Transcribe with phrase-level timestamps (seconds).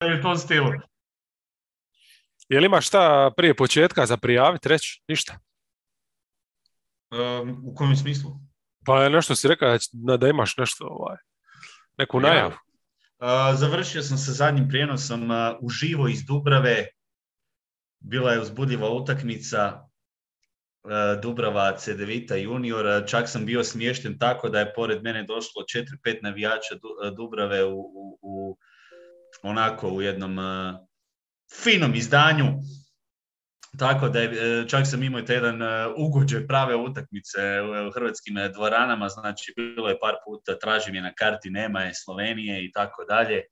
[0.00, 0.70] u tom stilu.
[2.48, 5.02] Je li imaš šta prije početka za prijaviti reći?
[5.08, 5.38] Ništa.
[7.10, 8.30] Um, u kojem smislu?
[8.86, 11.16] Pa je nešto si rekao da, će- da- imaš nešto, ovaj,
[11.98, 12.22] neku Ja.
[12.22, 12.52] najavu.
[13.18, 16.86] Uh, završio sam sa zadnjim prijenosom uh, uživo iz Dubrave.
[18.00, 19.80] Bila je uzbudljiva utakmica
[20.84, 20.90] uh,
[21.22, 22.86] Dubrava Cedevita junior.
[23.08, 25.62] Čak sam bio smješten tako da je pored mene došlo
[26.04, 28.58] 4-5 navijača Du- Dubrave u, u, u
[29.42, 30.86] onako u jednom uh,
[31.62, 32.46] finom izdanju.
[33.78, 37.40] Tako da je, e, čak sam imao i jedan e, ugođaj prave utakmice
[37.88, 41.94] u, hrvatskim e, dvoranama, znači bilo je par puta, tražim je na karti, nema je
[41.94, 43.42] Slovenije i tako dalje.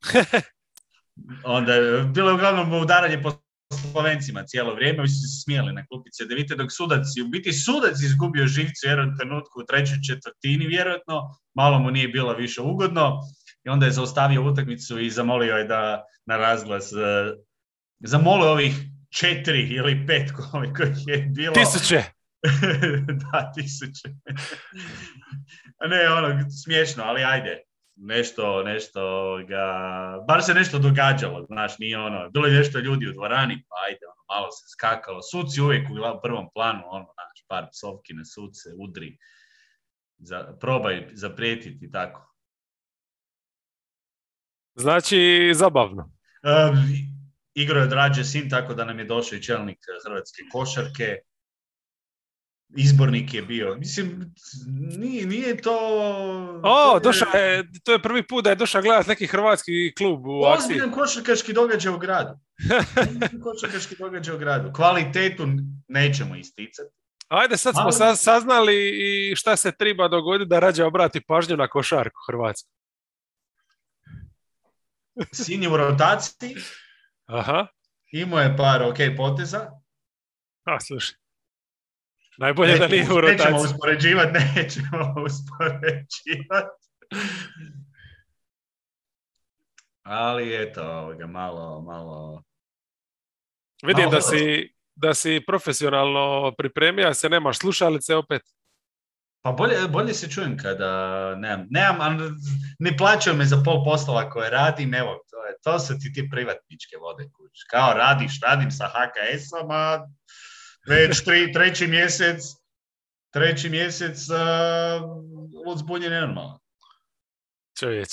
[1.44, 3.32] Onda je bilo je uglavnom udaranje po
[3.92, 7.52] Slovencima cijelo vrijeme, vi su se smijeli na klupice, da vidite dok sudac, u biti
[7.52, 11.22] sudac izgubio živcu u jednom trenutku u trećoj četvrtini vjerojatno,
[11.54, 13.20] malo mu nije bilo više ugodno
[13.64, 16.96] i onda je zaustavio utakmicu i zamolio je da na razglas e,
[18.00, 18.74] zamolio ovih
[19.10, 21.54] četiri ili pet koliko je bilo.
[21.54, 22.02] Tisuće!
[23.32, 24.08] da, tisuće.
[25.88, 27.62] Ne, ono, smiješno, ali ajde.
[28.02, 29.00] Nešto, nešto
[29.48, 29.64] ga...
[30.28, 32.30] Bar se nešto događalo, znaš, nije ono...
[32.30, 35.22] Bilo je nešto ljudi u dvorani, pa ajde, ono, malo se skakalo.
[35.22, 39.18] Suci uvijek u prvom planu, ono, znaš, par psovki na suce, udri.
[40.18, 42.29] Za, probaj zaprijetiti tako.
[44.74, 46.10] Znači, zabavno.
[47.54, 51.16] Igrao je od Rađe sin, tako da nam je došao i čelnik eh, hrvatske košarke.
[52.76, 53.76] Izbornik je bio.
[53.78, 54.34] Mislim,
[54.98, 55.78] nije, nije to...
[56.62, 60.44] O, došao je, to je prvi put da je došao gledat neki hrvatski klub u
[60.44, 60.64] akciji.
[60.64, 62.30] Ozbiljan košarkaški događaj u gradu.
[63.42, 64.72] Košarkaški događaj u gradu.
[64.72, 65.46] Kvalitetu
[65.88, 66.90] nećemo isticati.
[67.28, 71.56] Ajde, sad smo Ali- sa- saznali i šta se treba dogoditi da rađe obrati pažnju
[71.56, 72.70] na košarku Hrvatsku.
[75.32, 76.54] Sin je u rotaciji,
[77.26, 77.66] Aha,
[78.12, 79.70] imao je par ok poteza.
[80.64, 81.14] a slušaj.
[82.38, 83.54] Najbolje da nije u Nećemo rotaciji.
[83.64, 86.86] uspoređivati, nećemo uspoređivati.
[90.02, 92.42] Ali eto, ovoga, malo, malo...
[93.82, 98.42] Vidim Malo da si, da si profesionalno pripremio, a se nemaš slušalice opet.
[99.42, 100.90] Pa bolje, bolje se čujem kada
[101.36, 102.18] nemam, nemam,
[102.78, 106.28] ne plaćaju me za pol poslova koje radim, evo, to, je, to su ti ti
[106.30, 107.50] privatničke vode kuć.
[107.70, 109.98] Kao radiš, radim sa HKS-om, a
[110.88, 112.42] već tri, treći mjesec,
[113.30, 114.36] treći mjesec uh,
[115.66, 116.60] uzbunjen nenormalno.
[117.78, 118.08] Čovječ.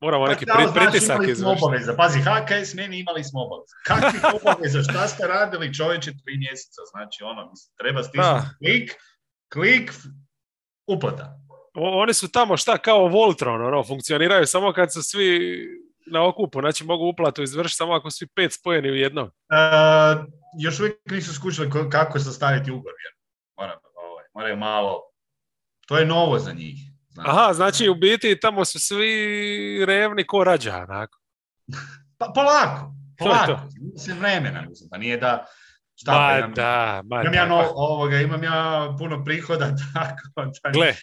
[0.00, 1.64] Moramo neki Da, pri- pritisak izvršiti.
[1.64, 1.94] obaveza.
[1.96, 3.74] Pazi, HKS meni imali smo obaveza.
[3.86, 4.82] Kakvih obaveza?
[4.82, 6.80] Šta ste radili čovječe tri mjeseca?
[6.90, 8.92] Znači, ono, mislim, treba stisnuti klik,
[9.52, 9.92] klik,
[10.88, 11.38] uplata.
[11.74, 15.40] O- Oni su tamo šta kao Voltron, ono, funkcioniraju samo kad su svi
[16.06, 19.26] na okupu, znači mogu uplatu izvršiti samo ako svi pet spojeni u jednom.
[19.26, 19.30] E,
[20.60, 22.92] još uvijek nisu skušali ko- kako sastaviti ugovor.
[23.04, 25.00] jer ovaj, moraju malo...
[25.86, 26.74] To je novo za njih.
[27.08, 27.26] znaš.
[27.28, 29.16] Aha, znači u biti tamo su svi
[29.86, 31.18] revni ko rađa, onako.
[32.18, 33.46] Pa, polako, To polako.
[33.46, 33.60] to.
[33.92, 34.90] Mislim, vremena, mislim.
[34.90, 35.46] Pa nije da...
[35.98, 38.60] Šta, Ma pa imam, da, ma imam da, ja no, pa- ovoga, imam ja
[38.98, 40.70] puno prihoda, tako da...
[40.70, 40.94] Gle,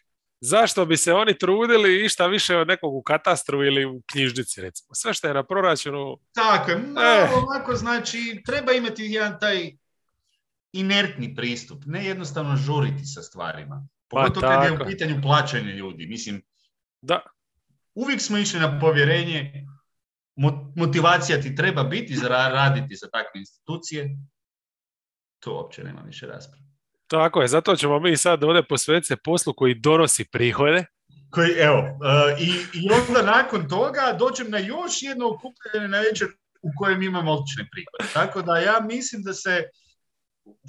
[0.42, 4.90] zašto bi se oni trudili išta više od nekog u katastru ili u knjižnici, recimo.
[4.94, 7.30] Sve što je na proračunu, Tako je, malo Eh.
[7.34, 9.72] ovako, znači, treba imati jedan taj
[10.74, 13.88] inertni pristup, ne jednostavno žuriti sa stvarima.
[14.08, 16.08] Pogotovo kad je u pitanju plaćanja ljudi.
[16.08, 16.42] Mislim,
[17.02, 17.22] da,
[17.96, 19.66] uvijek smo išli na povjerenje,
[20.36, 24.18] mo- motivacija ti treba biti za ra- raditi za takve institucije,
[25.40, 26.64] to uopće nema više rasprave.
[27.08, 27.48] tako je.
[27.48, 30.86] Zato ćemo mi sad ovdje posvetiti se poslu koji donosi prihode.
[31.30, 36.28] Koji, evo, e, i, i onda nakon toga dođem na još jedno okupljanje na večer
[36.62, 38.14] u kojem imam odlične prihode.
[38.14, 39.64] Tako da ja mislim da se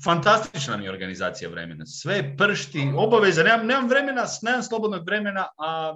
[0.04, 1.87] fantastična mi je organizacija vremena.
[1.87, 5.94] Sve pršti, obaveza, nemam, nemam vremena, nemam slobodnog vremena, a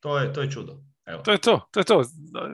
[0.00, 0.78] to je, to je čudo.
[1.06, 1.22] Evo.
[1.22, 2.02] To je to, to je to.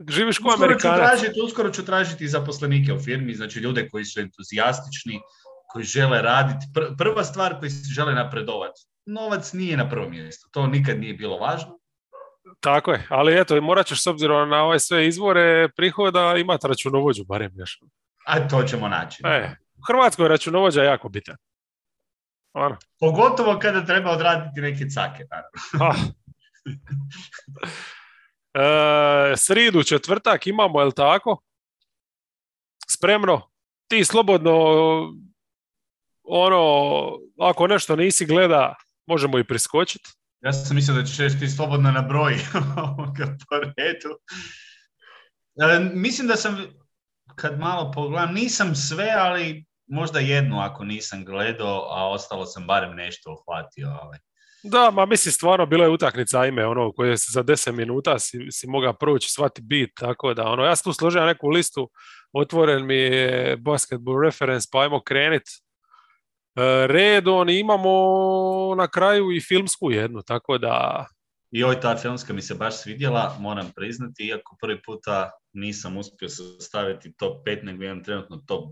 [0.09, 0.97] Živiš ko Uskoro ću, Amerikanac.
[0.97, 5.19] tražiti, uskoro ću tražiti zaposlenike u firmi, znači ljude koji su entuzijastični,
[5.71, 6.65] koji žele raditi.
[6.75, 8.81] Pr- prva stvar koji se žele napredovati.
[9.05, 11.79] Novac nije na prvom mjestu, to nikad nije bilo važno.
[12.59, 17.23] Tako je, ali eto, morat ćeš s obzirom na ove sve izvore prihoda imati računovođu,
[17.25, 17.79] barem još.
[18.27, 19.23] A to ćemo naći.
[19.25, 21.35] E, u Hrvatskoj je računovođa jako bitan.
[22.53, 25.23] Ono, Pogotovo kada treba odraditi neke cake.
[25.31, 26.13] Naravno.
[28.53, 31.41] E, sridu, četvrtak imamo, jel tako?
[32.87, 33.49] Spremno?
[33.87, 34.53] Ti slobodno,
[36.23, 36.63] ono,
[37.39, 40.09] ako nešto nisi gleda, možemo i priskočiti.
[40.41, 42.33] Ja sam mislio da ćeš ti slobodno na broj
[43.49, 44.19] po redu.
[45.55, 46.65] E, mislim da sam,
[47.35, 52.95] kad malo pogledam, nisam sve, ali možda jednu ako nisam gledao, a ostalo sam barem
[52.95, 53.87] nešto uhvatio.
[54.01, 54.17] Ali.
[54.63, 58.47] Da, ma mislim stvarno bilo je utakmica ime ono koje se za 10 minuta si,
[58.51, 61.89] si mogao proći svati bit, tako da ono, ja sam tu složio neku listu,
[62.33, 67.91] otvoren mi je basketball reference, pa ajmo krenit e, redom imamo
[68.77, 71.05] na kraju i filmsku jednu, tako da...
[71.51, 76.29] I oj, ta filmska mi se baš svidjela, moram priznati, iako prvi puta nisam uspio
[76.29, 78.63] sastaviti top 5, nego imam trenutno top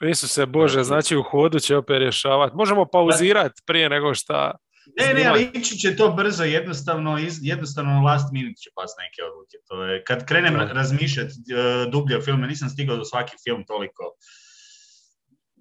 [0.00, 0.14] 9.
[0.14, 2.56] se Bože, znači u hodu će opet rješavati.
[2.56, 4.52] Možemo pauzirati prije nego što
[4.98, 9.56] ne, ne, ali ići će to brzo, jednostavno, jednostavno last minute će pas neke odluke.
[9.68, 14.02] To je, kad krenem razmišljati uh, dublje o filmu, nisam stigao do svaki film toliko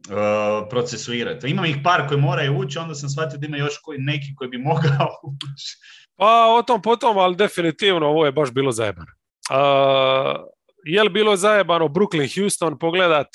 [0.09, 1.49] uh, procesuirati.
[1.49, 4.49] Imam ih par koji moraju ući, onda sam shvatio da ima još koji, neki koji
[4.49, 5.77] bi mogao ući.
[6.15, 9.11] Pa o tom potom, ali definitivno ovo je baš bilo zajebano.
[9.51, 10.53] Uh,
[10.85, 13.27] je li bilo zajebano Brooklyn Houston pogledat?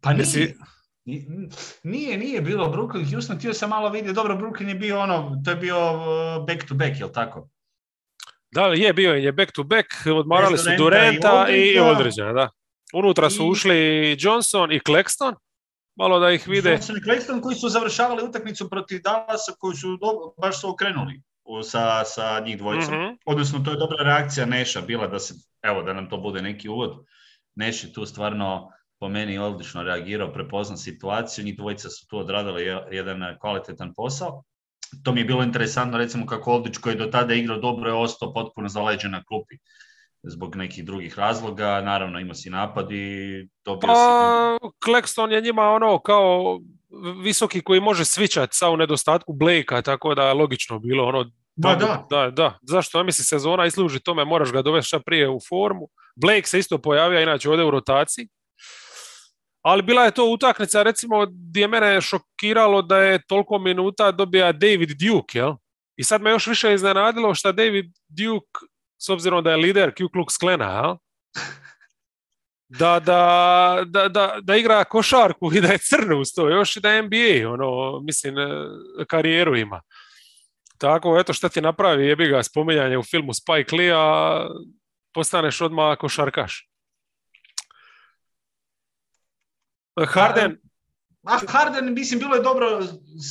[0.00, 0.54] Pa nisi...
[1.82, 5.50] Nije, nije bilo Brooklyn Houston, htio sam malo vidjeti, dobro, Brooklyn je bio ono, to
[5.50, 7.48] je bio uh, back to back, jel tako?
[8.50, 12.48] Da, je bio je back to back, odmarali su Durenta i Određena, da.
[12.94, 13.76] Unutra su ušli
[14.18, 15.34] Johnson i Claxton,
[15.96, 16.70] malo da ih vide.
[16.70, 19.98] Johnson i Claxton koji su završavali utakmicu protiv Dallasa koji su
[20.40, 21.22] baš su okrenuli
[21.64, 22.94] sa, sa njih dvojicom.
[22.94, 26.42] mm Odnosno, to je dobra reakcija Neša bila da se, evo, da nam to bude
[26.42, 27.06] neki uvod.
[27.54, 28.70] Neš je tu stvarno
[29.02, 34.42] po meni odlično reagirao, prepoznao situaciju, njih dvojica su tu odradili jedan kvalitetan posao.
[35.04, 37.94] To mi je bilo interesantno, recimo kako Oldić koji je do tada igrao dobro je
[37.94, 39.54] ostao potpuno zaleđen na klupi
[40.22, 44.68] zbog nekih drugih razloga, naravno ima si napad i dobio pa, si...
[44.84, 46.60] Claxton je njima ono kao
[47.22, 51.24] visoki koji može svičati sa u nedostatku Blakea, tako da je logično bilo ono
[51.56, 52.06] da, da.
[52.10, 52.58] da, da.
[52.62, 52.98] Zašto?
[52.98, 55.88] Ja mislim sezona služi tome, moraš ga dovesti prije u formu.
[56.16, 58.28] Blake se isto pojavio, inače ode u rotaciji
[59.62, 64.52] ali bila je to utakmica recimo gdje je mene šokiralo da je toliko minuta dobija
[64.52, 65.54] David Duke, jel?
[65.96, 68.58] I sad me još više iznenadilo što David Duke,
[68.98, 70.96] s obzirom da je lider Ku Klux Klana, jel?
[72.78, 76.80] Da, da, da, da, da igra košarku i da je crno uz to, još i
[76.80, 78.48] da NBA, ono, mislim, e,
[79.08, 79.82] karijeru ima.
[80.78, 84.46] Tako, eto šta ti napravi, jebi ga spominjanje u filmu Spike Lee, a
[85.14, 86.71] postaneš odmah košarkaš.
[90.08, 90.58] Harden...
[91.26, 92.66] A Harden, mislim, bilo je dobro,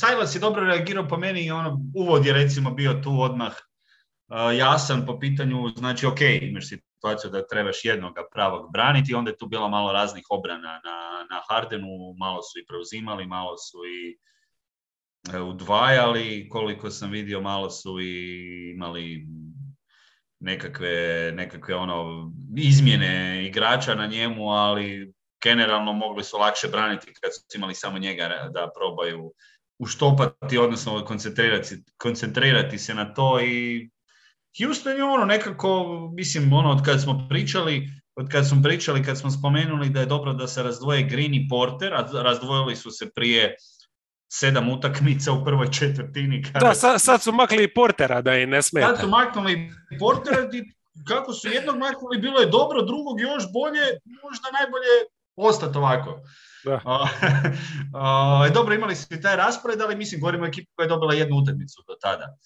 [0.00, 4.56] Silas je dobro reagirao po meni i ono, uvod je recimo bio tu odmah uh,
[4.58, 9.46] jasan po pitanju, znači ok, imaš situaciju da trebaš jednog pravog braniti, onda je tu
[9.46, 11.88] bilo malo raznih obrana na, na Hardenu,
[12.18, 14.18] malo su i preuzimali, malo su i
[15.34, 19.26] e, udvajali, koliko sam vidio, malo su i imali
[20.40, 25.12] nekakve, nekakve ono, izmjene igrača na njemu, ali
[25.42, 29.32] generalno mogli su lakše braniti kad su imali samo njega da probaju
[29.78, 33.90] uštopati, odnosno koncentrirati, koncentrirati se na to i
[34.58, 35.84] Houston je ono nekako,
[36.14, 40.06] mislim, ono od kad smo pričali, od kad smo pričali, kad smo spomenuli da je
[40.06, 43.56] dobro da se razdvoje Green i Porter, a razdvojili su se prije
[44.32, 46.42] sedam utakmica u prvoj četvrtini.
[46.42, 46.66] Kada...
[46.66, 48.88] Da, sad, sad su makli i Portera da i ne smeta.
[48.88, 50.48] Sad su maknuli Portera
[51.08, 53.86] kako su jednog maknuli, bilo je dobro, drugog još bolje,
[54.24, 54.92] možda najbolje
[55.36, 56.20] ostati ovako.
[56.64, 56.80] Da.
[58.54, 61.82] dobro, imali su taj raspored, ali mislim, govorimo o ekipu koja je dobila jednu utakmicu
[61.88, 62.36] do tada.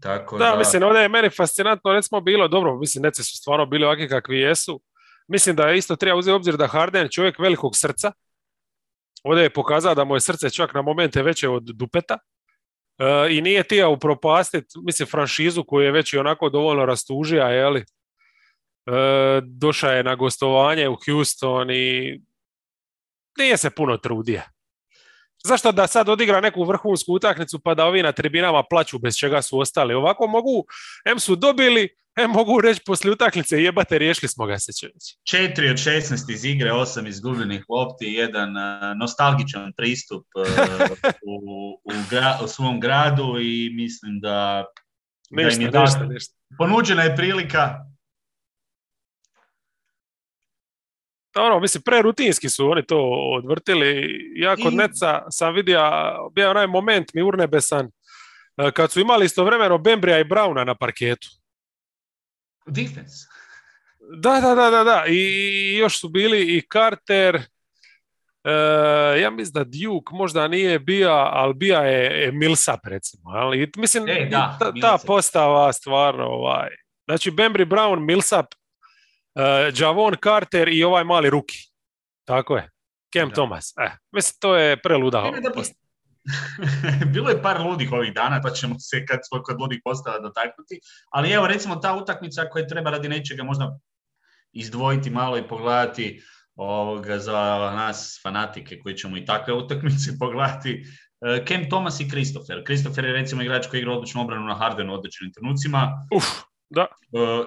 [0.00, 3.66] Tako da, da, mislim, ovdje je meni fascinantno, recimo bilo, dobro, mislim, nece su stvarno
[3.66, 4.80] bili ovakvi kakvi jesu.
[5.28, 8.12] Mislim da je isto treba uzeti obzir da Harden čovjek velikog srca.
[9.24, 12.18] Ovdje je pokazao da mu je srce čak na momente veće od dupeta.
[12.98, 17.84] E, I nije tija upropastiti, mislim, franšizu koju je već i onako dovoljno rastužija, jeli,
[19.42, 22.20] došao je na gostovanje u Houston i
[23.38, 24.42] nije se puno trudio.
[25.44, 29.42] Zašto da sad odigra neku vrhunsku utakmicu pa da ovi na tribinama plaću bez čega
[29.42, 29.94] su ostali?
[29.94, 30.64] Ovako mogu,
[31.04, 35.16] em su dobili, em mogu reći poslije utakmice jebate, riješili smo ga se čeći.
[35.30, 40.46] Četiri od 16 iz igre, osam izgubljenih lopti, jedan uh, nostalgičan pristup uh,
[41.32, 41.34] u,
[41.84, 44.64] u, u, svom gradu i mislim da,
[45.30, 46.18] ništa, da im je
[46.58, 47.91] ponuđena je prilika
[51.36, 52.98] ono, mislim, prerutinski su oni to
[53.36, 54.06] odvrtili.
[54.36, 54.76] Ja kod I...
[54.76, 55.80] Neca sam vidio,
[56.34, 57.90] bio onaj moment mi urnebesan,
[58.56, 61.28] e, kad su imali istovremeno Bembrija i Brauna na parketu.
[62.66, 63.26] Defense.
[64.18, 65.04] Da, da, da, da, da.
[65.08, 67.36] I još su bili i Carter,
[68.44, 68.52] e,
[69.20, 73.30] ja mislim da Duke možda nije bio, ali bija je, je Millsap recimo.
[73.30, 76.68] Ali, mislim, e, da, ta, ta postava stvarno ovaj,
[77.04, 78.46] Znači Bembry Brown, Millsap,
[79.34, 81.58] uh, Javon Carter i ovaj mali ruki.
[82.24, 82.70] Tako je.
[83.12, 83.74] Cam Thomas.
[83.78, 85.30] E, mislim, to je preluda.
[87.14, 90.80] Bilo je par ludih ovih dana, pa ćemo se kad smo kod ludih postava dotaknuti.
[91.10, 93.78] Ali evo, recimo, ta utakmica koja treba radi nečega možda
[94.52, 96.22] izdvojiti malo i pogledati
[96.56, 97.32] ovoga, za
[97.76, 100.84] nas fanatike koji ćemo i takve utakmice pogledati.
[101.48, 102.62] Cam Thomas i Christopher.
[102.64, 106.06] Christopher je recimo igrač koji igra odličnu obranu na Hardenu u određenim trenucima.
[106.16, 106.24] Uf,
[106.74, 106.86] da.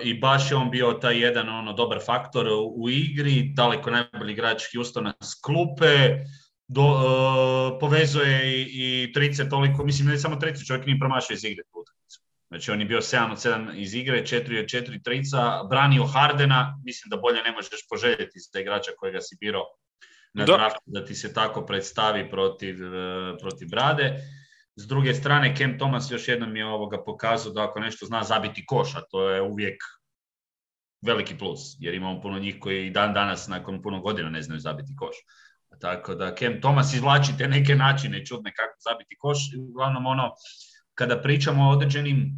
[0.03, 4.63] I baš je on bio taj jedan ono dobar faktor u igri, daleko najbolji igrač
[4.75, 6.24] Houstona s klupe,
[6.67, 11.44] do, uh, povezuje i, i trice toliko, mislim ne samo trice, čovjek nije promašio iz
[11.44, 11.86] igre tu
[12.48, 16.79] Znači on je bio 7 od 7 iz igre, 4 od 4 trica, branio Hardena,
[16.84, 19.63] mislim da bolje ne možeš poželjeti za igrača kojega si birao
[20.34, 20.53] na da.
[20.53, 24.17] draftu da ti se tako predstavi protiv, uh, protiv Brade.
[24.75, 28.65] S druge strane, Kem Thomas još jednom je ovoga pokazao da ako nešto zna zabiti
[28.65, 29.84] koš, a to je uvijek
[31.01, 34.96] veliki plus, jer imamo puno njih koji dan danas nakon puno godina ne znaju zabiti
[34.96, 35.15] koš.
[35.79, 39.38] Tako da Kem Thomas izvlači te neke načine čudne kako zabiti koš.
[39.70, 40.32] Uglavnom ono,
[40.94, 42.32] kada pričamo o određenim,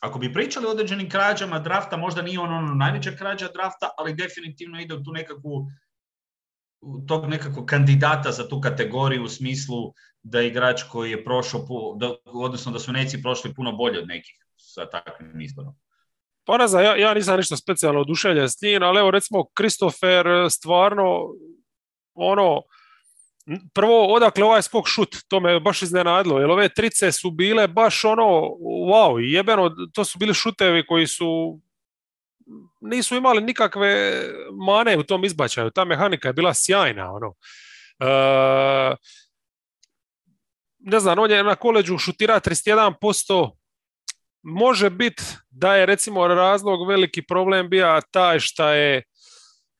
[0.00, 4.14] ako bi pričali o određenim krađama drafta, možda nije ono, ono najveća krađa drafta, ali
[4.14, 5.66] definitivno ide u tu nekakvu
[7.08, 9.92] tog nekakvog kandidata za tu kategoriju u smislu
[10.22, 14.34] da igrač koji je prošao, da, odnosno da su neci prošli puno bolje od nekih
[14.56, 15.74] sa takvim izborom.
[16.44, 20.26] Pa ne znam, ja, ja nisam ništa specijalno oduševljen s njim, ali evo recimo Kristofer
[20.50, 21.28] stvarno
[22.14, 22.62] ono,
[23.74, 28.04] prvo odakle ovaj skok šut, to me baš iznenadilo, jer ove trice su bile baš
[28.04, 28.24] ono,
[28.90, 31.60] wow, jebeno, to su bili šutevi koji su
[32.80, 34.22] nisu imali nikakve
[34.66, 37.34] mane u tom izbačaju, ta mehanika je bila sjajna, ono.
[37.98, 38.96] E,
[40.84, 43.50] ne znam, on je na koleđu šutira 31%,
[44.42, 49.02] može biti da je recimo razlog veliki problem bio taj što je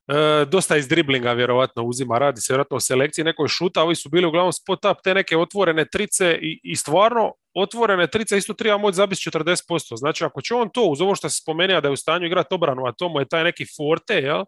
[0.09, 4.09] E, dosta iz driblinga vjerovatno uzima, radi se vjerojatno o selekciji nekoj šuta, ovi su
[4.09, 8.79] bili uglavnom spot up, te neke otvorene trice i, i stvarno otvorene trice isto treba
[8.79, 9.97] moći zabiti 40%.
[9.97, 12.55] Znači ako će on to uz ovo što se spomenuo da je u stanju igrati
[12.55, 14.45] obranu, a to mu je taj neki forte, jel?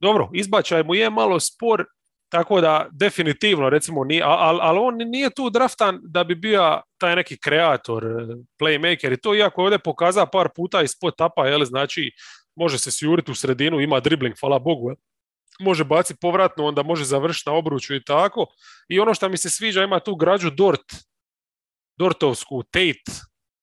[0.00, 1.84] Dobro, izbačaj mu je malo spor,
[2.30, 7.16] tako da definitivno recimo nije, ali al on nije tu draftan da bi bio taj
[7.16, 8.04] neki kreator,
[8.60, 12.10] playmaker i to iako je ovdje pokazao par puta iz spot upa, jel, znači
[12.56, 14.92] može se sjuriti u sredinu, ima dribling, hvala Bogu,
[15.60, 18.46] može baciti povratno, onda može završiti na obruču i tako.
[18.88, 20.94] I ono što mi se sviđa, ima tu građu Dort,
[21.98, 23.12] Dortovsku, Tate,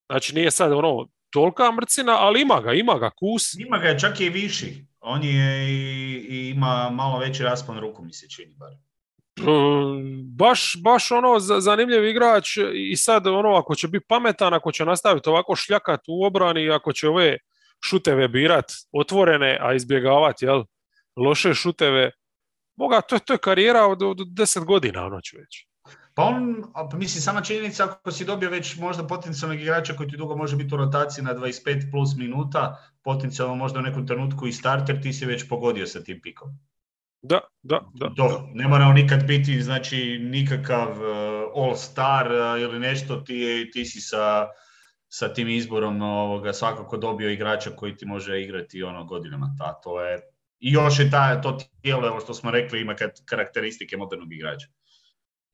[0.10, 3.54] znači nije sad ono tolika mrcina, ali ima ga, ima ga kus.
[3.60, 4.86] Ima ga, čak i viši.
[5.08, 8.72] On je i, ima malo veći raspon ruku, mi se čini bar.
[9.40, 14.86] Mm, baš, baš ono zanimljiv igrač i sad ono ako će biti pametan, ako će
[14.86, 17.38] nastaviti ovako šljakat u obrani, ako će ove
[17.84, 20.64] šuteve birat otvorene, a izbjegavati jel,
[21.16, 22.12] loše šuteve.
[22.76, 25.67] Boga, to, to je karijera od, od 10 godina, ono ću reći.
[26.18, 30.18] Pa on, pa mislim, sama činjenica ako si dobio već možda potencijalnog igrača koji ti
[30.18, 34.52] dugo može biti u rotaciji na 25 plus minuta, potencijalno možda u nekom trenutku i
[34.52, 36.50] starter, ti si već pogodio sa tim pikom.
[37.22, 38.14] Da, da, da.
[38.16, 43.86] To, ne mora on nikad biti, znači, nikakav uh, all-star uh, ili nešto, ti, ti
[43.86, 44.48] si sa
[45.10, 49.56] sa tim izborom ovoga, svakako dobio igrača koji ti može igrati ono godinama.
[49.58, 50.20] Ta, to je,
[50.60, 52.96] I još je ta, to tijelo, evo što smo rekli, ima
[53.26, 54.68] karakteristike modernog igrača.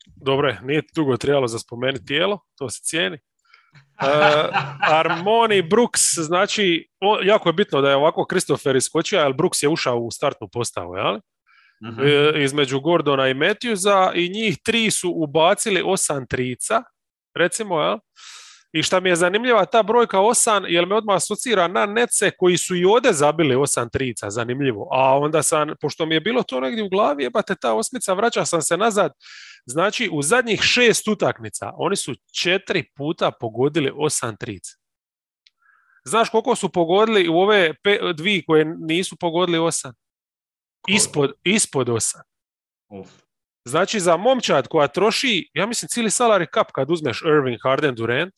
[0.06, 3.18] Dobro, nije dugo trebalo za spomenuti tijelo, to se cijeni.
[4.02, 4.10] Uh,
[4.82, 9.70] Armoni Brooks, znači, o, jako je bitno da je ovako Christopher iskočio, jer Brooks je
[9.70, 11.20] ušao u startnu postavu, jel?
[11.82, 12.44] Uh-huh.
[12.44, 16.84] između Gordona i Matthewsa i njih tri su ubacili osam trica,
[17.36, 17.98] recimo, jel?
[18.74, 22.58] I šta mi je zanimljiva ta brojka 8, jer me odmah asocira na nece koji
[22.58, 24.88] su i ode zabili 8 trica, zanimljivo.
[24.92, 28.46] A onda sam, pošto mi je bilo to negdje u glavi, jebate ta osmica, vraća
[28.46, 29.12] sam se nazad.
[29.66, 34.72] Znači, u zadnjih šest utakmica oni su četiri puta pogodili 8 trica.
[36.06, 37.74] Znaš koliko su pogodili u ove
[38.16, 39.94] dvije koje nisu pogodili 8?
[40.88, 42.22] Ispod, ispod 8.
[42.90, 43.10] Uf.
[43.66, 48.34] Znači, za momčad koja troši, ja mislim, cijeli salary cap kad uzmeš Irving, Harden, Durant,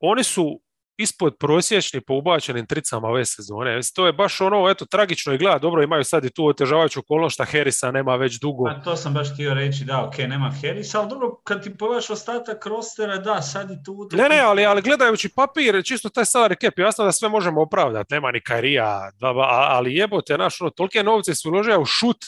[0.00, 0.60] oni su
[0.98, 3.80] ispod prosječni po ubačenim tricama ove sezone.
[3.94, 7.34] To je baš ono, eto, tragično i gleda, dobro imaju sad i tu otežavajuću okolnost
[7.34, 8.68] šta Harrisa nema već dugo.
[8.68, 12.10] A to sam baš htio reći, da, ok, nema Harrisa, ali dobro, kad ti pogledaš
[12.10, 14.08] ostatak rostera, da, sad i tu...
[14.12, 18.14] Ne, ne, ali, ali gledajući papir, čisto taj salary cap, jasno da sve možemo opravdati,
[18.14, 22.24] nema ni Karija, ali jebote, naš, ono, tolike novce su uložio u šut,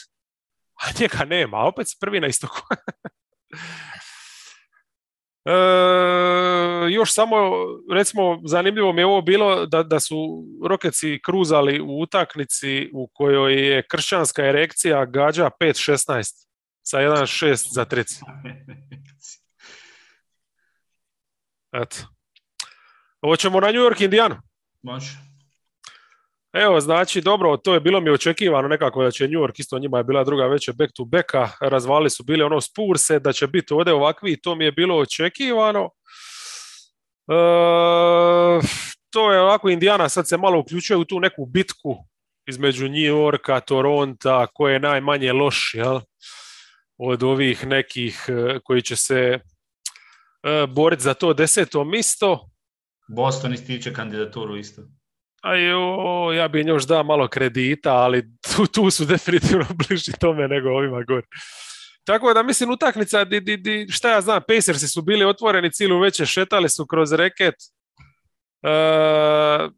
[0.81, 2.61] a njega nema, a opet si prvi na istoku.
[6.89, 7.37] još samo,
[7.91, 13.69] recimo, zanimljivo mi je ovo bilo da, da su Rokeci kruzali u utaknici u kojoj
[13.69, 16.47] je kršćanska erekcija gađa 5-16
[16.81, 18.15] sa 1-6 za trici.
[21.81, 21.97] Eto.
[23.21, 24.41] Hoćemo na New York Indiana.
[24.81, 25.28] Može.
[26.53, 29.97] Evo, znači, dobro, to je bilo mi očekivano nekako da će New York, isto njima
[29.97, 33.73] je bila druga veća back to backa, razvali su bili ono spurse, da će biti
[33.73, 35.89] ovdje ovakvi, to mi je bilo očekivano.
[37.27, 37.39] E,
[39.09, 41.95] to je ovako, Indiana sad se malo uključuje u tu neku bitku
[42.47, 45.99] između New Yorka, Toronta, ko je najmanje loš, jel?
[46.97, 49.39] Od ovih nekih e, koji će se
[50.43, 52.49] e, boriti za to deseto misto.
[53.07, 54.81] Boston ističe kandidaturu isto.
[55.41, 60.47] A jo, ja bi još dao malo kredita, ali tu, tu su definitivno bliži tome
[60.47, 61.27] nego ovima gore.
[62.03, 65.99] Tako da mislim utakmica, di, di, di, šta ja znam, Pacersi su bili otvoreni cijelu
[65.99, 67.55] veće, šetali su kroz reket.
[68.63, 69.69] E,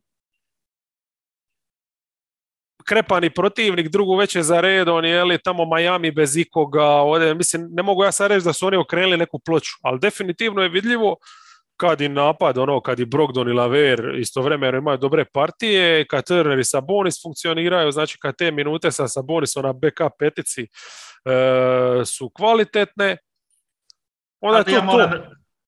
[2.85, 7.83] krepani protivnik, drugu veće za redom, je li tamo Miami bez ikoga, ovdje, mislim, ne
[7.83, 11.15] mogu ja sad reći da su oni okrenuli neku ploču, ali definitivno je vidljivo
[11.81, 16.59] kad i napad, ono, kad i Brogdon i Laver istovremeno imaju dobre partije, kad Turner
[16.59, 20.67] i Sabonis funkcioniraju, znači kad te minute sa Sabonisom na backup petici e,
[22.05, 23.17] su kvalitetne,
[24.39, 25.11] onda to, ja moram,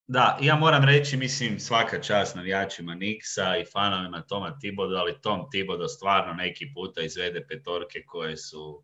[0.07, 5.49] Da, ja moram reći, mislim, svaka čast navijačima Niksa i fanovima Toma Tibodo, ali Tom
[5.51, 8.83] Tibodo stvarno neki puta izvede petorke koje su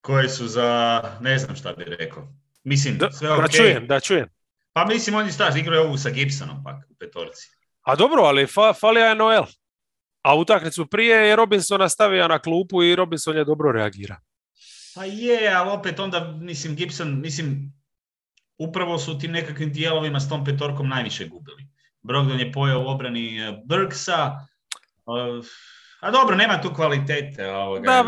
[0.00, 2.28] koje su za, ne znam šta bih rekao.
[2.64, 4.35] Mislim, da, sve Da čujem, da čujem.
[4.76, 7.48] Pa mislim, oni staž igraju ovu sa Gibsonom pak u petorci.
[7.82, 9.44] A dobro, ali fa, fali je Noel.
[10.22, 14.16] A utakmicu prije je Robinson nastavio na klupu i Robinson je dobro reagira.
[14.94, 17.72] Pa je, ali opet onda, mislim, Gibson, mislim,
[18.58, 21.66] upravo su u tim nekakvim dijelovima s tom petorkom najviše gubili.
[22.02, 24.46] Brogdon je pojao u obrani e, Burksa,
[26.00, 27.50] a dobro, nema tu kvalitete.
[27.50, 27.80] Ovoga.
[27.80, 28.04] Da,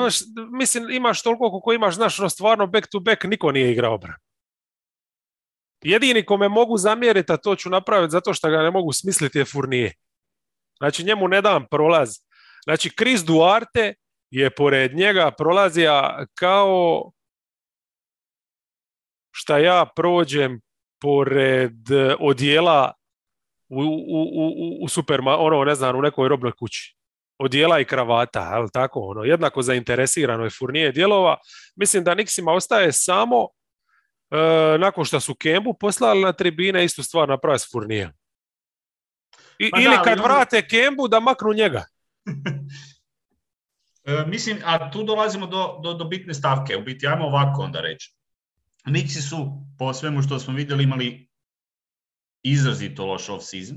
[0.59, 4.28] mislim, imaš toliko koliko imaš, znaš, no stvarno back to back niko nije igrao obran.
[5.83, 9.45] Jedini kome mogu zamjeriti, a to ću napraviti zato što ga ne mogu smisliti je
[9.45, 9.95] Furnije.
[10.79, 12.09] Znači njemu ne dam prolaz.
[12.65, 13.95] Znači Chris Duarte
[14.31, 17.11] je pored njega prolazija kao
[19.31, 20.61] šta ja prođem
[21.01, 21.73] pored
[22.21, 22.93] odjela
[23.69, 26.97] u, u, u, u superma, ono, ne znam, u nekoj robnoj kući.
[27.39, 31.37] Odjela i kravata, ali tako, ono, jednako zainteresirano je Furnije dijelova.
[31.77, 33.49] Mislim da Nixima ostaje samo
[34.31, 38.13] e, nakon što su Kembu poslali na tribine, istu stvar napravi s Furnijem.
[39.59, 41.85] I, Pa ili da, kad vrate Kembu da maknu njega.
[44.09, 46.77] E, mislim, a tu dolazimo do, do, do bitne stavke.
[46.77, 48.15] U biti, ajmo ovako onda reći.
[48.87, 51.29] Nixi su, po svemu što smo vidjeli, imali
[52.43, 53.77] izrazito loš off-season.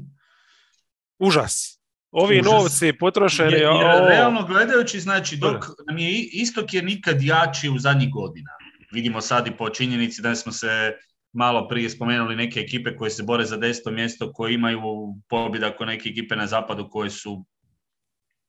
[1.19, 1.81] Užas.
[2.11, 2.51] Ovi Užas.
[2.51, 3.51] novci potrošeni.
[3.51, 8.11] Jer, jer o, realno gledajući, znači, dok nam je istok je nikad jači u zadnjih
[8.11, 8.49] godina.
[8.91, 10.93] Vidimo sad i po činjenici da smo se
[11.33, 14.81] malo prije spomenuli neke ekipe koje se bore za deseto mjesto, koje imaju
[15.29, 17.45] pobjeda ko neke ekipe na zapadu koje su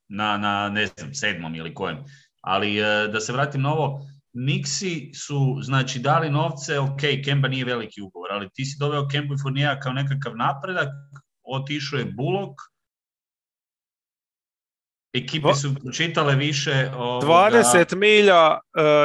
[0.08, 1.98] na, na ne znam, sedmom ili kojem.
[2.40, 7.64] Ali e, da se vratim na ovo, Nixi su znači dali novce, ok, Kemba nije
[7.64, 10.88] veliki ugovor, ali ti si doveo Kemba i Fournija kao nekakav napredak,
[11.42, 12.54] otišao je Bullock,
[15.14, 18.58] ekipe su pročitale više ovoga, 20 milja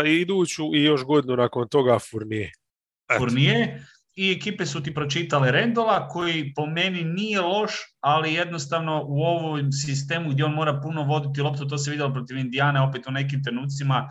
[0.03, 2.51] e, iduću i još godinu nakon toga Furnije.
[3.17, 3.69] Fournier
[4.15, 9.71] i ekipe su ti pročitale Rendola koji po meni nije loš, ali jednostavno u ovom
[9.71, 13.43] sistemu gdje on mora puno voditi loptu, to se vidjelo protiv Indijane opet u nekim
[13.43, 14.09] trenucima,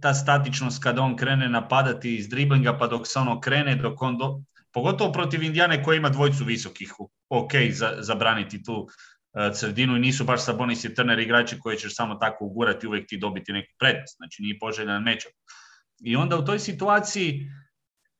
[0.00, 4.18] ta statičnost kada on krene napadati iz driblinga pa dok se ono krene, dok on
[4.18, 4.40] do...
[4.72, 6.92] pogotovo protiv Indijane koja ima dvojcu visokih,
[7.28, 8.88] ok, za, zabraniti tu
[9.54, 13.18] sredinu i nisu baš Sabonis i Turner igrači koji ćeš samo tako ugurati uvijek ti
[13.18, 15.32] dobiti neku prednost, znači nije poželjan mečak.
[16.00, 17.50] I onda u toj situaciji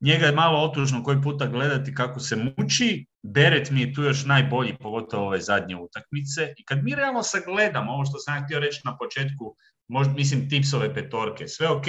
[0.01, 3.07] njega je malo otužno koji puta gledati kako se muči.
[3.23, 6.55] Beret mi je tu još najbolji, pogotovo ove zadnje utakmice.
[6.57, 9.57] I kad mi realno sagledamo ovo što sam ja htio reći na početku,
[9.89, 11.87] možda mislim tipsove petorke, sve ok,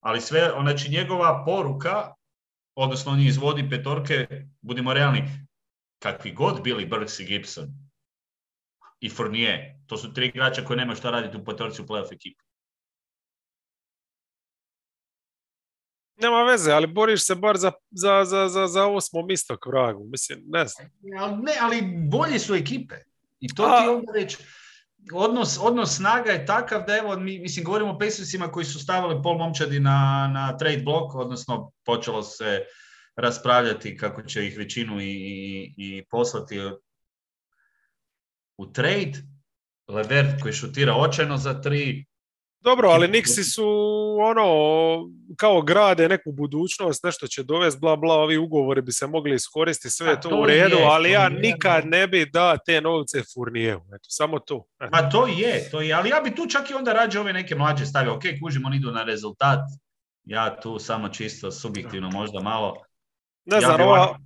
[0.00, 2.12] ali sve, znači njegova poruka,
[2.74, 4.26] odnosno on izvodi petorke,
[4.60, 5.22] budimo realni,
[6.02, 7.85] kakvi god bili Burks i Gibson
[9.00, 12.44] i Fournier, to su tri igrača koji nemaju šta raditi u petorci u playoff ekipi.
[16.16, 20.04] Nema veze, ali boriš se bar za, za, za, za, za osmo misto k vragu.
[20.08, 20.88] Mislim, ne znam.
[21.20, 22.94] Ali, ne, ali bolje su ekipe.
[23.40, 24.36] I to A- ti onda već,
[25.12, 29.22] odnos, odnos snaga je takav da evo, mi, mislim, govorimo o Pacersima koji su stavili
[29.22, 32.64] pol momčadi na, na trade blok, odnosno počelo se
[33.16, 36.58] raspravljati kako će ih većinu i, i, i poslati
[38.58, 39.12] u trade.
[39.88, 42.06] Levert koji šutira očajno za tri,
[42.66, 43.66] dobro, ali Nixi su
[44.20, 44.46] ono,
[45.36, 49.94] kao grade neku budućnost, nešto će dovesti, bla bla, ovi ugovori bi se mogli iskoristiti,
[49.94, 54.08] sve je to, u redu, ali ja nikad ne bi da te novce Furnijevu, eto,
[54.08, 54.64] samo to.
[54.92, 57.54] Ma to je, to je, ali ja bi tu čak i onda rađe ove neke
[57.54, 59.60] mlađe stavio, ok, kužimo, oni idu na rezultat,
[60.24, 62.76] ja tu samo čisto subjektivno možda malo.
[63.44, 64.18] Ne znam, ova,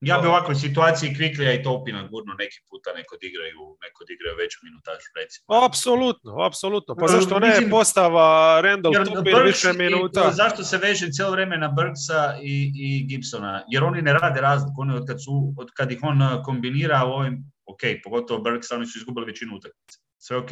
[0.00, 4.36] ja bi u ovakvoj situaciji Kviklija i Topina gurno neki puta neko odigraju, neko odigraju
[4.42, 5.44] veću minutažu, recimo.
[5.66, 6.94] Apsolutno, apsolutno.
[7.00, 10.30] Pa zašto ne postava Randall Topin više minuta?
[10.30, 13.64] zašto se veže cijelo vrijeme na Burksa i, i Gibsona?
[13.68, 14.74] Jer oni ne rade razliku.
[14.78, 18.72] Oni od kad, su, od kad ih on uh, kombinira u ovim, ok, pogotovo Burks,
[18.72, 19.98] oni su izgubili većinu utakmice.
[20.18, 20.50] Sve ok.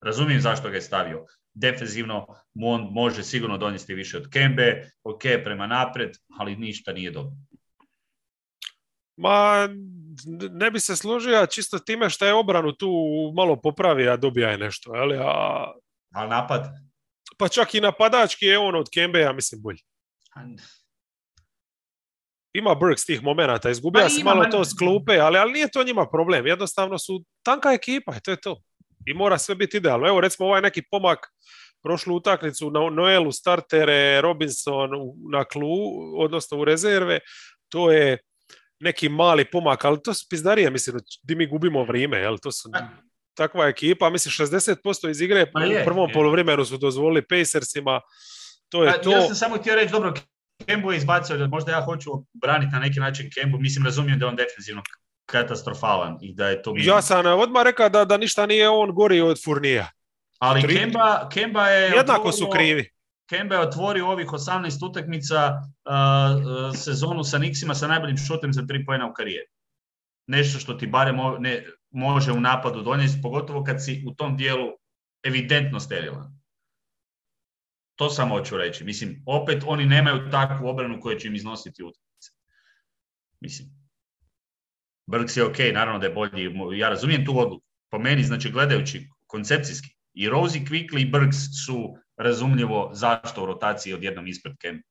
[0.00, 1.24] Razumijem zašto ga je stavio.
[1.54, 7.10] Defenzivno mu on može sigurno donijeti više od Kembe, ok, prema napred, ali ništa nije
[7.10, 7.32] dobro.
[9.16, 9.68] Ma,
[10.50, 12.90] ne bi se složio čisto time što je obranu tu
[13.36, 14.92] malo popravi, a dobija je nešto.
[14.94, 15.72] Ali, a...
[16.14, 16.66] a napad?
[17.38, 19.78] Pa čak i napadački je on od Kembe, ja mislim, bolji.
[22.52, 25.82] Ima Burks tih momenata, izgubija pa se malo to s klupe, ali, ali nije to
[25.82, 26.46] njima problem.
[26.46, 28.62] Jednostavno su tanka ekipa i to je to.
[29.06, 30.08] I mora sve biti idealno.
[30.08, 31.18] Evo recimo ovaj neki pomak
[31.82, 34.90] prošlu utakmicu na Noelu startere, Robinson
[35.32, 35.70] na klu,
[36.18, 37.20] odnosno u rezerve,
[37.68, 38.18] to je
[38.80, 42.38] neki mali pomak, ali to su pizdarije, mislim, di mi gubimo vrijeme, jel?
[42.38, 42.70] To su
[43.34, 48.00] takva ekipa, mislim, 60% iz igre pa u prvom polovremenu su dozvolili Pacersima,
[48.68, 49.10] to je to.
[49.10, 50.14] Ja sam samo htio reći, dobro,
[50.66, 54.28] Kembu je izbacio, možda ja hoću braniti na neki način Kembu, mislim, razumijem da je
[54.28, 54.82] on defensivno
[55.26, 56.74] katastrofalan i da je to...
[56.76, 59.90] Ja sam odmah rekao da, da ništa nije on gori od Furnija.
[60.38, 61.96] Ali Kemba, Kemba je...
[61.96, 62.90] Jednako su krivi.
[63.28, 68.84] Kemba je otvorio ovih 18 utakmica uh, sezonu sa Nixima sa najboljim šutem za tri
[68.86, 69.46] pojena u karijeri.
[70.26, 74.68] Nešto što ti barem ne, može u napadu donijeti, pogotovo kad si u tom dijelu
[75.22, 76.36] evidentno sterilan.
[77.96, 78.84] To samo hoću reći.
[78.84, 82.30] Mislim, opet oni nemaju takvu obranu koju će im iznositi utakmice.
[83.40, 83.68] Mislim,
[85.06, 86.78] Brks je ok, naravno da je bolji.
[86.78, 87.66] Ja razumijem tu odluku.
[87.90, 91.36] Po meni, znači, gledajući koncepcijski, i Rosie Quickly i Brks
[91.66, 94.84] su razumljivo zašto u rotaciji odjednom ispred Kemp.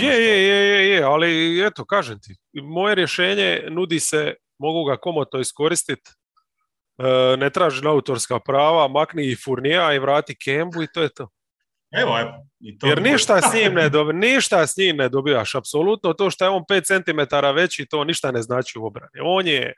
[0.00, 5.40] Je, je, je, je, ali eto, kažem ti, moje rješenje nudi se, mogu ga komotno
[5.40, 6.10] iskoristiti,
[6.98, 11.28] e, ne traži autorska prava, makni i Furnija i vrati Kembu i to je to.
[11.92, 12.46] Evo, evo.
[12.60, 16.30] I to Jer ništa s njim ne dobi, ništa s njim ne dobivaš, apsolutno to
[16.30, 19.20] što je on 5 cm veći, to ništa ne znači u obrani.
[19.22, 19.72] On je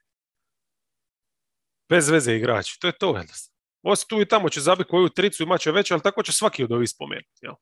[1.88, 3.55] bez veze igrač, to je to jednostavno.
[3.88, 6.64] Osim tu i tamo će zabiti koju tricu imat će već, ali tako će svaki
[6.64, 7.38] od ovih spomenuti.
[7.42, 7.54] Jel?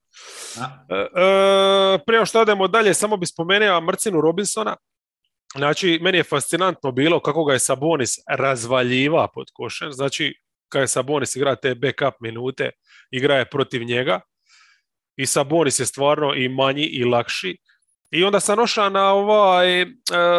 [0.91, 4.77] E, e, prije što odemo dalje, samo bi spomenuo Mrcinu Robinsona.
[5.57, 9.93] Znači, meni je fascinantno bilo kako ga je Sabonis razvaljiva pod košem.
[9.93, 10.35] Znači,
[10.69, 12.71] kada je Sabonis igra te backup minute,
[13.11, 14.21] igra je protiv njega.
[15.17, 17.57] I Sabonis je stvarno i manji i lakši.
[18.11, 19.89] I onda sam ošao na ovaj uh,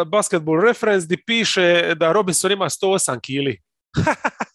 [0.06, 3.60] basketball reference gdje piše da Robinson ima 108 kili.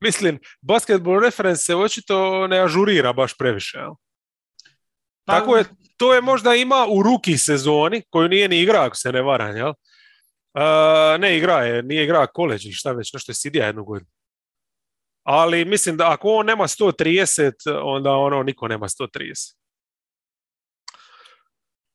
[0.06, 3.78] Mislim, basketball reference se očito ne ažurira baš previše.
[3.78, 3.94] Jel?
[5.28, 5.64] Pa, Tako je,
[5.96, 9.56] to je možda ima u ruki sezoni, koju nije ni igra, ako se ne varam,
[9.56, 9.68] jel?
[9.68, 14.10] Uh, ne igra je, nije igra koleđi, šta već, nešto je sidija jednu godinu.
[15.24, 19.54] Ali mislim da ako on nema 130, onda ono niko nema 130.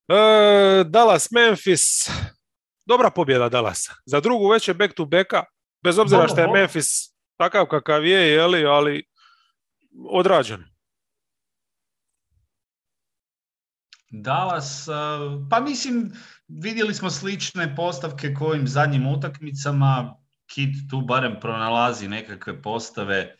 [0.07, 2.09] Uh, Dallas, Memphis,
[2.85, 3.93] dobra pobjeda Dallasa.
[4.05, 5.43] Za drugu već je back to backa,
[5.83, 7.12] bez obzira što je Memphis
[7.43, 9.03] takav kakav je, jeli, ali
[10.09, 10.63] odrađen.
[14.09, 14.87] Dallas,
[15.49, 16.11] pa mislim,
[16.47, 23.35] vidjeli smo slične postavke kojim zadnjim utakmicama, Kit tu barem pronalazi nekakve postave,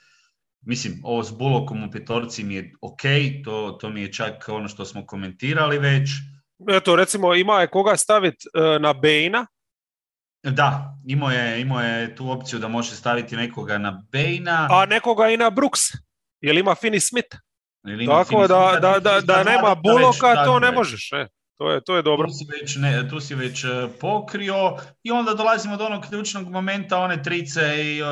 [0.61, 3.01] mislim, ovo s Bulokom u petorci mi je ok,
[3.43, 6.09] to, to mi je čak ono što smo komentirali već.
[6.69, 9.45] Eto, recimo, ima je koga staviti e, na Bejna,
[10.43, 14.67] da, imao je, imao je tu opciju da može staviti nekoga na Bejna.
[14.71, 15.79] A nekoga i na Brooks,
[16.41, 17.37] jer ima Finney Smith.
[18.07, 21.11] Tako da, da, da, da, nema Buloka, to ne možeš.
[21.13, 21.27] E.
[21.57, 22.27] To je, to je dobro.
[22.27, 23.67] Tu si već, ne, tu si već e,
[23.99, 28.07] pokrio i onda dolazimo do onog ključnog momenta, one trice i uh,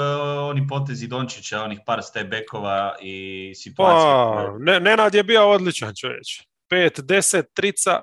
[0.50, 4.12] oni potezi Dončića, onih par stebekova i situacije.
[4.36, 6.42] Pa, ne, Nenad je bio odličan čovječ.
[6.72, 8.02] 5, 10, trica.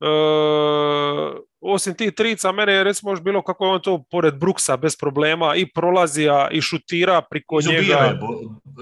[0.00, 4.76] Uh, osim tih trica, mene je recimo još bilo kako je on to pored Brooksa
[4.76, 8.18] bez problema i prolazija i šutira priko njega.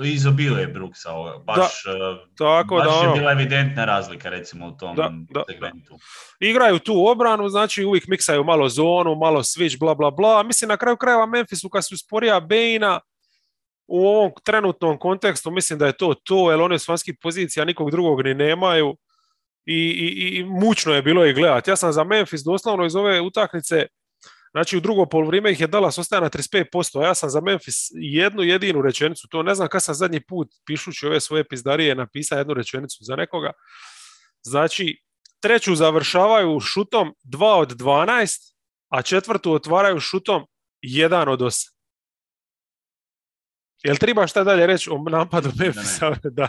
[0.04, 1.10] Izobile je Brooksa,
[1.44, 5.44] baš, eh, tako baš da, je ono, bila evidentna razlika recimo u tom Da, da,
[5.48, 5.98] segmentu.
[6.40, 10.42] igraju tu obranu, znači uvijek miksaju malo zonu, malo switch, bla, bla, bla.
[10.42, 13.00] Mislim, na kraju krajeva Memphisu kad su sporija Bejna,
[13.86, 17.90] u ovom trenutnom kontekstu mislim da je to to, jer oni s vanjskih pozicija nikog
[17.90, 18.96] drugog ni nemaju
[19.68, 21.70] i, i, i mučno je bilo i gledati.
[21.70, 23.86] Ja sam za Memphis doslovno iz ove utakmice,
[24.50, 27.74] znači u drugo poluvrijeme ih je Dallas ostaje na 35%, a ja sam za Memphis
[27.94, 32.38] jednu jedinu rečenicu, to ne znam kad sam zadnji put pišući ove svoje pizdarije napisao
[32.38, 33.52] jednu rečenicu za nekoga.
[34.42, 35.02] Znači,
[35.40, 38.54] treću završavaju šutom 2 od 12,
[38.88, 40.46] a četvrtu otvaraju šutom
[40.82, 41.70] 1 od 8.
[43.84, 46.16] Jel treba šta dalje reći o napadu Memphisa?
[46.30, 46.48] Da.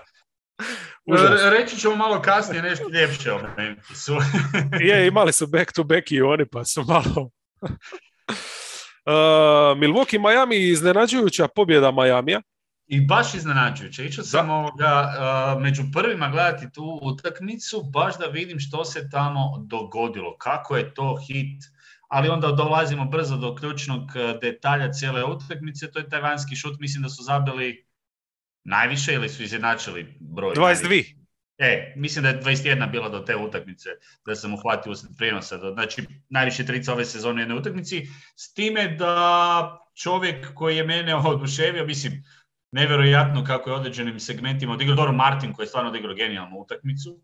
[1.10, 4.14] Re- Reći ćemo malo kasnije nešto ljepše o Memphisu.
[4.88, 7.30] Je, imali su back to back i oni, pa su malo...
[7.62, 7.70] Uh,
[9.82, 12.42] Milwaukee Miami iznenađujuća pobjeda Majamija.
[12.88, 14.06] I baš iznenađujuće.
[14.06, 15.14] Išao sam ovoga,
[15.56, 20.94] uh, među prvima gledati tu utakmicu, baš da vidim što se tamo dogodilo, kako je
[20.94, 21.64] to hit,
[22.08, 24.02] ali onda dolazimo brzo do ključnog
[24.42, 27.89] detalja cijele utakmice, to je taj vanjski šut, mislim da su zabili
[28.64, 30.56] najviše ili su izjednačili broj?
[30.56, 31.20] 22.
[31.58, 33.90] E, mislim da je 21 bila do te utakmice,
[34.26, 35.58] da sam uhvatio usred prijenosa.
[35.74, 38.08] Znači, najviše trica ove sezone u jednoj utakmici.
[38.36, 42.24] S time da čovjek koji je mene oduševio, mislim,
[42.72, 47.20] nevjerojatno kako je određenim segmentima odigrao Doro Martin koji je stvarno odigrao genijalnu utakmicu.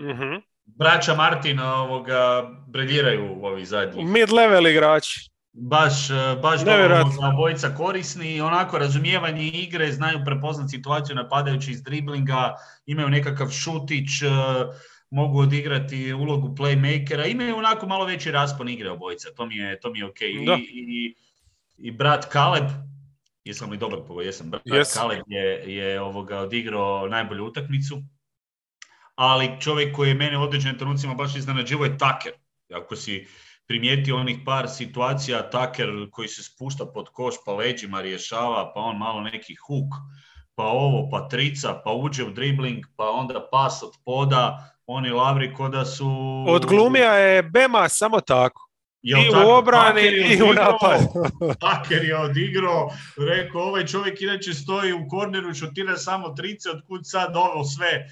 [0.00, 0.34] Mhm.
[0.64, 4.04] Braća Martin ovoga, briljiraju u ovi zadnji.
[4.04, 5.31] Mid-level igrači.
[5.52, 12.54] Baš, e, baš za obojica korisni, onako razumijevanje igre, znaju prepoznati situaciju napadajući iz driblinga,
[12.86, 14.26] imaju nekakav šutić, e,
[15.10, 19.90] mogu odigrati ulogu playmakera, imaju onako malo veći raspon igre obojica, to mi je, to
[19.90, 20.20] mi je ok.
[20.20, 20.58] I, Da.
[20.60, 21.14] i,
[21.78, 22.64] I brat Kaleb,
[23.44, 24.94] jesam li dobro pogodio, jesam, brat Jes.
[24.94, 28.02] Kaleb je, je ovoga odigrao najbolju utakmicu,
[29.14, 32.32] ali čovjek koji je mene u određenim trenucima baš iznenađivo je Tucker.
[32.74, 33.26] Ako si
[33.72, 38.96] primijetio onih par situacija, Tucker koji se spušta pod koš pa leđima rješava, pa on
[38.96, 39.94] malo neki huk,
[40.54, 45.54] pa ovo, pa trica, pa uđe u dribling, pa onda pas od poda, oni lavri
[45.54, 46.08] ko da su...
[46.48, 48.68] Od glumija je Bema samo tako.
[49.02, 51.04] Jel I u obrani i u napadu.
[51.62, 52.90] Tucker je odigrao,
[53.28, 58.06] rekao ovaj čovjek inače stoji u korneru, šutira samo trice, otkud sad ovo sve,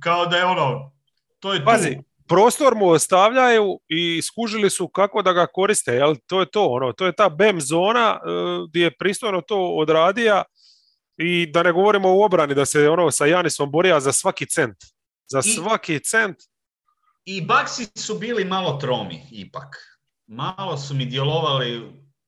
[0.00, 0.92] kao da je ono,
[1.40, 2.04] to je tu.
[2.28, 6.14] Prostor mu ostavljaju i skužili su kako da ga koriste, jel?
[6.26, 8.28] To je to, ono, to je ta BEM zona e,
[8.68, 10.42] gdje je pristojno to odradija
[11.16, 14.76] i da ne govorimo o obrani, da se ono sa Janisom borija za svaki cent.
[15.26, 16.36] Za I- svaki cent.
[17.24, 19.76] I Baksi su bili malo tromi, ipak.
[20.26, 21.82] Malo su mi djelovali,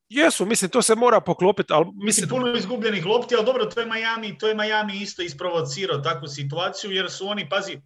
[0.08, 3.80] Jesu, mislim, to se mora poklopiti, ali mislim, mislim, puno izgubljenih lopti, ali dobro, to
[3.80, 7.80] je Miami, to je Miami isto isprovocirao takvu situaciju, jer su oni, pazi,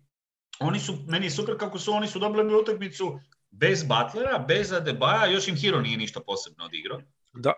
[0.60, 3.20] oni su, meni je super kako su oni su dobili utakmicu
[3.50, 7.00] bez Butlera, bez Adebaja, još im Hero nije ništa posebno odigrao.
[7.34, 7.52] da.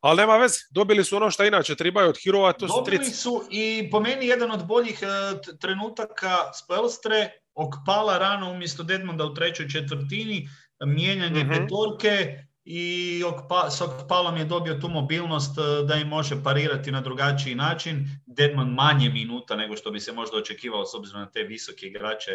[0.00, 3.44] Ali nema veze, dobili su ono što inače trebaju od Hirova, to su Dobili su
[3.50, 4.98] i po meni jedan od boljih
[5.44, 10.48] t- trenutaka Spelstre, Okpala rano umjesto Dedmonda u trećoj četvrtini,
[10.80, 11.52] mijenjanje Mhm.
[11.52, 13.22] petorke i
[13.70, 18.08] s Okpalom je dobio tu mobilnost e, da im može parirati na drugačiji način.
[18.26, 22.30] Dedmond manje minuta nego što bi se možda očekivalo s obzirom na te visoke igrače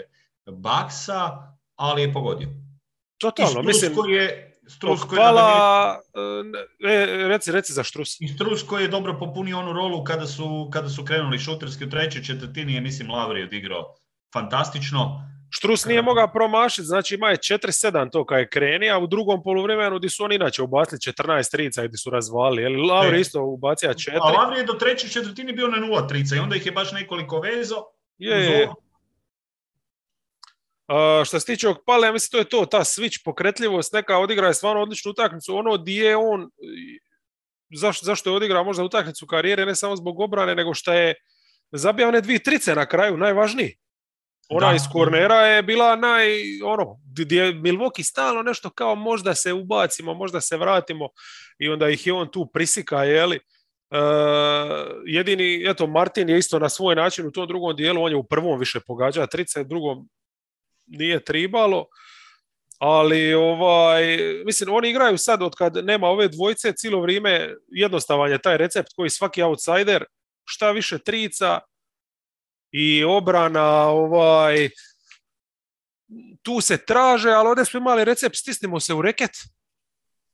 [0.45, 2.49] Baksa, ali je pogodio.
[3.17, 6.01] Totalno, mislim, je Strus koji je Okpala,
[6.79, 8.21] e, reci, reci za Štrus.
[8.21, 11.89] I Strus koji je dobro popunio onu rolu kada su, kada su krenuli šuterski u
[11.89, 13.95] trećoj četvrtini je, mislim, Lavri odigrao
[14.33, 15.31] fantastično.
[15.57, 19.43] Štrus nije mogao promašiti, znači ima je 4-7 to kad je kreni, a u drugom
[19.43, 22.61] poluvremenu di su oni inače ubacili 14 trica di su razvali.
[22.61, 23.21] Jel, Lavri E.
[23.21, 24.17] isto ubacija 4.
[24.21, 26.91] A Lavri je do treće četvrtine bio na nula trica i onda ih je baš
[26.91, 27.75] nekoliko vezo.
[28.17, 28.69] Je, je.
[30.87, 34.47] A, što se tiče Okpale, ja mislim to je to, ta switch, pokretljivost, neka odigra
[34.47, 35.57] je stvarno odličnu utakmicu.
[35.57, 36.49] Ono di je on,
[37.69, 41.13] i zašto, je odigrao možda utakmicu karijere, ne samo zbog obrane, nego što je
[41.71, 43.84] zabio one dvije trice na kraju, najvažniji.
[44.49, 44.75] Ona Da.
[44.75, 46.27] iz kornera je bila naj,
[46.63, 51.09] ono, gdje je Milwaukee stalno nešto kao možda se ubacimo, možda se vratimo
[51.59, 53.35] i onda ih je on tu prisika, jeli.
[53.91, 53.97] E,
[55.05, 58.27] jedini, eto, Martin je isto na svoj način u tom drugom dijelu, on je u
[58.27, 60.09] prvom više pogađa trice, u drugom
[60.87, 61.85] nije tribalo,
[62.79, 68.37] ali ovaj, mislim, oni igraju sad od kad nema ove dvojice, cijelo vrijeme jednostavan je
[68.37, 70.05] taj recept koji svaki outsider,
[70.45, 71.59] šta više trica
[72.77, 74.69] i obrana, ovaj,
[76.41, 79.31] tu se traže, ali ovdje smo imali recept, stisnimo se u reket,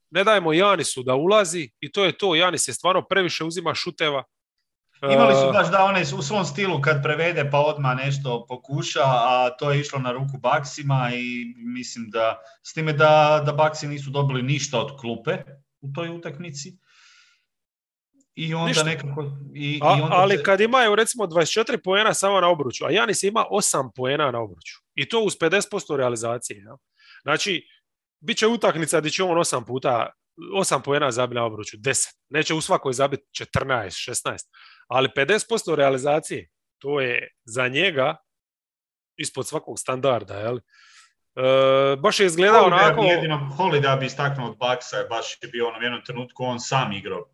[0.10, 2.36] ne dajemo Janisu da ulazi i to je to.
[2.36, 4.24] Janis je stvarno previše uzima šuteva.
[5.02, 9.50] Imali su baš da one u svom stilu kad prevede pa odmah nešto pokuša, a
[9.60, 14.10] to je išlo na ruku Baksima i mislim da s time da, da Baksi nisu
[14.10, 15.38] dobili ništa od klupe
[15.82, 16.78] u toj utakmici.
[18.42, 18.84] I onda Ništa.
[18.84, 19.26] nekako...
[19.56, 22.92] I, A, i onda ali se- kad imaju recimo 24 poena samo na obruču, a
[22.92, 24.74] Janis ima 8 poena na obruču.
[24.96, 26.64] I to uz 50% realizacije.
[26.64, 26.78] Ja?
[27.24, 27.68] Znači,
[28.20, 30.10] bit će utakmica gdje će on 8 puta,
[30.56, 32.14] 8 poena zabiti na obruču, 10.
[32.30, 33.24] Neće u svakoj zabiti
[33.58, 34.38] 14, 16.
[34.88, 36.50] Ali 50% realizacije,
[36.80, 38.16] to je za njega
[39.18, 40.34] ispod svakog standarda.
[40.34, 40.58] Jel?
[40.58, 43.04] E, baš je izgledao Holiday onako...
[43.04, 46.60] jedino Holiday bi istaknuo od Baksa, je baš je bio ono u jednom trenutku on
[46.60, 47.26] sam igrao.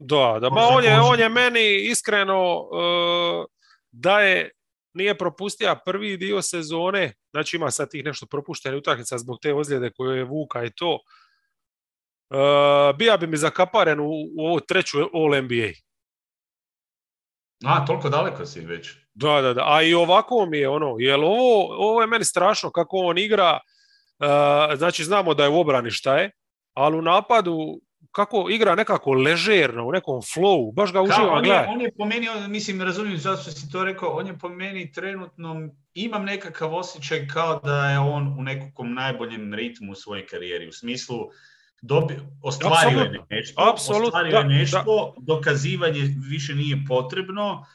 [0.00, 3.44] Da, da, Možda on je, on je meni iskreno uh,
[3.90, 4.50] da je
[4.94, 9.90] nije propustio prvi dio sezone, znači ima sad tih nešto propuštenih utakmica zbog te ozljede
[9.96, 10.98] koju je Vuka i to.
[12.30, 15.70] Uh, bija bi mi zakaparen u, u ovu treću All NBA.
[17.64, 18.90] A, toliko daleko si već.
[19.14, 19.62] Da, da, da.
[19.66, 23.60] A i ovako mi je ono, jel ovo, ovo je meni strašno kako on igra,
[24.18, 26.30] uh, znači znamo da je u obrani šta je,
[26.74, 27.80] ali u napadu
[28.16, 31.68] kako igra nekako ležerno, u nekom flowu, baš ga uživam gledati.
[31.72, 34.92] on je po meni, on- mislim, razumijem zašto si to rekao, on je po meni
[34.92, 40.68] trenutno, imam nekakav osjećaj kao da je on u nekakvom najboljem ritmu u svojoj karijeri,
[40.68, 41.16] u smislu
[41.82, 47.66] dobi, ostvario je nešto, Apsolutno, ostvario da, je nešto, dokazivanje više nije potrebno,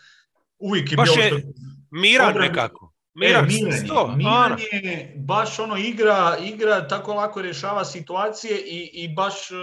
[0.59, 1.23] uvijek je Baš bio...
[1.23, 1.43] je
[1.91, 2.90] Miran nekako.
[3.13, 4.57] Miran, Miran, e, Miran, je, Miran ono.
[4.71, 9.57] je baš ono igra, igra tako lako rješava situacije i, i baš, uh,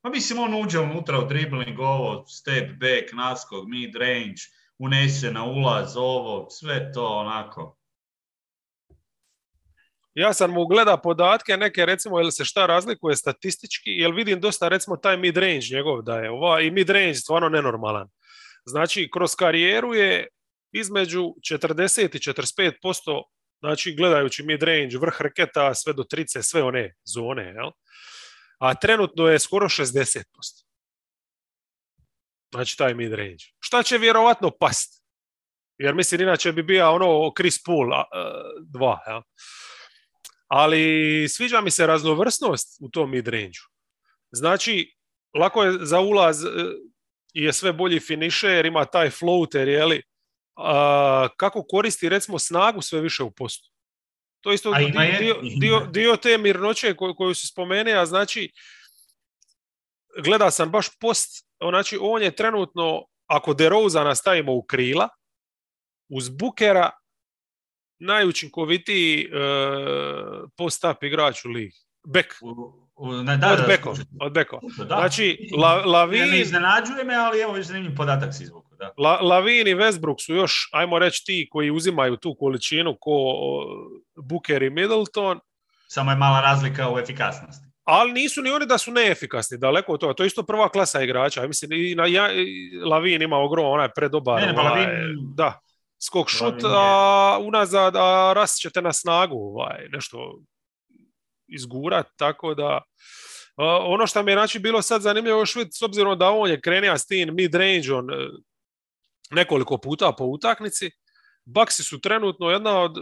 [0.00, 4.40] pa mislim on uđe unutra u dribbling, ovo, step back, naskog, mid range,
[4.78, 7.78] unese na ulaz, ovo, sve to onako.
[10.14, 14.68] Ja sam mu gleda podatke, neke recimo, jel se šta razlikuje statistički, jel vidim dosta
[14.68, 18.08] recimo taj mid range njegov da je ova i mid range stvarno nenormalan.
[18.64, 20.26] Znači, kroz karijeru je
[20.72, 23.22] između 40 i 45%,
[23.60, 27.70] znači gledajući mid range, vrh reketa, sve do trice, sve one zone, jel?
[28.58, 30.24] A trenutno je skoro 60%.
[32.50, 33.44] Znači taj mid range.
[33.60, 35.04] Šta će vjerovatno past?
[35.78, 37.86] Jer mislim, inače bi bio ono Chris Paul
[38.72, 39.22] 2, jel?
[40.48, 43.58] ali sviđa mi se raznovrsnost u tom mid-range.
[44.32, 44.94] Znači,
[45.34, 46.48] lako je za ulaz e,
[47.32, 50.02] je sve bolji finisher, ima taj floater, jeli,
[50.58, 53.70] a, kako koristi recimo snagu sve više u postu.
[54.40, 58.06] To isto A ima dio, dio, dio, dio te mirnoće koju, koju si spomenuo, a
[58.06, 58.52] znači
[60.24, 65.08] gleda sam baš post, znači on je trenutno, ako DeRozana stavimo u krila,
[66.08, 66.90] uz Bukera
[67.98, 69.28] najučinkovitiji e,
[70.56, 71.76] post-up igrač u ligi.
[72.06, 72.34] Bek,
[73.38, 74.86] da, od beko, od.
[74.86, 78.92] Znači, La, Ne, ne Lavin, iznenađuje me, ali evo još zanimljiv podatak si izvuku, da.
[78.96, 83.12] La, Lavin i Westbrook su još, ajmo reći, ti koji uzimaju tu količinu ko
[84.16, 85.40] Booker i Middleton,
[85.88, 87.66] Samo je mala razlika u efikasnosti.
[87.84, 90.14] ali nisu ni oni da su neefikasni, daleko od toga.
[90.14, 91.46] To je isto prva klasa igrača.
[91.46, 92.46] Mislim, i na, ja, i
[92.84, 94.40] Lavin ima ogroman, onaj predobar.
[94.40, 95.60] Ne, ne, pa ovaj, Lavin- da,
[96.04, 100.38] skok šut, a unazad a rast ćete na snagu, ovaj, nešto
[101.48, 102.80] izgurat, tako da
[103.56, 106.60] a, ono što mi je znači bilo sad zanimljivo još s obzirom da on je
[106.60, 108.14] krenija s tim mid-range-on e,
[109.30, 110.90] nekoliko puta po utakmici,
[111.44, 113.00] Baksi su trenutno jedna od e,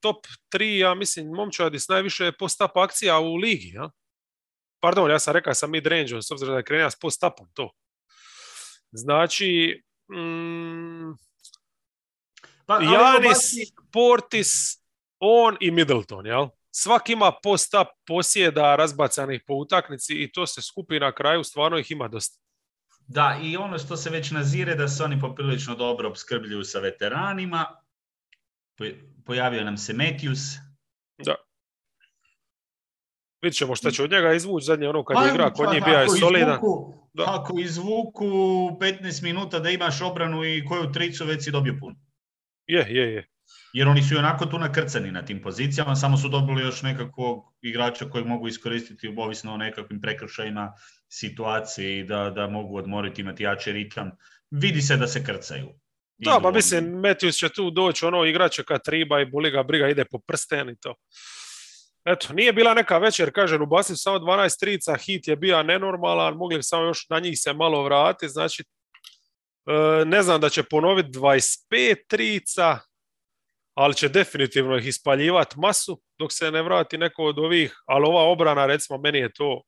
[0.00, 0.16] top
[0.54, 3.68] 3, ja mislim, momčadi s najviše post-up akcija u ligi.
[3.68, 3.90] Ja?
[4.80, 7.70] Pardon, ja sam rekao sa mid-range, s obzirom da je krenija s post-upom to.
[8.92, 11.12] Znači, mm,
[12.66, 14.48] Pa, Janis, Baksi- Portis,
[15.18, 16.48] on i Middleton, jel?
[16.70, 21.90] Svak ima post-up posjeda razbacanih po utakmici i to se skupi na kraju, stvarno ih
[21.90, 22.38] ima dosta.
[23.10, 27.66] Da, i ono što se već nazire da se oni poprilično dobro opskrbljuju sa veteranima.
[28.78, 28.84] Po-
[29.26, 30.58] Pojavio nam se Matthews.
[33.42, 35.72] Vidjet ćemo šta će od njega izvući zadnje ono kad Pa, je igra, kod pa,
[35.74, 36.48] njih bija je solidan.
[36.50, 37.24] izvuku- Da.
[37.28, 38.26] Ako izvuku
[38.80, 41.96] 15 minuta da imaš obranu i koju tricu već si dobio puno.
[42.66, 43.28] Je, je, je.
[43.72, 47.54] Jer oni su i onako tu nakrcani na tim pozicijama, samo su dobili još nekakvog
[47.62, 50.72] igrača kojeg mogu iskoristiti ovisno o nekakvim prekršajima
[51.08, 54.10] situaciji da, da mogu odmoriti, imati jači ritam.
[54.50, 55.66] Vidi se da se krcaju.
[56.18, 59.62] Da, Idu pa mislim, Matthews će tu doći, ono, igrače kad triba i boli ga
[59.62, 60.94] briga, ide po prsten i to.
[62.04, 66.62] Eto, nije bila neka večer, kažem, su samo 12 trica, hit je bio nenormalan, mogli
[66.62, 68.64] samo još na njih se malo vratiti, znači,
[69.66, 72.78] e, ne znam da će ponoviti 25 trica,
[73.74, 78.22] ali će definitivno ih ispaljivati masu dok se ne vrati neko od ovih, ali ova
[78.22, 79.62] obrana recimo meni je to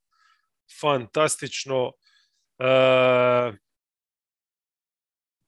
[0.81, 1.93] fantastično.
[2.59, 3.53] E,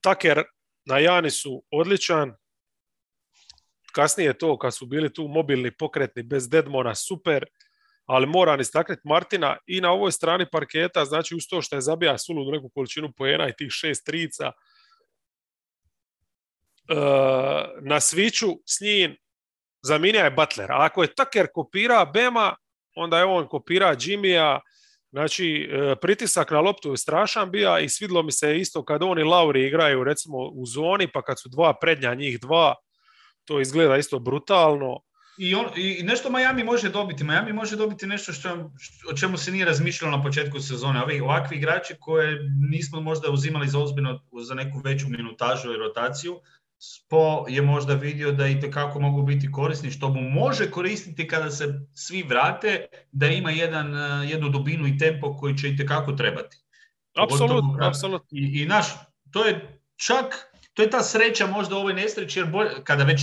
[0.00, 0.42] Taker
[0.84, 2.36] na Janisu odličan,
[3.92, 7.44] kasnije to kad su bili tu mobilni pokretni bez Dedmona super,
[8.06, 12.18] ali moram istaknuti Martina i na ovoj strani parketa, znači uz to što je zabija
[12.18, 14.52] suludu neku količinu poena i tih šest trica,
[17.82, 19.16] na sviću s njim
[19.82, 20.72] zaminja je Butler.
[20.72, 22.56] A ako je Tucker kopira Bema,
[22.96, 24.60] onda je on kopira Jimmya,
[25.14, 29.22] Znači, e, pritisak na loptu je strašan bija i svidlo mi se isto kad oni
[29.22, 32.74] Lauri igraju recimo u zoni, pa kad su dva prednja njih dva,
[33.44, 35.00] to izgleda isto brutalno.
[35.38, 37.24] I, on, I nešto Miami može dobiti.
[37.24, 38.70] Miami može dobiti nešto što,
[39.10, 41.02] o čemu se nije razmišljalo na početku sezone.
[41.02, 42.38] Ovi, ovakvi igrači koje
[42.70, 46.40] nismo možda uzimali za ozbiljno za neku veću minutažu i rotaciju,
[46.78, 51.50] Spo je možda vidio da i kako mogu biti korisni, što mu može koristiti kada
[51.50, 56.12] se svi vrate, da ima jedan, eh, jednu dubinu i tempo koji će i tekako
[56.12, 56.56] trebati.
[57.16, 58.28] Apsolutno, apsolutno.
[58.30, 58.86] I, I naš,
[59.30, 60.34] to je čak,
[60.74, 63.22] to je ta sreća možda u ovoj nesreći, jer bolje, kada već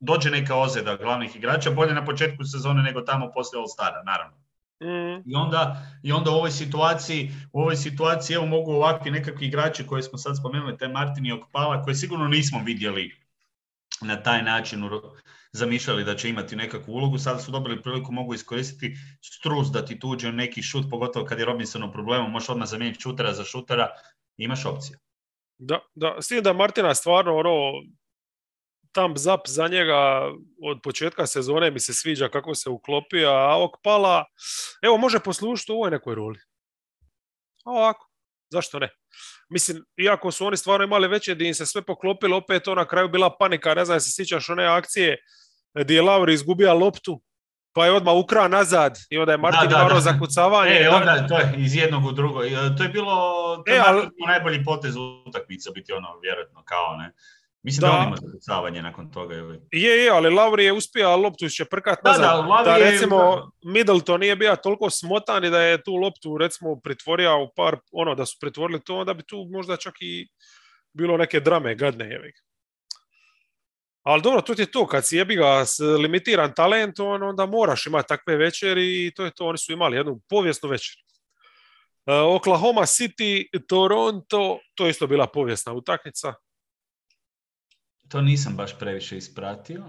[0.00, 4.41] dođe neka ozljeda glavnih igrača, bolje na početku sezone nego tamo poslije All Stara, naravno.
[4.82, 5.30] Mm.
[5.30, 9.86] I, onda, I onda u ovoj situaciji, u ovoj situaciji evo mogu ovakvi nekakvi igrači
[9.86, 13.14] koje smo sad spomenuli, taj Martin i Okpala, koje sigurno nismo vidjeli
[14.00, 14.90] na taj način
[15.52, 19.98] zamišljali da će imati nekakvu ulogu, sada su dobili priliku, mogu iskoristiti strus da ti
[19.98, 23.88] tuđe neki šut, pogotovo kad je Robinson u problemu, možeš odmah zamijeniti šutera za šutera,
[24.36, 24.98] imaš opcije.
[25.58, 27.72] Da, da, s da Martina stvarno ono,
[28.92, 30.30] thumbs up za njega
[30.62, 34.24] od početka sezone mi se sviđa kako se uklopio, a Okpala,
[34.82, 36.38] evo može poslušati u ovoj nekoj roli.
[37.64, 38.08] Ovako,
[38.50, 38.88] zašto ne?
[39.50, 42.88] Mislim, iako su oni stvarno imali veće gdje im se sve poklopilo, opet to na
[42.88, 45.16] kraju bila panika, ne znam se sjećaš one akcije
[45.74, 47.22] gdje je Lauri izgubio loptu,
[47.74, 50.72] pa je odmah ukra nazad i onda je Martin da, zakucavanje.
[50.72, 52.40] E, onda to je iz jednog u drugo.
[52.76, 53.12] To je bilo
[53.66, 53.80] to e,
[54.26, 54.94] najbolji potez
[55.26, 57.12] utakmica biti ono, vjerojatno, kao ne.
[57.62, 59.34] Mislim da, da on ima zakucavanje nakon toga.
[59.34, 59.60] Ili...
[59.72, 62.44] Je, je, ali Lauri je uspio loptu će prkat nazad.
[62.46, 63.72] Da, da, recimo je...
[63.72, 68.14] Middleton nije bio toliko smotan i da je tu loptu recimo pretvorio u par, ono
[68.14, 70.28] da su pretvorili to, onda bi tu možda čak i
[70.92, 72.04] bilo neke drame gadne.
[72.04, 72.32] Je.
[74.02, 75.64] Ali dobro, to je to, kad si jebi ga
[76.02, 79.96] limitiran talent, on, onda moraš imati takve večeri i to je to, oni su imali
[79.96, 80.96] jednu povijesnu večer.
[82.06, 86.34] Uh, Oklahoma City, Toronto, to je isto bila povijesna utakmica.
[88.12, 89.84] To nisam baš previše ispratio.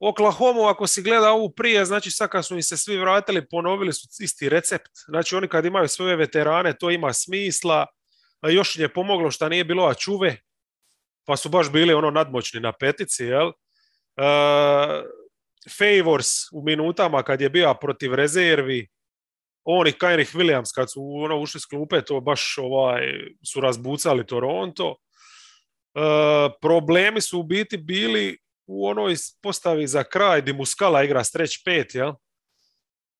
[0.00, 3.92] Oklahoma, ako si gleda ovu prije, znači sad kad su im se svi vratili, ponovili
[3.92, 4.90] su isti recept.
[5.08, 7.86] Znači oni kad imaju svoje veterane, to ima smisla.
[8.42, 10.36] Još je pomoglo što nije bilo čuve,
[11.24, 13.46] pa su baš bili ono nadmoćni na petici, jel?
[13.46, 13.54] Uh,
[15.78, 18.88] favors u minutama kad je bio protiv rezervi,
[19.64, 23.00] on i Williams kad su ono ušli s klupe, to baš ovaj,
[23.44, 24.96] su razbucali Toronto.
[25.94, 31.54] Uh, problemi su u biti bili u onoj postavi za kraj gdje Muskala igra stretch
[31.66, 32.12] 5, jel?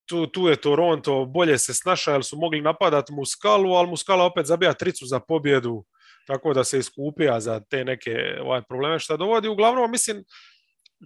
[0.09, 4.47] Tu, tu je Toronto bolje se snaša jer su mogli napadati Muskalu, ali Muskala opet
[4.47, 5.85] zabija tricu za pobjedu
[6.29, 8.11] tako da se iskupija za te neke
[8.41, 9.49] ovaj, probleme što dovodi.
[9.49, 10.25] Uglavnom, mislim,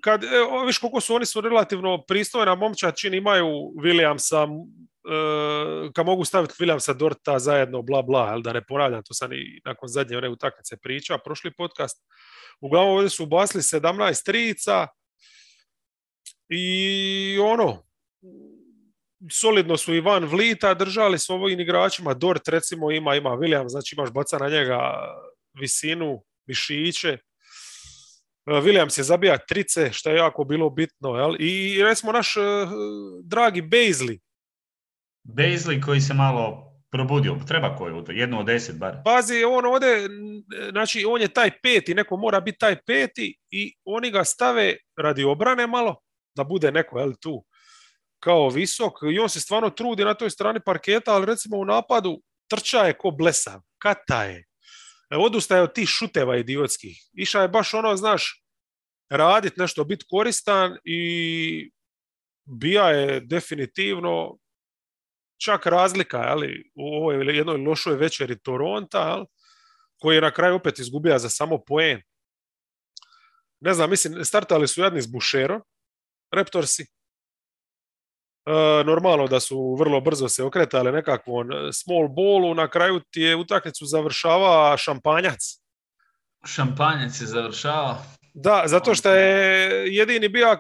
[0.01, 6.07] kad, evo, viš koliko su oni su relativno pristojna momčad, čini imaju Williamsa, e, kad
[6.07, 10.17] mogu staviti Williamsa Dorta zajedno, bla bla, da ne ponavljam, to sam i nakon zadnje
[10.17, 11.97] one utakmice priča, prošli podcast.
[12.61, 14.87] Uglavnom ovdje su ubasili 17 trica
[16.49, 17.83] i ono,
[19.31, 22.15] solidno su i van Vlita držali s ovim igračima.
[22.15, 24.79] Dort recimo ima, ima William, znači imaš baca na njega
[25.61, 27.19] visinu, mišiće.
[28.47, 31.17] E, Williams je zabija trice, što je jako bilo bitno.
[31.17, 31.37] Jel?
[31.39, 32.45] I recimo naš uh,
[33.25, 34.19] dragi Bazley.
[35.25, 38.97] Bazley koji se malo probudio, treba koju, jedno od deset bar.
[39.05, 40.09] Pazi, on ovdje,
[40.71, 45.25] znači on je taj peti, neko mora biti taj peti i oni ga stave radi
[45.25, 45.97] obrane malo,
[46.37, 47.45] da bude neko jel, tu
[48.23, 52.21] kao visok i on se stvarno trudi na toj strani parketa, ali recimo u napadu
[52.51, 54.45] trča je ko blesav, kata je.
[55.13, 56.99] E, odustaje od tih šuteva idiotskih.
[57.13, 58.45] Iša je baš ono, znaš,
[59.11, 61.71] radit nešto, biti koristan i
[62.45, 64.39] bija je definitivno
[65.45, 69.27] čak razlika ali, u ovoj jednoj lošoj večeri Toronta, ali,
[69.97, 72.03] koji je na kraju opet izgubija za samo poen.
[73.61, 75.63] Ne znam, mislim, startali su jadni s Bušerom,
[76.31, 77.02] Raptorsi, E,
[78.85, 83.37] normalno da su vrlo brzo se okretali nekakvom e, small ballu, na kraju ti je
[83.37, 85.39] utakmicu završava šampanjac.
[86.47, 88.03] Šampanjac je završava.
[88.35, 90.59] Da, zato što je jedini bio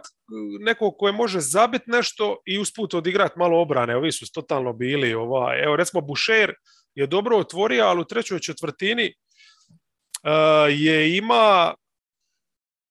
[0.61, 3.97] neko koje može zabiti nešto i usput odigrati malo obrane.
[3.97, 5.15] Ovi su totalno bili.
[5.15, 5.65] Ovaj.
[5.65, 6.55] Evo, recimo, Boucher
[6.95, 9.15] je dobro otvorio, ali u trećoj četvrtini
[10.23, 11.75] uh, je ima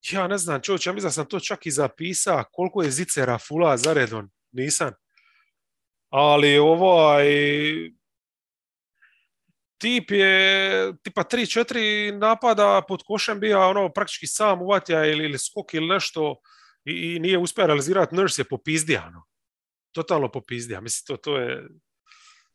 [0.09, 3.37] ja ne znam, čovječ, ja mislim da sam to čak i zapisao, koliko je zicera
[3.37, 4.91] fula za redon, nisam.
[6.09, 7.25] Ali ovaj,
[9.77, 15.73] tip je tipa 3-4 napada pod košem bio ono praktički sam uvatija ili, ili skok
[15.73, 16.35] ili nešto
[16.85, 19.03] i, i nije uspio realizirati, Nurse je popizdija.
[19.07, 19.23] Ono.
[19.91, 20.81] Totalno popizdija.
[20.81, 21.67] Mislim, to, to je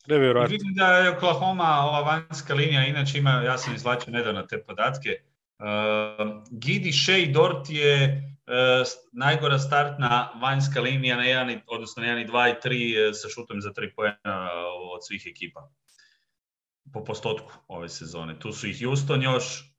[0.07, 0.53] nevjerojatno.
[0.53, 5.11] Vidim da je Oklahoma, ova vanjska linija, inače ima, ja sam izvlačio nedavno te podatke,
[5.59, 8.23] uh, Gidi Shea Dort je
[9.13, 13.71] najgora startna vanjska linija na 1, odnosno na 1, 2 i 3 sa šutom za
[13.71, 14.51] 3 pojena
[14.95, 15.71] od svih ekipa
[16.93, 18.39] po postotku ove sezone.
[18.39, 19.75] Tu su i Houston još,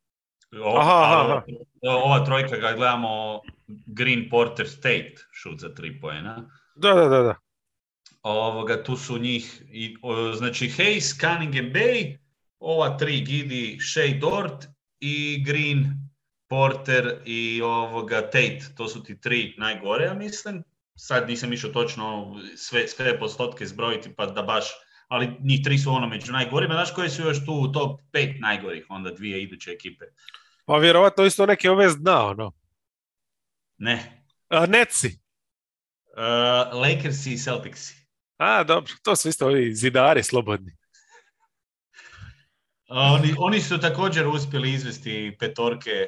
[0.64, 1.98] o, Aha, aha, ova, aha.
[2.06, 6.50] ova trojka kad gledamo Green Porter State šut za tri poena.
[6.76, 7.36] Da, da, da, da.
[8.22, 12.18] Ovoga, tu su njih, i, o, znači Hayes, Cunningham Bay,
[12.60, 14.66] ova tri Gidi, Shea Dort
[15.00, 16.07] i Green,
[16.48, 18.62] Porter i ovoga Tate.
[18.78, 20.64] To su ti tri najgore, ja mislim.
[20.96, 24.66] Sad nisam išao točno sve, sve postotke zbrojiti pa da baš
[25.08, 26.74] ali njih tri su ono među najgorima.
[26.74, 30.06] Znaš koji su još tu u top pet najgorih, onda dvije iduće ekipe?
[30.66, 32.52] Pa vjerovatno isto neke ove zna, ono.
[33.78, 34.24] Ne.
[34.50, 35.20] A, Netsi.
[36.18, 38.08] Uh, Lakersi i Celticsi.
[38.38, 40.72] A, dobro, to su isto ovi zidari slobodni.
[42.90, 46.08] Oni, oni su također uspjeli izvesti petorke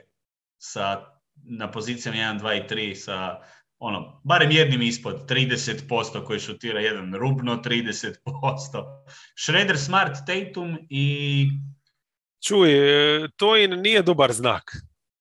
[0.60, 1.06] sa,
[1.36, 3.40] na pozicijama 1, 2 i 3 sa
[3.80, 8.16] ono, barem jednim ispod 30% koji šutira jedan rubno 30%.
[9.44, 11.48] Schroeder, Smart, Tatum i...
[12.48, 12.72] Čuj,
[13.24, 14.72] e, to i nije dobar znak.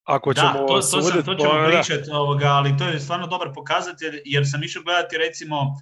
[0.05, 1.67] Ako Da, ćemo to, to, sam, to po- ćemo da.
[1.67, 5.75] pričati, ovoga, ali to je stvarno dobar pokazatelj, jer sam išao gledati recimo,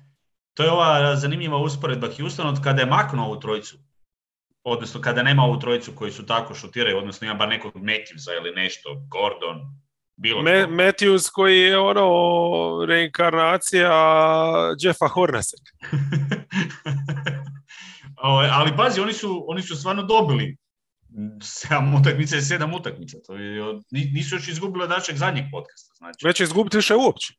[0.54, 3.78] to je ova zanimljiva usporedba Houston od kada je maknuo ovu trojicu,
[4.66, 8.52] odnosno kada nema ovu trojicu koji su tako šutiraju, odnosno ima bar nekog Matthewsa ili
[8.54, 9.60] nešto, Gordon,
[10.16, 10.66] bilo Me.
[10.66, 13.92] Matthews koji je ono reinkarnacija
[14.80, 15.60] Jeffa Hornacek.
[18.22, 20.56] Ovo, ali pazi, oni su, oni su stvarno dobili
[21.42, 23.16] sedam utakmica i sedam utakmica.
[23.26, 25.94] To je, nisu još izgubili od našeg zadnjeg podcasta.
[25.94, 26.26] Znači.
[26.26, 27.34] Neće izgubiti više uopće.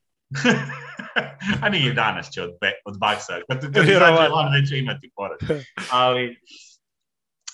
[1.61, 2.49] A nije danas će od,
[2.85, 3.33] od Baksa.
[3.49, 5.39] Kad, kad izađe van neće imati poraz.
[5.91, 6.37] Ali,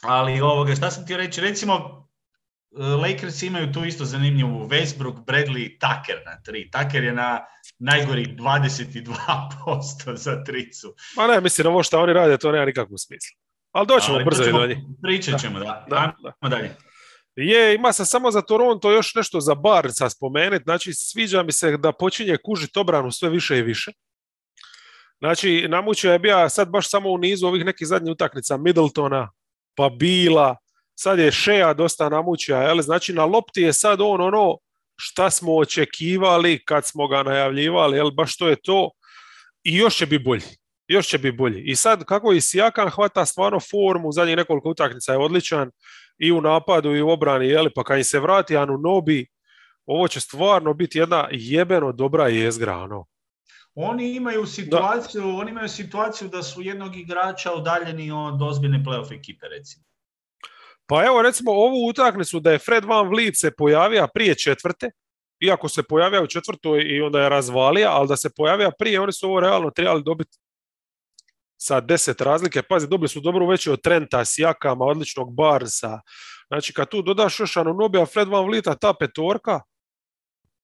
[0.03, 1.41] ali ovoga, šta sam ti reći?
[1.41, 6.71] Recimo, e, Lakers imaju tu isto zanimljivu Westbrook, Bradley, Tucker na tri.
[6.71, 7.45] Tucker je na
[7.79, 10.95] najgorih 22% za tricu.
[11.17, 13.35] Ma ne, mislim, ovo što oni rade, to nema nikakvog smisla.
[13.71, 14.77] Ali doćemo Ali brzo i ćemo- do njih.
[15.01, 15.85] Pričat ćemo, da.
[15.89, 16.49] Da, da.
[16.49, 16.75] dalje.
[17.35, 20.63] Je, ima se samo za Toronto još nešto za Barca spomenuti.
[20.63, 23.91] Znači, sviđa mi se da počinje kužiti obranu sve više i više.
[25.19, 29.31] Znači, namučio je bio sad baš samo u nizu ovih nekih zadnjih utakmica Middletona,
[29.75, 30.55] pa Bila,
[30.95, 32.81] sad je Shea dosta namučio, jel?
[32.81, 34.57] Znači, na lopti je sad on ono
[34.95, 38.11] šta smo očekivali kad smo ga najavljivali, jel?
[38.11, 38.91] Baš to je to.
[39.63, 40.43] I još će biti bolji.
[40.87, 41.63] Još će biti bolji.
[41.65, 45.71] I sad kako i Sijakan hvata stvarno formu, zadnjih nekoliko utakmica je odličan
[46.17, 49.27] i u napadu i u obrani, jeli, pa kad im se vrati Anunobi,
[49.85, 53.05] ovo će stvarno biti jedna jebeno dobra jezgra, ono.
[53.75, 59.47] Oni imaju situaciju, oni imaju situaciju da su jednog igrača udaljeni od ozbiljne playoff ekipe,
[59.47, 59.85] recimo.
[60.85, 64.91] Pa evo recimo ovu utakmicu da je Fred Van Vliet se pojavio prije četvrte,
[65.39, 69.13] iako se pojavio u četvrtoj i onda je razvalija, ali da se pojavio prije, oni
[69.13, 70.37] su ovo realno trebali dobiti
[71.57, 72.61] sa deset razlike.
[72.61, 76.01] Pazi, dobili su dobru veću od Trenta, Sijakama, odličnog Barnsa.
[76.47, 79.61] Znači, kad tu dodaš još Anunobija, Fred Van Vlieta, ta petorka,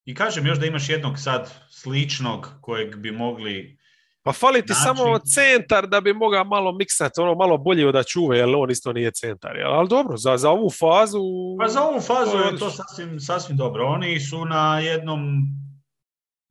[0.10, 3.78] I kažem još da imaš jednog sad sličnog kojeg bi mogli...
[4.24, 7.96] Pa fali ti Znači- samo centar da bi mogao malo miksati, ono malo bolje od
[7.96, 9.56] Ačuve, jer on isto nije centar.
[9.56, 9.74] Jel?
[9.74, 11.20] Ali dobro, za, za ovu fazu...
[11.60, 13.86] Pa za ovu fazu To je to sasvim, sasvim dobro.
[13.88, 15.22] Oni su na jednom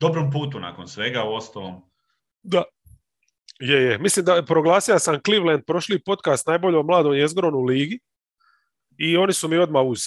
[0.01, 1.83] dobrom putu nakon svega, u ostalom.
[2.43, 2.63] Da.
[3.61, 3.99] Je, je.
[3.99, 7.99] Mislim da proglasio sam Cleveland prošli podcast najboljom mladom jezgrom u ligi
[8.99, 10.01] i oni su mi odmah uz.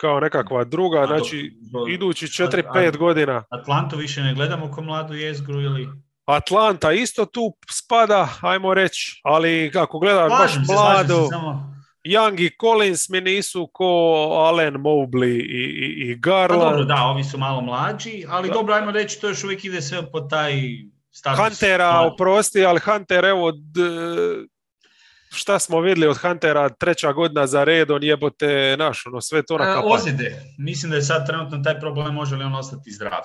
[0.00, 3.44] Kao nekakva druga, znači do- idući a- 4-5 godina.
[3.50, 5.88] Atlantu više ne gledamo ko mladu jezgru ili...
[6.26, 7.40] Atlanta isto tu
[7.70, 11.70] spada, ajmo reći, ali ako gledaš baš se, mlado, samo...
[12.04, 13.84] Young i Collins mi nisu ko
[14.38, 16.62] Allen Mobley i, i, i Pa Garland.
[16.62, 18.54] dobro, da, ovi su malo mlađi, ali Da.
[18.54, 20.52] dobro, ajmo reći, to još uvijek ide sve po taj
[21.10, 21.40] status.
[21.40, 24.46] Huntera, oprosti, ali Hunter, evo, d-
[25.32, 29.58] šta smo vidjeli od Huntera treća godina za red, on jebote naš, ono sve to
[29.58, 29.94] na E, kapanju.
[29.94, 30.42] Ozljede.
[30.58, 33.22] Mislim da je sad trenutno taj problem može li on ostati zdrav.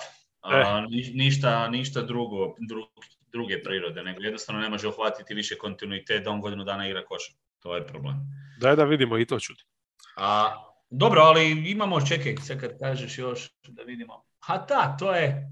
[0.52, 0.80] E.
[0.90, 2.36] ni- ništa, ništa drugo,
[2.70, 2.88] dru-
[3.32, 7.34] druge prirode, nego jednostavno ne može uhvatiti više kontinuitet da on godinu dana igra košar.
[7.62, 8.14] To je problem.
[8.60, 9.64] Daj da vidimo i to čuti.
[10.16, 10.52] A,
[10.90, 14.24] dobro, ali imamo, čekaj, sad kad kažeš još da vidimo.
[14.46, 15.50] Ha da, to je...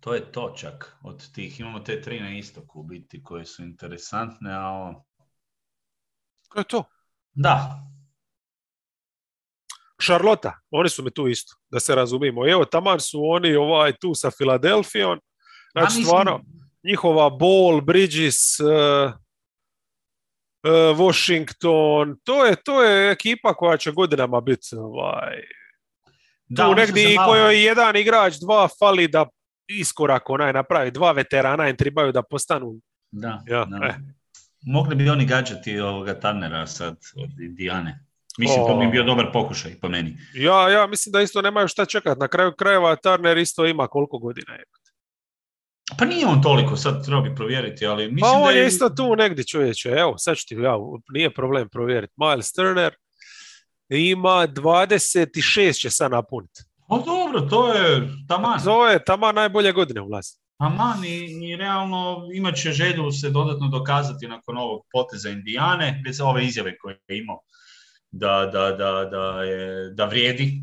[0.00, 1.60] To je to čak od tih.
[1.60, 5.04] Imamo te tri na istoku u biti koje su interesantne, a ovo...
[6.48, 6.84] Ko je to?
[7.32, 7.80] Da,
[10.00, 12.48] Charlotte, oni su mi tu isto, da se razumijemo.
[12.48, 15.20] Evo, taman su oni ovaj tu sa Filadelfijom.
[15.72, 16.40] Znači, mislim- stvarno,
[16.84, 18.68] njihova Ball, Bridges, uh,
[20.62, 25.42] uh, Washington, to je, to je ekipa koja će godinama biti ovaj,
[26.48, 29.26] da, tu su negdje i kojoj jedan igrač, dva fali da
[29.78, 32.80] iskorak onaj napravi, dva veterana im trebaju da postanu.
[33.10, 33.86] Da, Ja, da.
[33.86, 33.94] e.
[34.62, 38.04] Mogli bi oni gađati ovoga Turnera sad od Dijane.
[38.38, 38.90] Mislim, to bi O.
[38.90, 40.16] bio dobar pokušaj po meni.
[40.34, 42.20] Ja, ja mislim da isto nemaju šta čekati.
[42.20, 44.64] Na kraju krajeva Turner isto ima koliko godina je.
[45.98, 48.60] Pa nije on toliko, sad treba bi provjeriti, ali mislim Pa da on je...
[48.60, 50.76] je isto tu negdje čovječe, evo sad ću ti, ja,
[51.12, 52.12] nije problem provjeriti.
[52.16, 52.94] Miles Turner
[53.88, 56.62] ima 26 će sad napuniti.
[56.90, 58.64] Pa dobro, to je taman.
[58.64, 60.32] To je tamo najbolje godine ulazi.
[60.58, 66.20] Taman i, i realno imat će želju se dodatno dokazati nakon ovog poteza Indijane, bez
[66.20, 67.40] ove izjave koje je imao,
[68.10, 70.62] da, da, da, da, je, da vrijedi.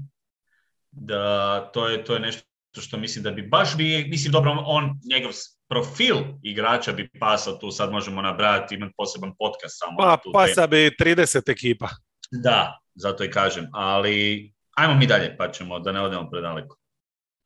[0.91, 2.47] Da, to, je, to je nešto
[2.81, 5.31] što mislim da bi baš bi, mislim dobro, on, njegov
[5.69, 10.69] profil igrača bi pasao tu, sad možemo nabrajati, imati poseban podcast samo Pa, pa sad
[10.69, 11.89] bi 30 ekipa.
[12.31, 16.77] Da, zato i kažem, ali ajmo mi dalje, pa ćemo da ne odemo predaleko.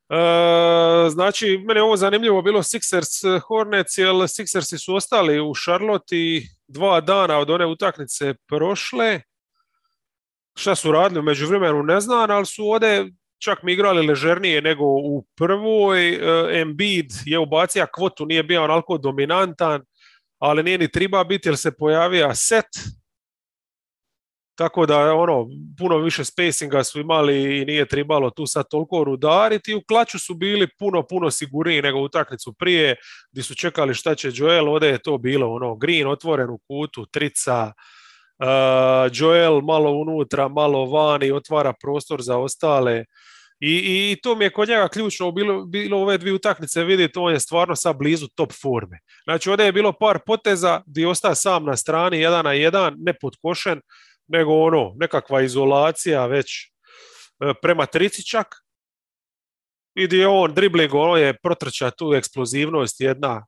[0.10, 6.16] E, znači, meni ovo zanimljivo bilo Sixers eh, Hornets, jer Sixersi su ostali u Charlotte
[6.16, 9.22] i dva dana od one utakmice prošle.
[10.56, 13.12] Šta su radili u međuvremenu ne znam, ali su ovdje
[13.44, 16.10] čak mi igrali ležernije nego u prvoj.
[16.10, 19.82] E, Embiid je ubacio kvotu, nije bio onako dominantan,
[20.40, 23.01] ali nije ni triba biti jer se pojavio set.
[24.56, 25.48] Tako da ono,
[25.78, 29.76] puno više spacinga su imali i nije trebalo tu sad toliko rudariti.
[29.76, 32.96] U klaču su bili puno, puno sigurniji nego utakmicu prije,
[33.32, 37.06] gdje su čekali šta će Joel, ovdje je to bilo ono, Green otvoren u kutu,
[37.06, 37.72] trica,
[38.40, 43.06] uh, Joel malo unutra, malo van i otvara prostor za ostale.
[43.60, 47.20] I, i, i to mi je kod njega ključno bilo, bilo ove dvije utakmice vidjeti,
[47.20, 49.00] on je stvarno sad blizu top forme.
[49.24, 52.96] Znači ovdje je bilo par poteza gdje je ostao sam na strani, jedan na jedan,
[52.98, 53.82] ne podkošen,
[54.32, 58.48] nego ono, nekakva izolacija već e, prema trici čak.
[59.96, 63.46] I gdje je on dribling, ono je protrča tu eksplozivnost jedna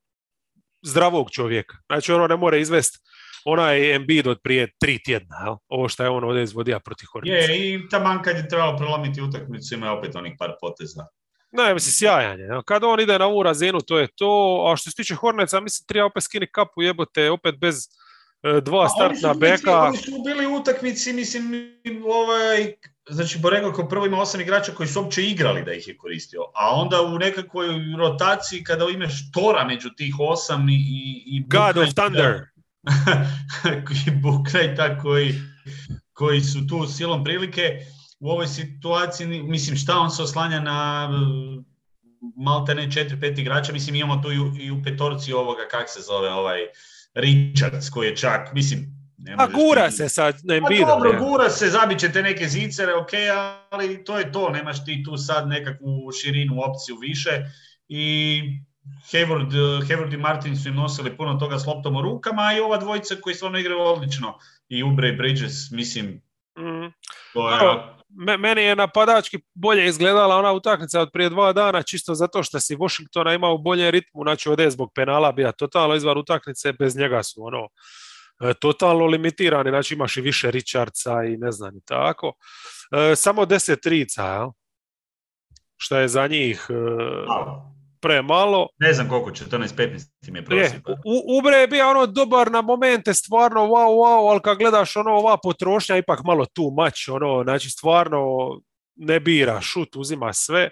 [0.82, 1.78] zdravog čovjeka.
[1.86, 3.00] Znači ono ne more izvesti
[3.46, 5.56] onaj Embiid od prije tri tjedna, jel?
[5.68, 7.52] ovo što je on ovdje izvodio protiv Hornetsa.
[7.52, 11.06] Je, i taman kad je trebalo prelomiti utakmicu ima opet onih par poteza.
[11.52, 12.48] Ne, mislim, sjajan je.
[12.66, 14.64] Kad on ide na ovu razinu, to je to.
[14.68, 17.76] A što se tiče Hornetsa, mislim, treba opet skini kapu, jebote, opet bez
[18.44, 19.82] dva A oni su startna beka.
[19.82, 21.74] Oni su bili u utakmici, mislim,
[22.06, 22.74] ovaj,
[23.10, 26.42] znači Borego kao prvo ima osam igrača koji su uopće igrali da ih je koristio,
[26.56, 27.68] a onda u nekakvoj
[27.98, 30.74] rotaciji kada imaš Tora među tih osam i...
[30.74, 32.42] i, i God of Thunder.
[34.08, 35.34] i Bouknighta koji,
[36.14, 37.80] koji su tu silom prilike
[38.20, 41.64] u ovoj situaciji, mislim šta on se oslanja na uh,
[42.36, 45.90] malte ne četiri, pet igrača, mislim imamo tu i u, i u petorci ovoga, kak
[45.90, 46.60] se zove, ovaj
[47.16, 48.80] Richards koji je čak, mislim,
[49.18, 51.20] ne A možeš gura ti- se sad na Pa dobro, ne?
[51.20, 53.10] gura se, zabit ćete neke zicere, ok,
[53.70, 57.32] ali to je to, nemaš ti tu sad nekakvu širinu opciju više
[57.88, 58.42] i
[59.04, 59.52] Hayward,
[59.82, 62.78] Hayward i Martin su im nosili puno toga s loptom u rukama, a i ova
[62.78, 64.38] dvojica koji stvarno igraju odlično.
[64.70, 66.22] I Ubre i Bridges, mislim,
[66.58, 66.88] Mm.
[67.34, 67.60] to je...
[67.60, 67.98] Dobro.
[68.16, 72.60] Me- meni je napadački bolje izgledala ona utakmica od prije dva dana, čisto zato što
[72.60, 76.74] si Washingtona imao u boljem ritmu, znači ovdje je zbog penala bija totalno izvan utakmice,
[76.74, 77.68] bez njega su ono
[78.42, 82.34] e, totalno limitirani, znači imaš i više Richardsa i ne znam i tako.
[82.92, 84.50] E, samo deset trica, jel?
[85.78, 87.73] Što je za njih e.
[88.04, 88.68] premalo.
[88.80, 90.90] Ne znam koliko, 14-15 im je Je, prosjek.
[90.90, 95.12] u, Ubre je bio ono dobar na momente, stvarno wow, wow, ali kad gledaš ono
[95.12, 98.20] ova potrošnja ipak malo tu mač, ono, znači stvarno
[98.96, 100.70] ne bira, šut, uzima sve.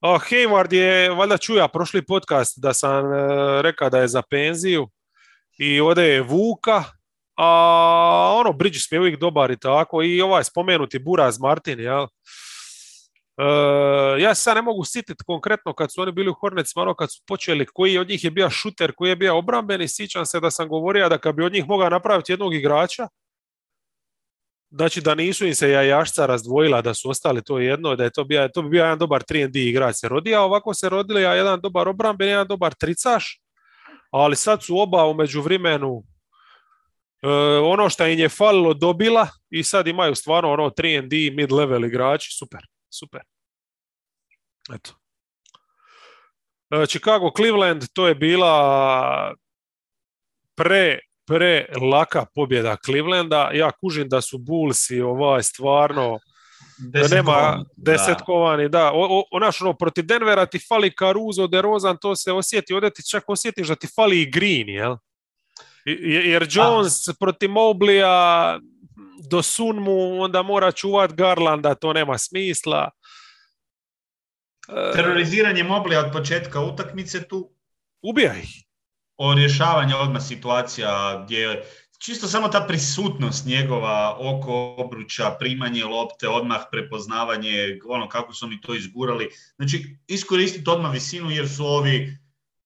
[0.00, 3.18] A Hayward je, valjda čuja prošli podcast da sam e,
[3.62, 4.88] rekao da je za penziju
[5.58, 6.84] i ode je Vuka,
[7.36, 12.00] a ono, Bridges mi je uvijek dobar i tako, i ovaj spomenuti Buraz Martin, jel?
[12.00, 12.06] ja
[14.34, 17.22] se sad ne mogu sititi konkretno kad su oni bili u Hornetsima, ono kad su
[17.26, 20.68] počeli, koji od njih je bio šuter, koji je bio obrambeni, sjećam se da sam
[20.68, 23.08] govorio da kad bi od njih mogao napraviti jednog igrača,
[24.70, 28.24] znači da nisu im se jajašca razdvojila, da su ostali to jedno, da je to,
[28.24, 31.34] bio, to bi bio jedan dobar 3D igrač se rodi, a ovako se rodili ja
[31.34, 33.40] jedan dobar obramben, jedan dobar tricaš,
[34.10, 36.02] ali sad su oba u međuvremenu
[37.22, 37.28] e,
[37.62, 42.60] ono što im je falilo dobila i sad imaju stvarno ono 3D mid-level igrači, super,
[42.90, 43.20] super.
[44.74, 44.90] Eto.
[46.70, 49.34] E, Chicago Cleveland to je bila
[50.54, 53.50] pre pre laka pobjeda Clevelanda.
[53.52, 56.18] Ja kužim da su Bullsi ovaj stvarno
[57.10, 58.92] nema desetkovani, da.
[58.92, 59.24] O, o,
[59.60, 63.74] ono, protiv Denvera ti fali Caruso, DeRozan, to se osjeti, ovdje ti čak osjetiš da
[63.74, 64.96] ti fali i Green, jel?
[66.24, 68.58] Jer Jones protiv Moblija
[69.30, 72.90] do Sunmu onda mora čuvat Garlanda, to nema smisla.
[74.94, 77.50] Teroriziranje Moblija od početka utakmice tu.
[78.02, 78.68] Ubija ih
[79.18, 81.64] o rješavanju odmah situacija gdje
[81.98, 88.60] čisto samo ta prisutnost njegova oko obruča, primanje lopte, odmah prepoznavanje, ono kako su oni
[88.60, 89.28] to izgurali.
[89.56, 92.18] Znači, iskoristiti odmah visinu jer su ovi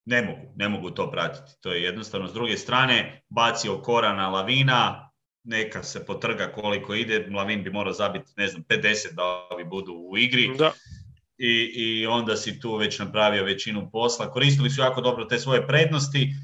[0.05, 1.53] ne mogu, ne mogu to pratiti.
[1.61, 2.29] To je jednostavno.
[2.29, 5.12] S druge strane, bacio Korana Lavina,
[5.45, 9.93] neka se potrga koliko ide, Lavin bi morao zabiti, ne znam, 50 da ovi budu
[9.93, 10.51] u igri.
[10.59, 10.73] Da.
[11.39, 14.31] I, I onda si tu već napravio većinu posla.
[14.31, 16.35] Koristili su jako dobro te svoje prednosti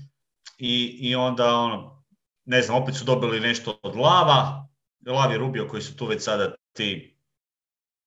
[0.59, 2.05] i, i onda ono,
[2.45, 4.69] ne znam, opet su dobili nešto od Lava,
[5.07, 7.19] Lav je Rubio koji su tu već sada ti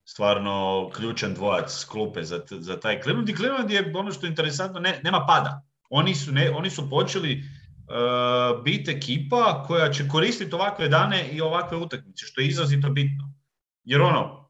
[0.06, 3.30] stvarno ključan dvojac klupe za, za taj Cleveland.
[3.30, 5.62] I Cleveland je ono što je interesantno, ne, nema pada.
[5.90, 7.44] Oni su, ne, oni su počeli
[8.64, 13.34] biti ekipa koja će koristiti ovakve dane i ovakve utakmice, što je izrazito bitno.
[13.84, 14.42] Jer ono,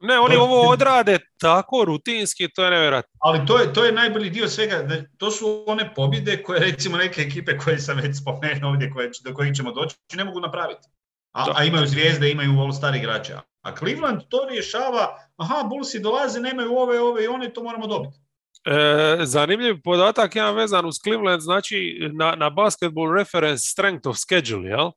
[0.00, 3.18] ne, oni ovo odrade tako rutinski, to je nevjerojatno.
[3.20, 4.88] Ali to je, to je najbolji dio svega.
[5.16, 9.34] To su one pobjede koje recimo neke ekipe koje sam već spomenuo ovdje, koje, do
[9.34, 10.88] kojih ćemo doći, ne mogu napraviti.
[11.32, 13.40] A, a imaju zvijezde, imaju all-star igrača.
[13.62, 18.18] A Cleveland to rješava, aha, Bullsi dolaze, nemaju ove, ove i one, to moramo dobiti.
[18.64, 24.68] E, zanimljiv podatak jedan vezan uz Cleveland, znači na, na basketball reference strength of schedule,
[24.68, 24.90] jel?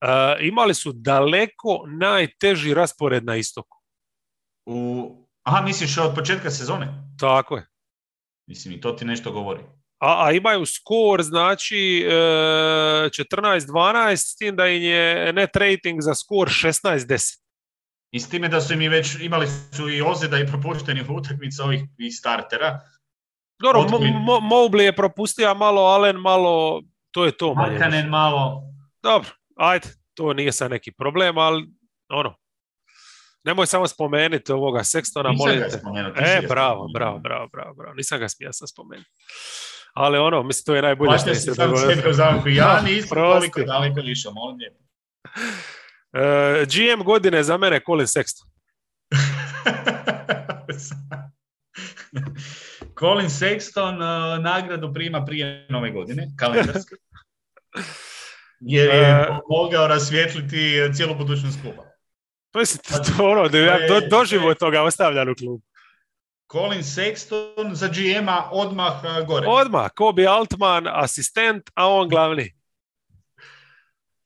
[0.00, 3.78] E, imali su daleko najteži raspored na istoku.
[4.66, 5.10] U...
[5.42, 6.88] Aha, misliš od početka sezone?
[7.20, 7.66] Tako je.
[8.46, 9.60] Mislim, i to ti nešto govori.
[9.98, 16.14] A, a imaju skor, znači e, 14-12, s tim da im je net rating za
[16.14, 17.40] skor 16-10.
[18.10, 21.82] I s time da su im već imali su i ozljeda i propušteni utakmica ovih
[21.98, 22.80] i startera.
[23.62, 23.80] Dobro,
[24.42, 27.54] Mobley je propustio malo, Allen malo, to je to.
[27.54, 28.62] Markanen malo.
[29.02, 31.66] Dobro, ajde, to nije sad neki problem, ali
[32.08, 32.34] ono,
[33.44, 35.80] Nemoj samo spomenuti ovoga Sextona, molim te.
[36.16, 37.94] E, bravo, bravo, bravo, bravo, bravo.
[37.94, 39.10] Nisam ga smija sam spomenuti.
[39.94, 42.42] Ali ono, mislim, to je najbolje što se dogodilo.
[42.46, 44.76] Ja nisam toliko daleko lišao, molim je.
[46.12, 46.20] Uh,
[46.66, 48.48] GM godine za mene Colin Sexton.
[52.98, 56.94] Colin Sexton uh, nagradu prima prije nove godine, kalendarske.
[58.60, 61.82] Jer je uh, mogao rasvijetliti cijelu budućnost kluba.
[62.54, 62.82] Mislim,
[63.16, 65.62] to, ono, da ja do, doživo toga ostavljan u klubu.
[66.52, 69.46] Colin Sexton za GM-a odmah gore.
[69.48, 72.59] Odmah, Kobe Altman asistent, a on glavni.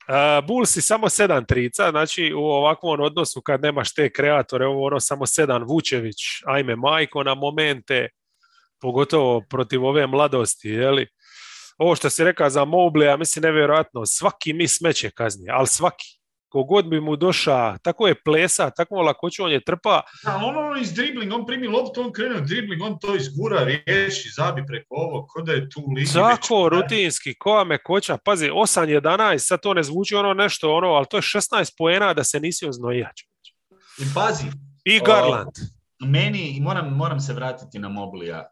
[0.08, 4.86] Uh, Bulls i samo sedam trica, znači u ovakvom odnosu kad nemaš te kreatore, ovo
[4.86, 8.08] ono samo sedam Vučević, ajme majko na momente,
[8.80, 11.06] pogotovo protiv ove mladosti, jeli?
[11.78, 16.06] Ovo što si rekao za Mobley, ja mislim nevjerojatno, svaki mi smeće kazni, ali svaki
[16.54, 20.02] kogod bi mu došao, tako je plesa, tako lakoću on je trpa.
[20.24, 24.28] Da, on, on iz dribling, on primi loptu, on krene dribling, on to izgura, riješi,
[24.36, 26.12] zabi preko ovo, ko da je tu ligi.
[26.12, 31.06] Tako, rutinski, koja me koća, pazi, 8-11, sad to ne zvuči ono nešto, ono, ali
[31.10, 33.22] to je 16 poena da se nisi oznojač.
[33.98, 34.46] I pazi.
[34.84, 35.56] I Garland.
[36.02, 38.48] O, meni, moram, moram se vratiti na Moblija.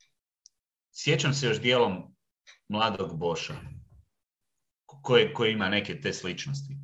[0.93, 2.17] Sjećam se još dijelom
[2.69, 3.55] mladog Boša,
[4.87, 6.82] koji, koji ima neke te sličnosti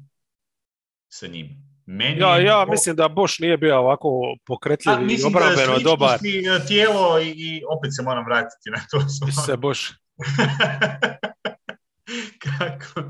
[1.09, 1.69] sa njim.
[1.87, 4.11] Meni ja, ja mislim da Boš nije bio ovako
[4.47, 6.15] pokretljiv i obrambeno dobar.
[6.15, 9.01] E, tijelo i, i opet se moram vratiti na to.
[9.47, 9.89] Se Boš.
[12.45, 13.01] Kako?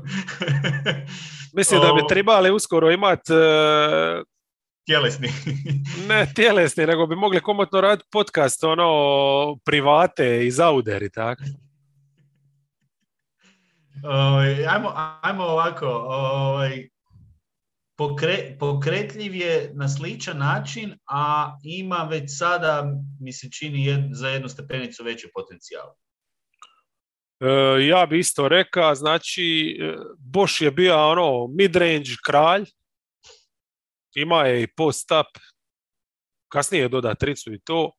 [1.57, 3.39] mislim da bi trebali uskoro imati uh,
[4.85, 5.29] tjelesni.
[6.09, 8.89] ne tjelesni, nego bi mogli komotno raditi podcast ono
[9.65, 11.43] private i zauder i tako.
[14.03, 16.87] Uh, ajmo, ajmo ovako, ovaj,
[17.99, 24.29] pokre, pokretljiv je na sličan način, a ima već sada, mi se čini, jed, za
[24.29, 25.87] jednu stepenicu veći potencijal.
[27.39, 32.65] E, ja bi isto rekao, znači e, Bosch je bio ono mid-range kralj,
[34.15, 35.27] ima je i post-up,
[36.51, 37.91] kasnije je doda tricu i to.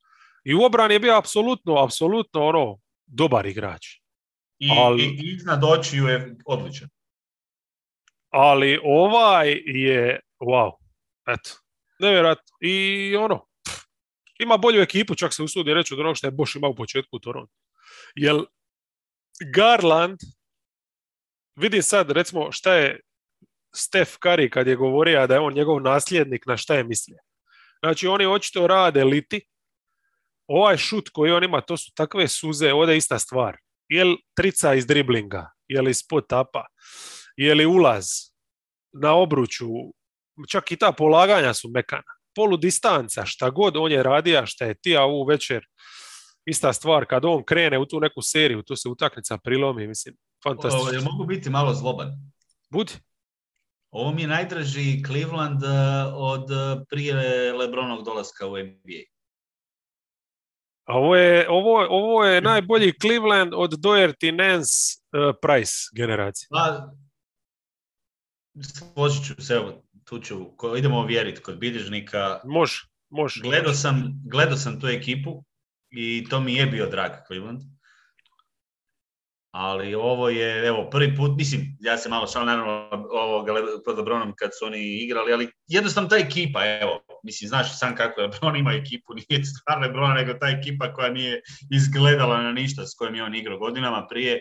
[0.44, 3.86] I u obrani je bio apsolutno, apsolutno ono dobar igrač.
[4.58, 6.88] I, ali, i iznad očiju je odličan.
[8.30, 10.70] Ali ovaj je, wow,
[11.28, 11.50] eto,
[11.98, 12.56] nevjerojatno.
[12.60, 13.46] I ono,
[14.38, 17.16] ima bolju ekipu, čak se usudi reći od onog što je Bosch imao u početku
[17.16, 17.52] u Toronto.
[18.14, 18.44] Jel
[19.54, 20.18] Garland,
[21.56, 23.00] vidi sad recimo šta je
[23.74, 27.18] Steph Curry kad je govorio da je on njegov nasljednik, na šta je mislio.
[27.82, 29.46] Znači oni očito rade liti,
[30.46, 33.56] ovaj šut koji on ima, to su takve suze, ovdje je ista stvar.
[33.88, 36.66] Je li trica iz driblinga, je li spot tapa,
[37.40, 38.06] je li ulaz
[38.92, 39.66] na obruču,
[40.48, 42.12] čak i ta polaganja su mekana.
[42.34, 45.64] Polu distanca, šta god on je radio, šta je ti, a ovu večer
[46.44, 50.92] ista stvar, kad on krene u tu neku seriju, tu se utakmica prilomi, mislim, fantastično.
[50.92, 52.08] Ja mogu biti malo zloban?
[52.70, 52.92] Budi.
[53.90, 55.70] Ovo mi je najdraži Cleveland uh,
[56.14, 57.14] od uh, prije
[57.52, 59.02] Lebronog dolaska u NBA.
[60.84, 64.72] A ovo je, ovo, ovo je najbolji Cleveland od Doherty, Nance,
[65.12, 66.48] uh, Price generacije.
[66.50, 66.90] Pa,
[68.64, 70.36] složit ću se, evo, tu ću,
[70.78, 72.40] idemo vjeriti kod bilježnika.
[72.44, 73.40] Može, može.
[73.40, 75.44] Gledao sam, gledao sam tu ekipu
[75.90, 77.60] i to mi je bio drag Cleveland.
[79.50, 83.52] Ali ovo je, evo, prvi put, mislim, ja se malo šalim, naravno, ovoga,
[83.84, 88.20] pod Lebronom kad su oni igrali, ali jednostavno ta ekipa, evo, mislim, znaš sam kako
[88.20, 91.40] Lebron ima ekipu, nije stvar Lebron, nego ta ekipa koja nije
[91.70, 94.40] izgledala na ništa s kojim je on igrao godinama prije,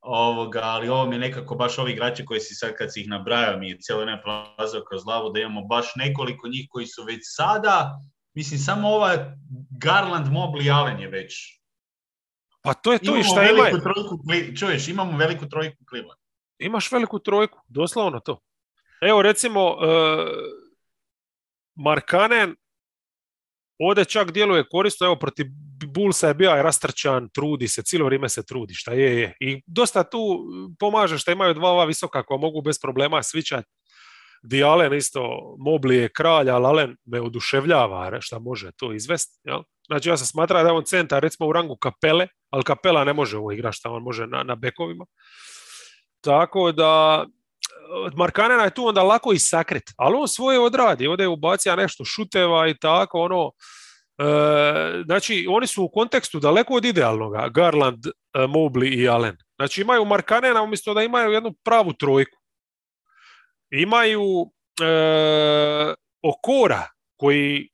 [0.00, 3.08] ovoga, ali ovo mi je nekako baš ovi igrači koji si sad kad si ih
[3.08, 7.04] nabrajao mi je cijelo ne prolazio kroz glavu da imamo baš nekoliko njih koji su
[7.04, 7.98] već sada,
[8.34, 9.36] mislim samo ova
[9.70, 11.60] Garland Mobley Allen je već
[12.62, 13.80] pa to je to imamo i šta ima.
[13.80, 14.18] Trojku,
[14.58, 16.20] čuješ, imamo veliku trojku Cleveland.
[16.58, 18.40] Imaš veliku trojku, doslovno to.
[19.00, 19.78] Evo recimo, uh,
[21.74, 22.56] Markanen
[23.80, 25.46] ovdje čak djeluje korisno, evo protiv
[25.86, 29.36] Bullsa je bio rastrčan, trudi se, cijelo vrijeme se trudi, šta je, je.
[29.40, 30.18] I dosta tu
[30.78, 33.68] pomaže što imaju dva ova visoka koja mogu bez problema svičati.
[34.42, 39.38] Di Allen isto, Mobli je kralj, ali Allen me oduševljava šta može to izvesti.
[39.86, 43.12] Znači ja sam smatrao da je on centar recimo u rangu kapele, ali kapela ne
[43.12, 45.06] može ovo igrati šta on može na, na bekovima.
[46.20, 47.26] Tako da
[48.16, 52.04] Markanena je tu onda lako i sakrit, ali on svoje odradi, ovdje je ubacija nešto
[52.04, 53.50] šuteva i tako, ono,
[54.18, 59.36] e, znači oni su u kontekstu daleko od idealnoga, Garland, e, Mobley i Allen.
[59.58, 62.38] Znači imaju Markanena umjesto da imaju jednu pravu trojku.
[63.70, 64.22] Imaju
[64.82, 66.86] e, Okora
[67.16, 67.68] koji,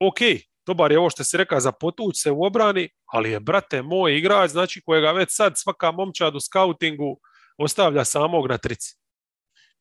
[0.00, 0.18] ok,
[0.66, 4.16] dobar je ovo što si rekao za potuć se u obrani, ali je, brate, moj
[4.16, 7.20] igrač, znači kojega već sad svaka momčad u skautingu
[7.58, 8.98] ostavlja samog na trici.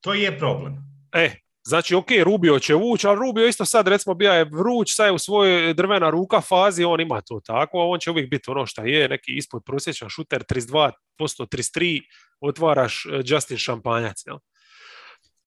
[0.02, 0.78] To je problem.
[1.14, 5.06] E, znači, ok, Rubio će vući, ali Rubio isto sad, recimo, bija je vruć, sad
[5.06, 8.66] je u svojoj drvena ruka fazi, on ima to tako, on će uvijek biti ono
[8.66, 12.02] što je, neki ispod prosječan šuter, 32%, 33,
[12.42, 14.38] otvaraš e, Justin Šampanjac, jel?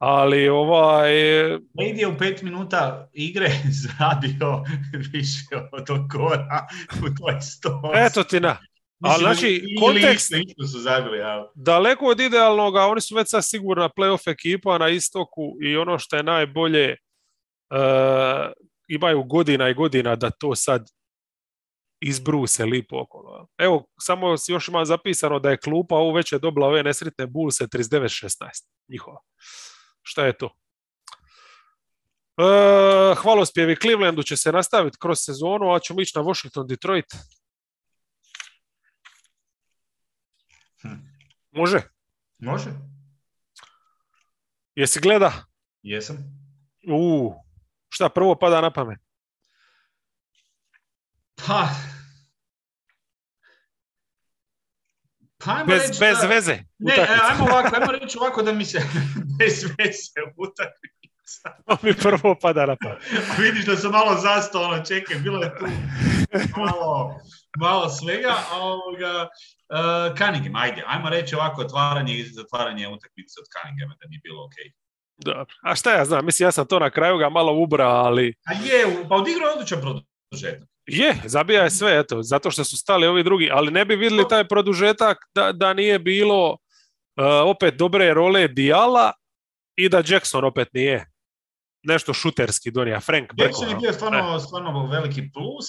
[0.00, 1.12] ali ovaj...
[1.78, 3.50] Lady je u pet minuta igre
[3.82, 4.64] zradio
[5.12, 6.66] više od okora
[7.02, 7.92] u toj sto.
[7.94, 8.56] Eto ti na.
[9.02, 11.50] Ali znači, kontekst, isto su zabili, ja.
[11.54, 15.98] daleko od idealnog, a oni su već sad sigurna playoff ekipa na istoku i ono
[15.98, 16.96] što je najbolje,
[17.70, 18.52] uh,
[18.88, 20.86] imaju godina i godina da to sad
[22.00, 23.46] izbruse lipo okolo.
[23.58, 27.66] Evo, samo još ima zapisano da je klupa ovo već je dobila ove nesretne bulse
[27.66, 28.36] 39-16
[28.88, 29.20] njihova
[30.02, 30.50] šta je to?
[32.38, 37.06] E, hvalospjevi Clevelandu će se nastaviti kroz sezonu, a ćemo ići na Washington, Detroit.
[41.50, 41.80] Može?
[42.38, 42.70] Može.
[44.74, 45.32] Jesi gleda?
[45.82, 46.16] Jesam.
[46.88, 47.34] U,
[47.88, 48.98] šta prvo pada na pamet?
[51.46, 51.68] Pa,
[55.44, 56.52] Pa bez, reći bez da, veze.
[56.78, 57.24] Ne, utakmica.
[57.30, 58.78] ajmo ovako, ajmo reći ovako da mi se
[59.38, 61.00] bez veze utakmica.
[61.66, 63.02] To mi prvo pada na pamet.
[63.42, 65.66] Vidiš da sam malo zastao, ono, čekaj, bilo je tu
[66.56, 67.20] malo,
[67.58, 73.46] malo svega, a ovoga, uh, Cunningham, ajde, ajmo reći ovako, otvaranje i zatvaranje utakmice od
[73.52, 74.64] Cunninghama, da mi je bilo okej.
[74.64, 74.72] Okay.
[75.24, 75.54] Dobro.
[75.62, 78.34] A šta ja znam, mislim ja sam to na kraju ga malo ubra, ali...
[78.46, 80.68] A je, pa odigrao odličan produžetak.
[80.86, 84.28] Je, zabija je sve, eto, zato što su stali ovi drugi, ali ne bi vidjeli
[84.28, 86.56] taj produžetak da, da nije bilo uh,
[87.46, 89.12] opet dobre role Dijala
[89.76, 91.06] i da Jackson opet nije
[91.82, 95.66] nešto šuterski donija, Frank Jackson je bio stvarno, stvarno veliki plus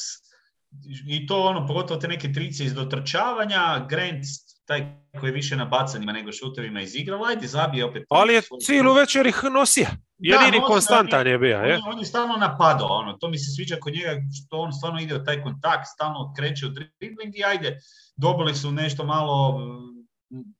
[1.08, 4.26] i to ono, pogotovo te neke trice iz dotrčavanja, Grant
[4.66, 8.04] taj koji je više na bacanjima nego šutevima izigrao, ajde zabije opet.
[8.10, 9.88] Ali je cijelu večer ih nosio.
[10.18, 11.80] Jedini da, konstantan je bio, je?
[11.86, 14.16] On, je stalno napadao, ono, to mi se sviđa kod njega,
[14.46, 17.78] što on stvarno ide u taj kontakt, stalno kreće u dribling i ajde,
[18.18, 19.60] dobili su nešto malo,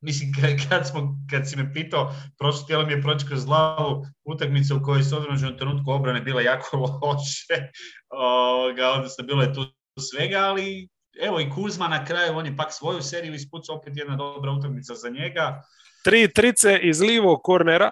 [0.00, 0.32] mislim,
[0.68, 4.82] kad, smo, kad si me pitao, prošlo tijelo mi je proći kroz glavu utakmica u
[4.82, 7.56] kojoj se određenom trenutku obrane bila jako loše,
[8.96, 9.66] odnosno bilo je tu
[10.00, 10.88] svega, ali
[11.20, 14.94] evo i Kuzma na kraju, on je pak svoju seriju ispucao, opet jedna dobra utakmica
[14.94, 15.62] za njega.
[16.04, 17.90] Tri trice iz livog kornera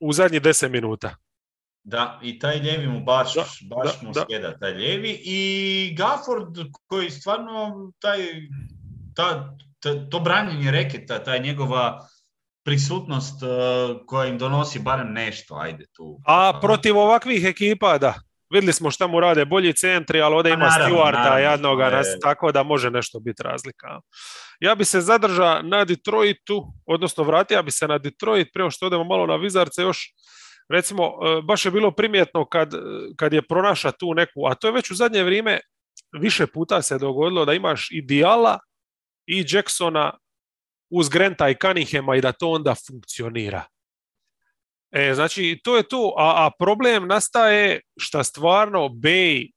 [0.00, 1.16] u zadnjih deset minuta.
[1.84, 3.34] Da, i taj ljevi mu baš,
[3.76, 5.20] baš mu sjeda, taj ljevi.
[5.24, 6.56] I Gafford
[6.86, 8.18] koji stvarno taj,
[9.14, 9.56] ta,
[10.10, 12.08] to branjenje reketa, taj njegova
[12.64, 13.48] prisutnost uh,
[14.06, 16.20] koja im donosi barem nešto, ajde tu.
[16.24, 18.14] A protiv ovakvih ekipa, da.
[18.50, 22.62] Vidjeli smo šta mu rade, bolji centri, ali ovdje ima Stewarta jednoga, nas, tako da
[22.62, 24.00] može nešto biti razlika.
[24.60, 29.04] Ja bi se zadržao na Detroitu, odnosno vratio bi se na Detroit, prije što odemo
[29.04, 30.14] malo na Vizarce još,
[30.68, 32.74] recimo, e, baš je bilo primjetno kad,
[33.16, 35.60] kad je pronaša tu neku, a to je već u zadnje vrijeme
[36.20, 38.58] više puta se dogodilo da imaš i Dijala
[39.26, 40.18] i Jacksona
[40.90, 43.64] uz Granta i Cunninghama i da to onda funkcionira.
[44.96, 49.52] E, znači, to je to, a, a problem nastaje što stvarno Bay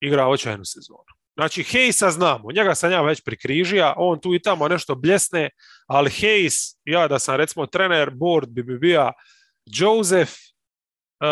[0.00, 1.12] igra očajnu sezonu.
[1.36, 5.50] Znači, Hayesa znamo, njega sam ja već prikrižija, on tu i tamo nešto bljesne,
[5.86, 9.12] ali Hayes, ja da sam recimo trener, board bi bi bio
[9.66, 10.32] Joseph,
[11.20, 11.28] uh,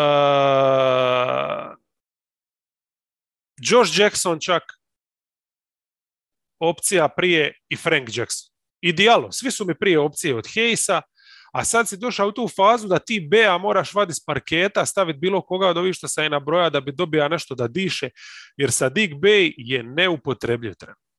[3.61, 4.63] Josh Jackson čak,
[6.59, 8.51] opcija prije i Frank Jackson.
[8.81, 11.01] Idealo, svi su mi prije opcije od Hayesa,
[11.51, 15.19] a sad si došao u tu fazu da ti Bea moraš vaditi s parketa, staviti
[15.19, 18.09] bilo koga od ovih što se na broja da bi dobija nešto da diše,
[18.57, 21.11] jer Sadik Bey je neupotrebljiv trenutno.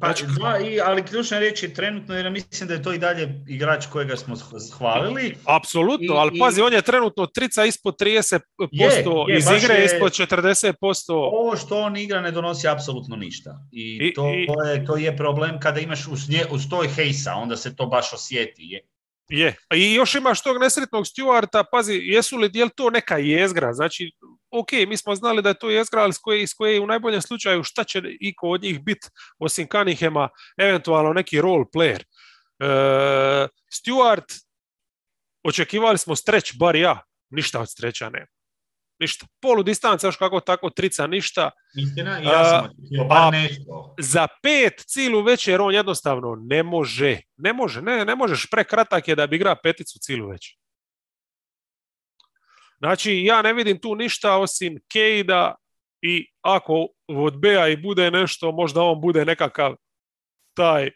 [0.00, 2.98] Pa, znači, da, i, ali ključna riječ je trenutno, jer mislim da je to i
[2.98, 4.36] dalje igrač kojega smo
[4.78, 5.36] hvalili.
[5.44, 10.12] Apsolutno, ali pazi, on je trenutno trica ispod 30%, je, je, iz igre je, ispod
[10.12, 10.74] 40%.
[11.08, 13.58] Ovo što on igra ne donosi apsolutno ništa.
[13.72, 16.62] I, I to, i, je, to je problem kada imaš uz, nje, uz
[16.96, 18.62] hejsa, onda se to baš osjeti.
[18.62, 18.80] Je.
[19.34, 19.56] Je.
[19.74, 23.72] I još imaš tog nesretnog Stewarta, pazi, jesu li, je to neka jezgra?
[23.72, 24.12] Znači,
[24.50, 27.22] ok, mi smo znali da je to jezgra, ali iz koje, iz koje u najboljem
[27.22, 29.08] slučaju šta će iko od njih biti,
[29.38, 30.28] osim Cunninghama,
[30.58, 32.02] eventualno neki role player.
[32.02, 34.42] E, Stewart,
[35.44, 38.41] očekivali smo streć, bar ja, ništa od streća nema
[39.02, 39.26] ništa.
[39.40, 41.50] Polu distanca, još kako tako, trica, ništa.
[41.76, 42.70] Istina, ja sam
[43.10, 43.94] a, nešto.
[43.98, 47.20] Za pet cilu večer on jednostavno ne može.
[47.36, 48.46] Ne može, ne, ne možeš.
[48.50, 50.56] Prekratak je da bi igra peticu cilu večer.
[52.78, 55.54] Znači, ja ne vidim tu ništa osim Kejda
[56.02, 59.76] i ako od Bea i bude nešto, možda on bude nekakav
[60.54, 60.90] taj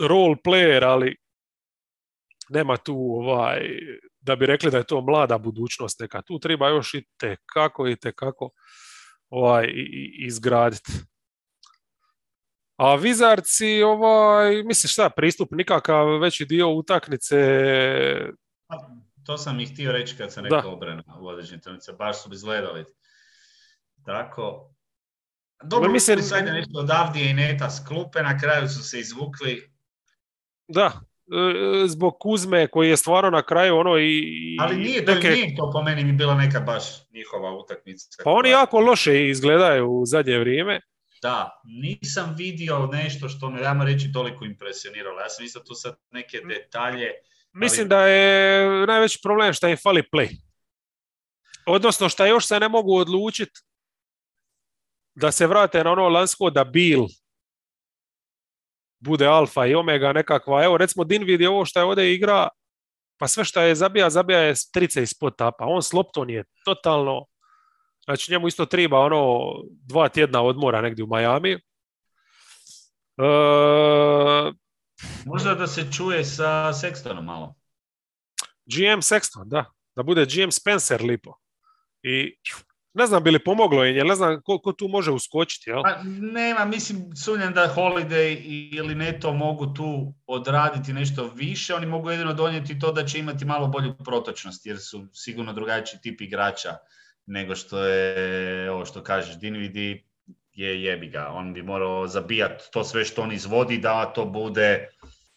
[0.00, 1.16] role player, ali
[2.48, 3.60] nema tu ovaj
[4.22, 6.22] da bi rekli da je to mlada budućnost neka.
[6.22, 8.50] Tu treba još i te kako i te kako
[9.30, 9.72] ovaj,
[10.18, 10.92] izgraditi.
[12.76, 17.36] A Vizarci, ovaj, misliš šta, pristup nikakav veći dio utakmice?
[18.66, 18.76] Pa,
[19.26, 21.96] to sam i htio reći kad sam rekao obrana u određenim trenucima.
[21.96, 22.84] Baš su izgledali
[24.04, 24.74] tako.
[25.64, 26.18] Dobro, mislim...
[26.18, 29.72] nešto od Avdije i Neta s klupe, na kraju su se izvukli.
[30.68, 31.00] Da,
[31.86, 34.22] zbog Kuzme koji je stvarno na kraju ono i...
[34.60, 35.30] Ali nije neke...
[35.30, 38.22] nije to po meni mi bila neka baš njihova utakmica.
[38.24, 40.80] Pa oni jako loše izgledaju u zadnje vrijeme.
[41.22, 45.20] Da, nisam vidio nešto što me, ja reći, toliko impresioniralo.
[45.20, 47.10] Ja sam isto tu sad neke detalje.
[47.52, 50.28] Mislim da je najveći problem što im fali play.
[51.66, 53.60] Odnosno što još se ne mogu odlučiti
[55.14, 57.06] da se vrate na ono lansko da Bill
[59.02, 60.64] bude alfa i omega nekakva.
[60.64, 62.48] Evo recimo Dinvid je ovo što je ovdje igra,
[63.18, 65.64] pa sve što je zabija, zabija je trice ispod tapa.
[65.64, 67.26] On s loptom je totalno,
[68.04, 69.52] znači njemu isto treba ono
[69.88, 71.52] dva tjedna odmora negdje u Miami.
[71.52, 71.58] E...
[75.26, 77.54] Možda da se čuje sa Sextonom malo.
[78.66, 79.64] GM Sexton, da.
[79.96, 81.34] Da bude GM Spencer lipo.
[82.02, 82.36] I
[82.94, 85.70] ne znam bi li pomoglo ne znam ko, ko tu može uskočiti.
[85.70, 85.82] Jel?
[85.82, 91.74] Pa, nema, mislim, sumnjam da Holiday ili Neto mogu tu odraditi nešto više.
[91.74, 96.00] Oni mogu jedino donijeti to da će imati malo bolju protočnost, jer su sigurno drugačiji
[96.00, 96.76] tip igrača
[97.26, 100.04] nego što je, ovo što kažeš, Dinvidi
[100.52, 101.28] je jebi ga.
[101.28, 104.88] On bi morao zabijati to sve što on izvodi da to bude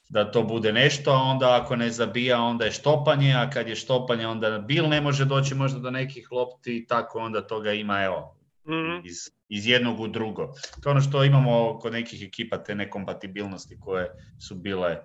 [0.10, 3.76] da to bude nešto, a onda ako ne zabija onda je štopanje, a kad je
[3.76, 8.04] štopanje onda bil ne može doći možda do nekih lopti i tako onda toga ima
[8.04, 8.32] evo
[8.68, 9.06] Mhm.
[9.06, 9.16] iz,
[9.50, 10.54] iz jednog u drugo.
[10.84, 14.10] To je ono što imamo kod nekih ekipa, te nekompatibilnosti koje
[14.48, 14.98] su bile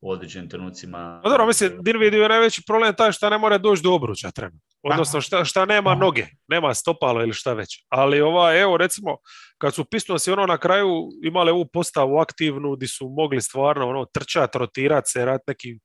[0.00, 1.20] u određenim trenucima.
[1.24, 4.67] Pa dobro, mislim, Dinvidio je najveći problem taj šta ne mora doći do obruča trenutno.
[4.82, 6.00] Odnosno šta, šta nema Aha.
[6.00, 7.84] noge, nema stopalo ili šta već.
[7.88, 9.16] Ali ova, evo recimo,
[9.58, 14.04] kad su Pistonsi ono na kraju imali ovu postavu aktivnu gdje su mogli stvarno ono
[14.04, 15.76] trčat, rotirat se, rat neki, e,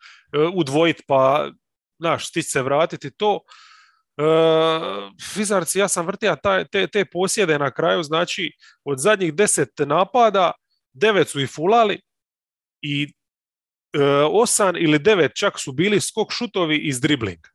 [0.54, 1.50] udvojit pa,
[2.00, 3.40] znaš, stić se vratiti to.
[4.18, 4.24] E,
[5.34, 8.52] Fizarci, ja sam vrtija taj, te, te posjede na kraju, znači
[8.84, 10.52] od zadnjih deset napada,
[10.94, 12.02] devet su i fulali
[12.82, 13.14] i
[13.94, 17.53] e, osam ili devet čak su bili skok šutovi iz driblinga.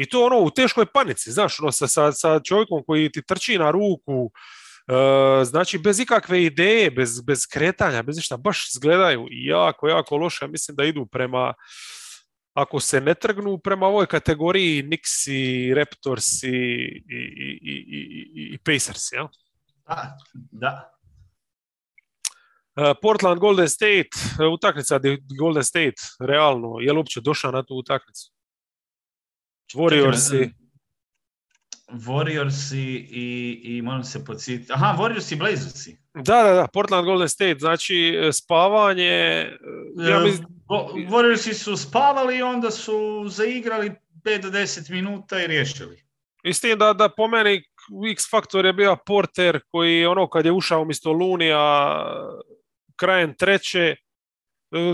[0.00, 3.58] I to ono u teškoj panici, znaš, ono sa, sa, sa čovjekom koji ti trči
[3.58, 4.30] na ruku,
[4.88, 10.48] e, znači bez ikakve ideje, bez, bez kretanja, bez ništa, baš izgledaju jako, jako loše.
[10.48, 11.54] Mislim da idu prema,
[12.54, 18.58] ako se ne trgnu prema ovoj kategoriji Nixi, Raptors i, i, i, i, i, i
[18.58, 19.26] Pacers, jel?
[19.86, 20.92] Da, da.
[22.76, 25.00] E, Portland Golden State, e, utakmica
[25.38, 28.39] Golden State realno, je li uopće došao na tu utakmicu?
[29.74, 30.50] Warriorsi,
[31.88, 34.72] Warriorsi i, i moram se podsjetiti.
[34.72, 35.96] Aha, Warriorsi i Blazersi.
[36.14, 39.58] da, da, da, Portland Golden State, znači e, spavanje, e,
[39.96, 43.92] ja E, mislim, Wo- Warriorsi su spavali i onda su zaigrali
[44.24, 46.02] 5 do 10 minuta i riješili.
[46.44, 47.62] i s tim da, da po meni
[48.12, 52.04] X faktor je bio Porter koji ono kad je ušao umjesto Lunija
[52.96, 53.96] krajem treće,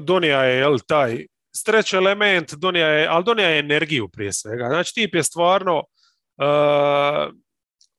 [0.02, 1.26] donija je jel, taj
[1.64, 4.66] treći element, donija je, ali donija je energiju prije svega.
[4.68, 7.34] Znači tip je stvarno uh,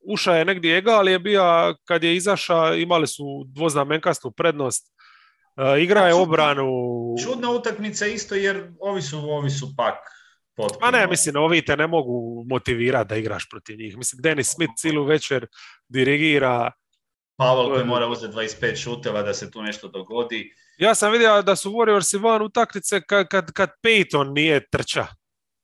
[0.08, 4.94] uša je negdje egal je bio kad je izaša, imali su dvoznamenkastu prednost,
[5.56, 6.70] uh, igra je obranu.
[7.24, 9.96] Čudna utakmica isto jer ovi su, ovi su pak
[10.56, 10.86] potpuno.
[10.86, 13.98] Ma ne, mislim, ovi te ne mogu motivirati da igraš protiv njih.
[13.98, 15.48] Mislim, Dennis Smith cijelu večer
[15.88, 16.72] dirigira.
[17.38, 20.54] Pavel koji mora uzeti 25 šuteva da se tu nešto dogodi.
[20.78, 25.08] Ja sam vidio da su Warriorsi van utakmice kad, kad, kad Peyton nije trča.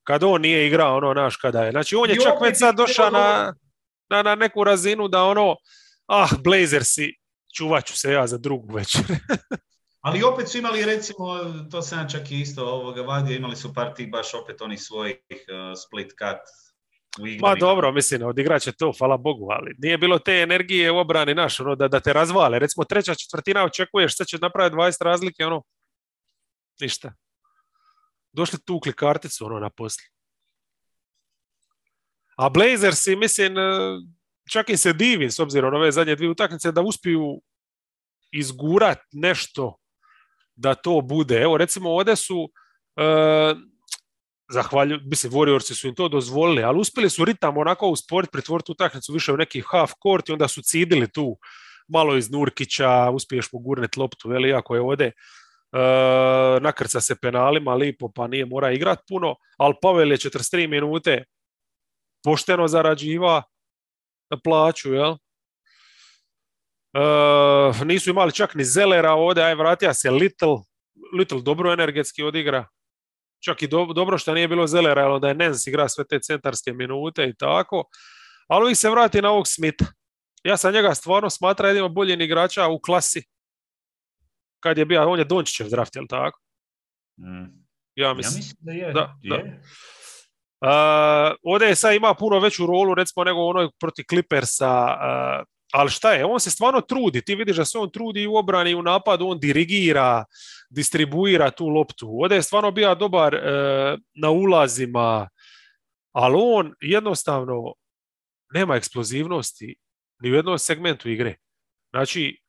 [0.04, 1.72] Kad on nije igrao ono naš kada je.
[1.72, 3.54] Znači on je I čak već sad došao na,
[4.10, 5.56] na, na neku razinu da ono,
[6.08, 7.16] ah, Blazersi,
[7.56, 9.02] čuvat ću se ja za drugu večer.
[10.06, 11.26] Ali opet su imali recimo,
[11.72, 15.18] to sam čak i isto ovoga vadio, imali su par tih baš opet onih svojih
[15.30, 16.40] uh, split cut.
[17.42, 21.36] Ma dobro, mislim, odigrat će to, hvala Bogu, ali nije bilo te energije u obrani
[21.36, 22.60] naš, ono, da, da te razvale.
[22.60, 25.64] Recimo treća četvrtina očekuješ, sad će napraviti 20 razlike, ono,
[26.82, 27.14] ništa.
[28.32, 30.10] Došli tukli karticu, ono, na poslije.
[32.38, 33.62] A Blazersi, mislim, e,
[34.52, 37.42] čak i se divim s obzirom na ove zadnje dvije utakmice da uspiju
[38.32, 39.78] izgurat nešto
[40.56, 41.36] da to bude.
[41.36, 42.52] Evo, recimo, ovdje su
[42.96, 43.04] e,
[44.50, 49.14] zahvalju, mislim, Warriorsi su im to dozvolili, ali uspjeli su ritam onako usporiti, pretvoriti utakmicu
[49.14, 51.38] više u neki half court i onda su cidili tu
[51.88, 55.12] malo iz Nurkića, uspiješ mu gurnet loptu, veli, iako je ovdje e,
[56.62, 61.24] nakrca se penalima, lipo, pa nije mora igrat puno, ali Pavel je 43 minute
[62.24, 63.44] pošteno zarađiva
[64.44, 65.16] plaću, jel?
[66.94, 70.58] E, nisu imali čak ni Zelera ovdje, aj vratija se Little,
[71.18, 72.68] Little dobro energetski odigra,
[73.46, 76.74] čak i do, dobro što nije bilo Zelera, onda je Nens igra sve te centarske
[76.74, 77.84] minute i tako,
[78.48, 79.86] ali uvijek se vrati na ovog Smitha.
[80.44, 83.24] Ja sam njega stvarno smatra jednim od boljih igrača u klasi.
[84.60, 86.40] Kad je bio, on je Dončićev draft, jel tako?
[87.20, 87.64] Mm.
[87.96, 88.38] Ja Ja mislim.
[88.38, 88.94] mislim da je.
[88.94, 89.36] Da, da.
[89.36, 89.62] je.
[90.62, 95.90] Uh, ovdje je sad ima puno veću rolu recimo nego onoj protiv Clippersa, uh, ali
[95.90, 98.76] šta je, on se stvarno trudi, ti vidiš da se on trudi u obrani i
[98.76, 100.26] u napadu, on dirigira,
[100.70, 102.10] distribuira tu loptu.
[102.22, 103.42] Ovdje je stvarno bio dobar uh,
[104.22, 105.30] na ulazima,
[106.12, 107.74] ali on jednostavno
[108.54, 109.76] nema eksplozivnosti
[110.22, 111.36] ni u jednom segmentu igre.
[111.94, 112.40] Znači,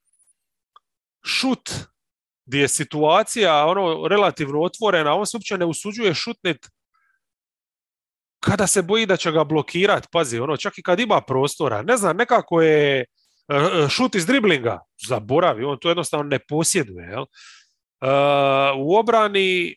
[1.24, 1.70] šut
[2.46, 6.68] gdje je situacija ono relativno otvorena, on se uopće ne usuđuje šutnit
[8.44, 11.96] kada se boji da će ga blokirati, pazi, ono, čak i kad ima prostora, ne
[11.96, 13.06] znam, nekako je e,
[13.90, 17.22] šut iz driblinga, zaboravi, on to jednostavno ne posjeduje, jel?
[17.22, 17.26] E,
[18.76, 19.76] u obrani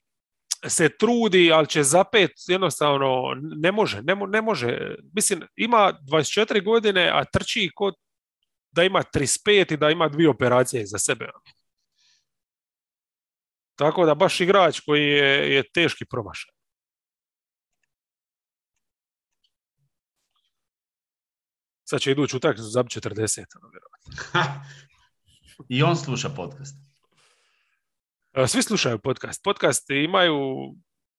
[0.67, 4.95] se trudi, ali će zapet jednostavno ne može, ne, ne može.
[5.15, 7.93] Mislim, ima 24 godine, a trči kod
[8.71, 11.29] da ima 35 i da ima dvije operacije za sebe.
[13.75, 16.56] Tako da baš igrač koji je, je teški promašaj.
[21.89, 23.43] Sad će idući utakmicu zabiti 40.
[23.61, 23.71] ono.
[25.69, 26.75] I on sluša podcast.
[28.33, 29.43] E, Svi slušaju podcast.
[29.43, 30.37] Podcast imaju,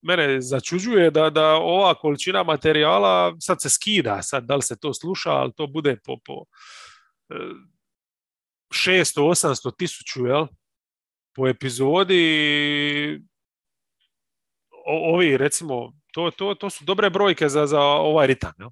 [0.03, 4.95] mene začuđuje da, da ova količina materijala sad se skida, sad da li se to
[4.95, 6.45] sluša, ali to bude po, po
[7.31, 7.35] e,
[8.71, 10.47] 600, 800, 1000, jel?
[11.35, 13.21] Po epizodi
[14.87, 18.71] o- ovi, recimo, to, to, to su dobre brojke za, za ovaj ritam, jel?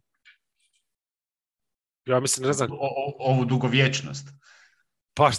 [2.07, 4.29] Ja mislim, ne znam, O- o- ovu dugovječnost.
[5.15, 5.31] pa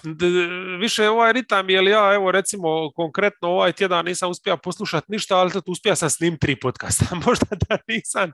[0.80, 5.52] više ovaj ritam, jer ja, evo recimo, konkretno ovaj tjedan nisam uspio poslušati ništa, ali
[5.52, 7.06] to uspio sam snim tri podcasta.
[7.26, 8.32] možda da nisam,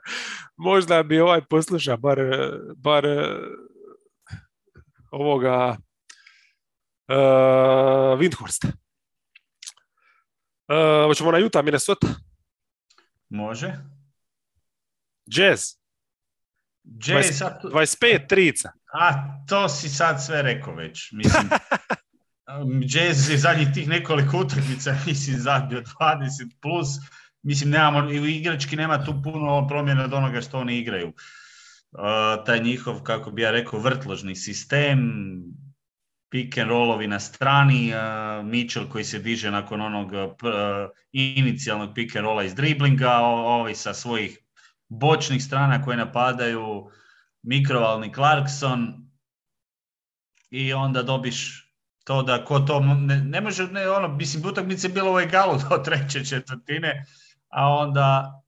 [0.58, 2.18] možda bi ovaj posluša bar,
[2.78, 3.06] bar
[5.12, 5.78] ovoga
[7.08, 7.16] uh,
[8.20, 8.68] Windhorsta.
[10.68, 12.08] Uh, hoćemo na Utah, Minnesota.
[13.30, 13.74] Može.
[15.26, 15.62] Jazz,
[16.86, 18.72] Jay, Dvadeset- sad tu- 25 trica.
[18.94, 19.14] A,
[19.48, 21.12] to si sad sve rekao već.
[21.12, 21.50] Mislim,
[22.88, 26.30] Jazz je zadnjih tih nekoliko utakmica, mislim, zabio 20
[26.62, 26.88] plus.
[27.44, 31.08] Mislim, nemamo, i u igrački nema tu puno promjena od onoga što oni igraju.
[31.08, 32.00] Uh,
[32.46, 35.00] taj njihov, kako bi ja rekao, vrtložni sistem,
[36.30, 38.02] pick and rollovi na strani, uh,
[38.46, 40.20] Mitchell koji se diže nakon onog uh,
[41.12, 44.38] inicijalnog pick and rolla iz driblinga, o- ovi sa svojih
[45.00, 46.90] bočnih strana koje napadaju,
[47.44, 48.94] mikrovalni Clarkson
[50.50, 51.64] i onda dobiš
[52.04, 55.58] to da ko to ne, ne može, ne, ono, mislim, utakmica je bila u egalu
[55.70, 57.06] do treće četvrtine,
[57.50, 58.40] a onda,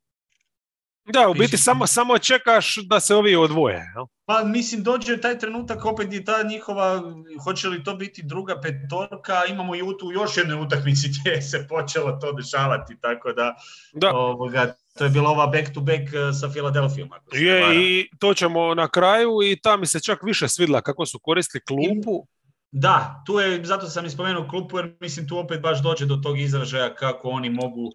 [1.13, 3.91] Da, u biti samo, samo čekaš da se ovi odvoje.
[3.95, 4.05] Jel?
[4.25, 7.01] pa mislim, dođe taj trenutak, opet je ta njihova,
[7.43, 11.67] hoće li to biti druga petorka, imamo i u tu još jednoj utakmici gdje se
[11.69, 13.55] počelo to dešavati, tako da,
[13.93, 14.11] Da.
[14.13, 17.09] ovoga, to je bila ova back to back eh, sa Filadelfijom.
[17.33, 21.19] Je, i to ćemo na kraju i ta mi se čak više svidla kako su
[21.19, 22.27] koristili klupu.
[22.71, 26.15] Da, tu je, zato sam i spomenuo klupu, jer mislim tu opet baš dođe do
[26.15, 27.91] tog izražaja kako oni mogu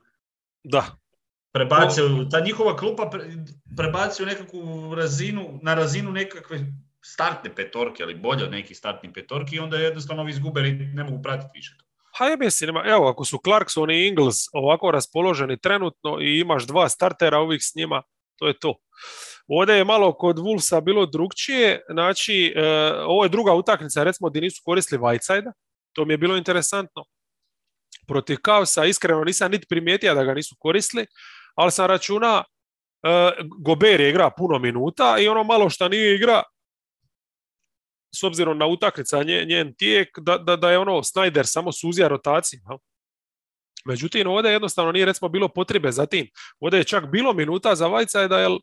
[0.64, 0.84] Da,
[1.52, 3.24] prebacuju, ta njihova klupa pre,
[3.76, 6.58] prebacuju nekakvu razinu, na razinu nekakve
[7.00, 11.04] startne petorke, ali bolje od nekih startnih petorki i onda jednostavno ovi izgube i ne
[11.04, 11.84] mogu pratiti više to.
[12.20, 16.88] Ha je mislim, evo ako su Clarkson i Ingles ovako raspoloženi trenutno i imaš dva
[16.88, 18.02] startera ovih s njima,
[18.38, 18.74] to je to.
[19.48, 22.62] Ovdje je malo kod Wolvesa bilo drugčije, znači e,
[23.06, 25.52] ovo je druga utakmica recimo gdje nisu koristili Whiteside,
[25.92, 27.04] to mi je bilo interesantno.
[28.08, 31.06] Protiv Kaosa iskreno nisam niti primijetio da ga nisu koristili,
[31.54, 32.44] ali sam računa
[33.02, 33.30] e,
[33.64, 36.42] Gober je igra puno minuta i ono malo što nije igra
[38.14, 42.08] s obzirom na utakmica nje- njen tijek, da, da, da je ono Snyder samo suzija
[42.08, 42.60] rotaciju.
[42.68, 42.78] jel?
[43.84, 46.28] Međutim, ovdje jednostavno nije recimo bilo potrebe za tim.
[46.60, 48.58] Ovdje je čak bilo minuta za Vajca da je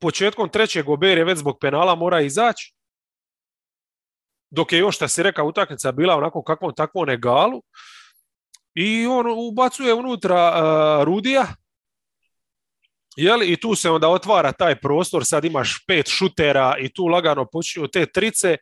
[0.00, 2.74] početkom trećeg Gober je već zbog penala mora izaći.
[4.50, 7.62] Dok je još, šta si rekao, utakmica bila onako kakvom takvom egalu.
[8.74, 11.46] I on ubacuje unutra uh, Rudija,
[13.16, 17.44] Jel, I tu se onda otvara taj prostor, sad imaš pet šutera i tu lagano
[17.44, 18.56] počinju te trice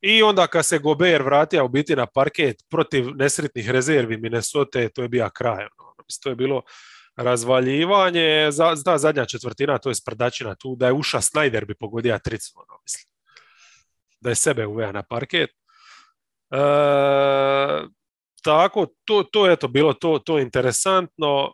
[0.00, 5.02] i onda kad se Gober vratio u biti na parket protiv nesretnih rezervi Minnesota, to
[5.02, 5.66] je bio kraj.
[5.78, 5.94] ono.
[6.08, 6.62] Mislim, To je bilo
[7.16, 12.52] razvaljivanje, za, zadnja četvrtina, to je sprdačina tu, da je uša Snyder bi pogodio tricu,
[12.54, 13.10] ono, mislim.
[14.20, 15.50] Da je sebe uveo na parket.
[16.50, 16.60] E,
[18.42, 21.52] tako, to, to je to bilo to, to interesantno.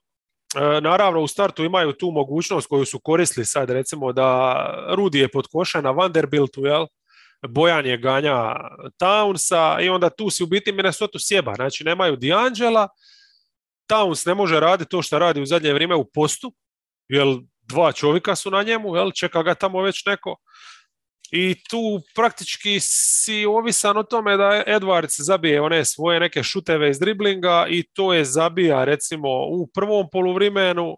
[0.57, 4.55] E, naravno, u startu imaju tu mogućnost koju su koristili sad, recimo da
[4.97, 6.87] Rudi je pod koša na Vanderbiltu, jel?
[7.49, 8.55] Bojan je ganja
[8.99, 11.55] Townsa i onda tu si u biti Minnesota sjeba.
[11.55, 12.89] Znači, nemaju D'Angela,
[13.91, 16.53] Towns ne može raditi to što radi u zadnje vrijeme u postu,
[17.09, 17.27] jer
[17.63, 19.11] dva čovjeka su na njemu, jel?
[19.11, 20.37] čeka ga tamo već neko.
[21.31, 26.99] I tu praktički si ovisan o tome da Edwards zabije one svoje neke šuteve iz
[26.99, 30.97] driblinga i to je zabija recimo u prvom poluvremenu,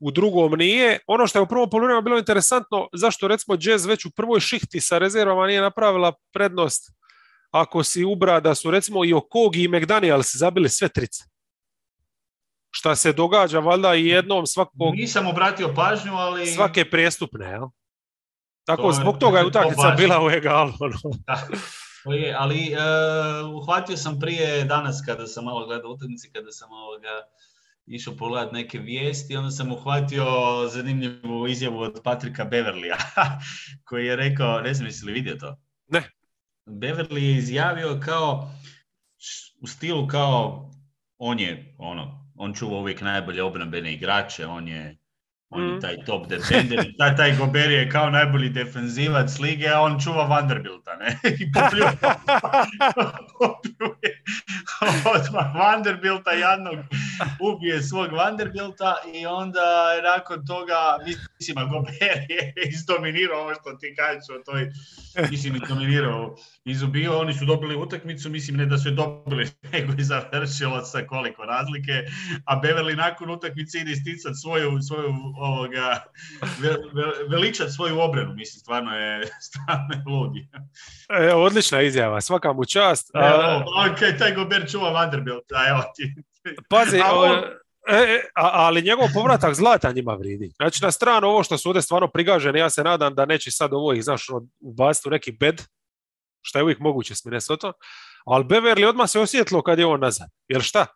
[0.00, 0.98] u drugom nije.
[1.06, 4.80] Ono što je u prvom poluvremenu bilo interesantno, zašto recimo Jazz već u prvoj šihti
[4.80, 7.00] sa rezervama nije napravila prednost
[7.50, 11.24] ako si ubra da su recimo i Okogi i McDaniels zabili sve trice.
[12.70, 16.46] Šta se događa valjda i jednom svakog, Nisam obratio pažnju, ali...
[16.46, 17.46] svake prijestupne.
[17.46, 17.68] Jel?
[18.70, 20.72] Tako, To je- zbog toga je utakmica bila u egalu.
[20.80, 20.96] ono.
[21.26, 21.46] Da.
[22.04, 26.68] To je, ali uh, uhvatio sam prije danas kada sam malo gledao utakmice, kada sam
[26.72, 27.08] ovoga,
[27.86, 30.24] išao pogledat neke vijesti, onda sam uhvatio
[30.68, 32.96] zanimljivu izjavu od Patrika Beverlija,
[33.86, 35.56] koji je rekao, ne znam jesi li vidio to?
[35.88, 36.10] Ne.
[36.66, 38.50] Beverly je izjavio kao,
[39.60, 40.70] u stilu kao,
[41.18, 44.96] on je, ono, on čuva uvijek najbolje obrambene igrače, on je
[45.50, 45.80] on je Mm.
[45.80, 50.96] taj top defender, taj, taj Gober je kao najbolji defenzivac lige, a on čuva Vanderbilta,
[50.96, 51.18] ne?
[51.40, 51.90] I popljuje,
[53.38, 54.22] popljuje
[55.14, 56.78] odmah Vanderbilta jadnog,
[57.40, 59.60] ubije svog Vanderbilta i onda
[60.16, 61.94] nakon toga, mislim, a Gober
[62.28, 64.70] je izdominirao ovo što ti kažeš o toj,
[65.30, 70.04] mislim, izdominirao, izubio, oni su dobili utakmicu, mislim, ne da su je dobili, nego je
[70.04, 71.92] završilo sa koliko razlike,
[72.44, 76.02] a Beverly nakon utakmice ide isticati svoju, svoju ovoga,
[76.58, 80.48] ve, ve, veličat svoju obranu, mislim, stvarno je, stvarno je ludi.
[81.08, 83.10] E, odlična izjava, svaka mu čast.
[83.14, 86.14] A, Evo, ok, taj Gober čuva Vanderbilt, a evo ti.
[86.68, 87.42] pazi, A on-
[87.88, 90.52] e, e, ali njegov povratak zlata njima vridi.
[90.56, 93.72] Znači na stranu ovo što su ovdje stvarno prigaženi, ja se nadam da neće sad
[93.72, 95.62] ovo ih, znaš, ono, ubaciti u neki bed,
[96.42, 97.72] što je uvijek moguće s Minnesota,
[98.26, 100.28] ali Beverly odmah se osjetilo kad je on nazad.
[100.48, 100.86] Jer šta?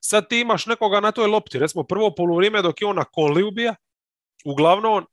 [0.00, 3.48] Sad ti imaš nekoga na toj lopti, recimo prvo poluvrijeme dok je on na Conley
[3.48, 3.74] ubija,
[4.44, 5.06] uglavnom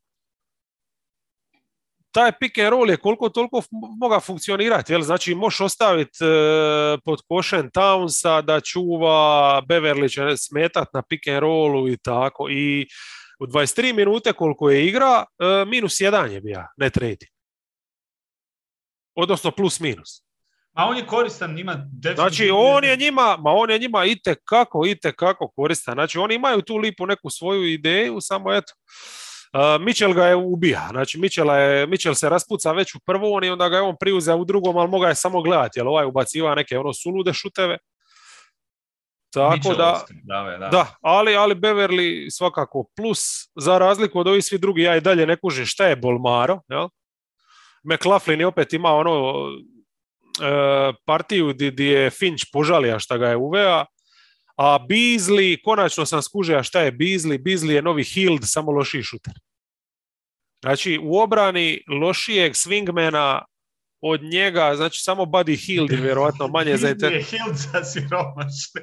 [2.18, 3.62] taj pick and roll je koliko toliko
[4.00, 5.02] moga funkcionirati, jel?
[5.02, 11.40] Znači možeš ostaviti e, pod košen Townsa da čuva Beverly će smetat na pick and
[11.40, 12.88] rollu i tako i
[13.40, 17.32] u 23 minute koliko je igra, e, minus jedan je bio net rating.
[19.16, 20.24] Odnosno plus minus.
[20.74, 22.30] A on je koristan njima definitivno.
[22.30, 25.94] Znači on je njima, ma on je njima itekako, itekako koristan.
[25.94, 28.74] Znači oni imaju tu lipu neku svoju ideju, samo eto.
[29.54, 33.50] Uh, Mitchell ga je ubija, znači Mitchella je, Mitchell se raspuca već u prvom i
[33.50, 36.56] onda ga je on priuzeo u drugom, ali moga je samo gledati, jer ovaj ubaciva
[36.56, 37.78] neke ono sulude šuteve.
[39.34, 40.68] Tako da, da, da.
[40.68, 43.20] da, ali, ali Beverly svakako plus,
[43.56, 46.88] za razliku od ovih svi drugi, ja i dalje ne kužim šta je Bolmaro, jel?
[47.84, 49.34] McLaughlin je opet imao ono
[50.42, 53.86] e, partiju di je Finch požalija šta ga je uvea,
[54.58, 59.34] a Beasley, konačno sam skužio šta je Beasley, Beasley je novi Hild, samo lošiji šuter.
[60.62, 63.42] Znači, u obrani lošijeg swingmana
[64.02, 67.20] od njega, znači samo Buddy Hield je vjerojatno manje zainteresovan.
[67.20, 68.82] je Hild za siromašne.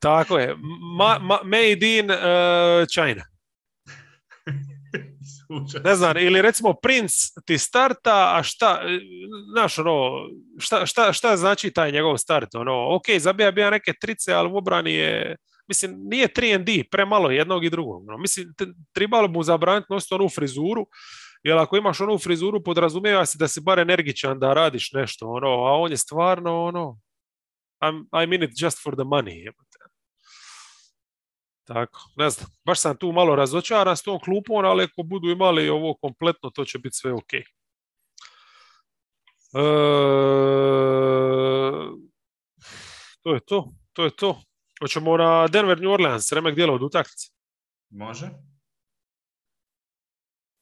[0.00, 0.56] Tako je.
[0.96, 2.16] Ma, ma, made in uh,
[2.94, 3.24] China.
[5.84, 8.82] Ne znam, ili recimo Prince ti starta, a šta,
[9.52, 10.10] znaš, ono,
[10.58, 12.54] šta, šta, šta znači taj njegov start?
[12.54, 15.36] Ono, ok, zabija bija neke trice, ali u obrani je,
[15.68, 18.06] mislim, nije 3D, premalo jednog i drugog.
[18.06, 20.86] No, mislim, t- trebalo mu zabraniti nositi onu frizuru,
[21.42, 25.48] jer ako imaš onu frizuru, podrazumijeva se da si bar energičan da radiš nešto, ono,
[25.48, 26.98] a on je stvarno, ono,
[27.82, 29.50] I'm, I mean it just for the money.
[31.64, 35.68] Tako, ne znam, baš sam tu malo razočaran s tom klupom, ali ako budu imali
[35.68, 37.32] ovo kompletno, to će biti sve ok.
[37.34, 37.42] E,
[43.22, 44.42] to je to, to je to.
[44.80, 47.28] Hoćemo na Denver New Orleans, remek dijelo od utakmice.
[47.90, 48.28] Može.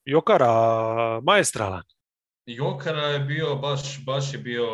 [0.04, 1.82] Jokara, maestralan.
[2.46, 4.66] Jokara je bio, baš, baš je bio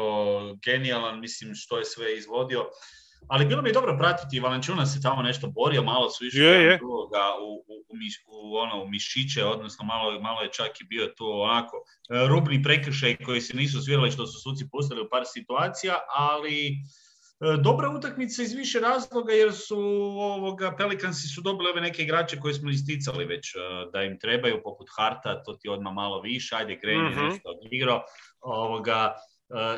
[0.65, 2.71] genijalan, mislim što je sve izvodio.
[3.29, 6.63] Ali bilo mi je dobro pratiti, Valenčuna se tamo nešto borio, malo su išli Je,
[6.63, 6.77] je.
[6.77, 10.85] drugoga u, u, u, miš- u, ono, u mišiće, odnosno malo, malo je čak i
[10.85, 15.09] bio tu onako e, rubni prekršaj koji se nisu svirali što su suci pustili u
[15.11, 16.73] par situacija, ali e,
[17.59, 19.79] dobra utakmica iz više razloga jer su
[20.21, 23.59] ovoga Pelikansi su dobili ove neke igrače koje smo isticali već e,
[23.93, 27.21] da im trebaju poput Harta, to ti odmah malo više, ajde kreni Mhm.
[27.21, 28.03] nešto odigrao.
[28.41, 29.15] Ovoga,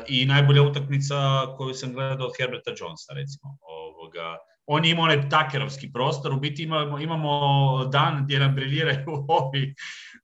[0.07, 1.15] I najbolja utakmica
[1.57, 3.57] koju sam gledao od Herberta Jonesa recimo.
[3.61, 9.05] Ovoga, on je imao onaj takerovski prostor, u biti imamo, imamo dan gdje nam briljiraju
[9.39, 9.73] ovi,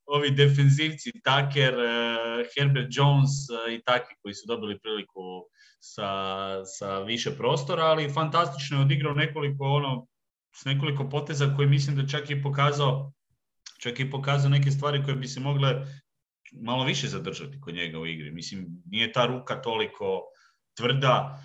[0.06, 2.18] ovi defenzivci, Taker, e,
[2.58, 5.46] Herbert Jones e, i takvi koji su dobili priliku
[5.80, 6.10] sa,
[6.66, 10.08] sa više prostora, ali fantastično je odigrao nekoliko ono,
[10.56, 13.12] s nekoliko poteza koje mislim da čak i pokazao
[13.80, 15.86] čak i pokazao neke stvari koje bi se mogle
[16.62, 18.32] malo više zadržati kod njega u igri.
[18.32, 20.22] Mislim, nije ta ruka toliko
[20.78, 21.44] tvrda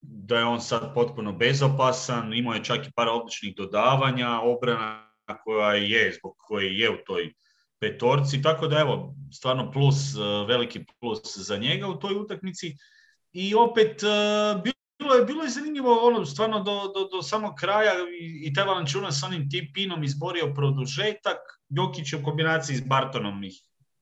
[0.00, 5.08] da je on sad potpuno bezopasan, imao je čak i par odličnih dodavanja, obrana
[5.44, 7.32] koja je, zbog koje je u toj
[7.80, 12.76] petorci, tako da evo, stvarno plus, eh, veliki plus za njega u toj utakmici.
[13.32, 14.62] I opet, eh,
[14.98, 18.64] bilo je, bilo je zanimljivo, ono, stvarno do, do, do samog kraja i, i taj
[18.64, 21.38] Valančuna sa onim tip pinom izborio produžetak,
[21.68, 23.60] Jokić u kombinaciji s Bartonom ih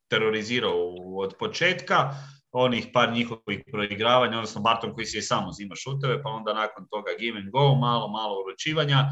[0.09, 0.75] terorizirao
[1.17, 2.11] od početka,
[2.53, 6.87] onih par njihovih proigravanja, odnosno Barton koji si je samo uzima šuteve, pa onda nakon
[6.91, 9.05] toga give and go, malo, malo uručivanja.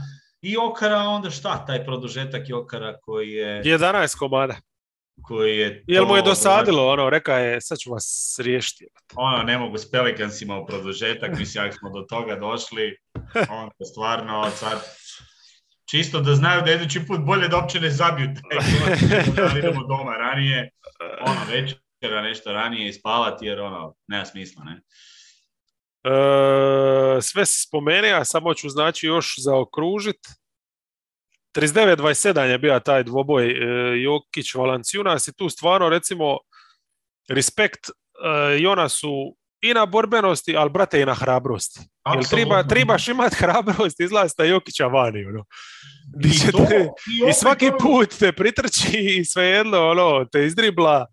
[0.42, 3.62] I Okara, onda šta, taj produžetak Okara koji je...
[3.64, 4.56] 11 komada.
[5.22, 8.86] Koji je Jel mu je to- dosadilo, ono, reka je, sad ću vas riješiti.
[9.16, 12.96] ono, ne mogu s Pelikansima u produžetak, mislim, ako smo do toga došli,
[13.60, 14.78] onda stvarno sad
[15.94, 18.58] Čisto da znaju da idući put bolje da uopće ne zabiju taj
[19.52, 20.70] da idemo doma ranije,
[21.20, 24.80] ono večera nešto ranije i spavati jer ono, nema smisla, ne?
[26.04, 30.18] E, sve se spomene, a samo ću znači još zaokružit.
[31.56, 33.56] 39-27 je bio taj dvoboj e,
[34.02, 36.38] Jokić Valanciunas i tu stvarno recimo
[37.28, 37.92] respekt e,
[38.60, 41.80] Jonasu i na borbenosti, ali brate i na hrabrosti.
[42.30, 45.24] Treba, trebaš imati hrabrost izlaziti Jokića vani.
[45.26, 45.44] Ono.
[46.24, 46.88] I, to, te,
[47.26, 47.78] i, i svaki ono...
[47.78, 51.06] put te pritrči i svejedno ono, te izdribla.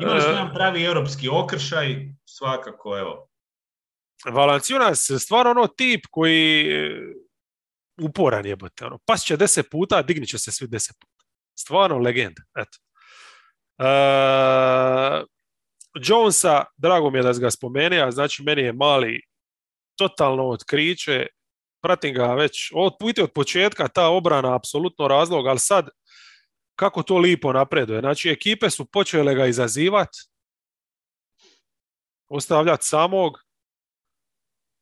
[0.00, 3.28] Imali smo jedan pravi europski okršaj, svakako, evo.
[4.30, 6.66] Valanciunas, stvarno ono tip koji
[8.02, 8.86] uporan jebote.
[8.86, 8.98] Ono.
[9.06, 11.24] Pas će deset puta, dignit će se svi deset puta.
[11.58, 12.42] Stvarno legenda.
[12.56, 12.78] Eto.
[13.78, 15.26] Uh,
[15.94, 19.22] Jonesa, drago mi je da ga spomene, a znači meni je mali
[19.98, 21.26] totalno otkriće,
[21.82, 22.92] pratim ga već od,
[23.22, 25.88] od početka, ta obrana apsolutno razlog, ali sad
[26.76, 28.00] kako to lipo napreduje.
[28.00, 30.18] Znači ekipe su počele ga izazivati,
[32.28, 33.38] ostavljati samog,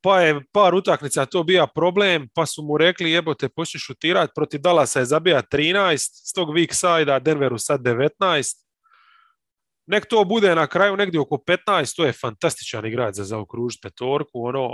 [0.03, 4.61] pa je par utakmica to bija problem, pa su mu rekli jebote počni šutirati, protiv
[4.61, 8.62] Dallasa je zabija 13, s tog weak side Denveru sad 19,
[9.85, 14.45] nek to bude na kraju negdje oko 15, to je fantastičan igrač za zaokružiti petorku,
[14.45, 14.73] ono,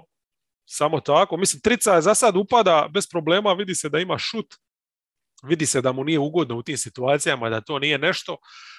[0.65, 1.37] samo tako.
[1.37, 4.55] Mislim, Trica za sad upada bez problema, vidi se da ima šut,
[5.43, 8.37] vidi se da mu nije ugodno u tim situacijama, da to nije nešto,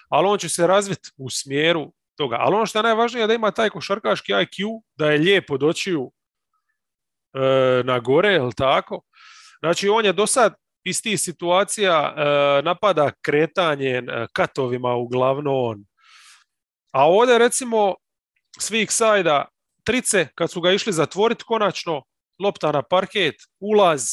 [0.09, 2.37] ali on će se razviti u smjeru toga.
[2.41, 6.13] Ali ono što je najvažnije je da ima taj košarkaški IQ, da je lijepo doćiju
[7.35, 9.03] e, na gore, jel tako?
[9.61, 10.55] Znači, on je do sad
[10.85, 15.85] iz tih situacija e, napada kretanjem, e, katovima uglavnom,
[16.91, 17.95] a ovdje recimo
[18.59, 19.45] svih sajda
[19.85, 22.03] trice, kad su ga išli zatvoriti konačno,
[22.39, 24.05] lopta na parket, ulaz,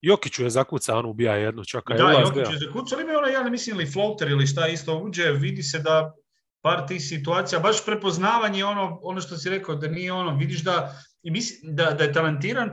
[0.00, 2.20] Jokiću je zakuca, on ubija jednu, čaka je da, ulaz.
[2.20, 5.30] Jokiću je zakuca, ali ima ona, ja ne mislim, ili floater ili šta isto uđe,
[5.32, 6.12] vidi se da
[6.60, 10.96] par tih situacija, baš prepoznavanje ono, ono što si rekao, da nije ono, vidiš da,
[11.22, 12.70] i misli, da, da je talentiran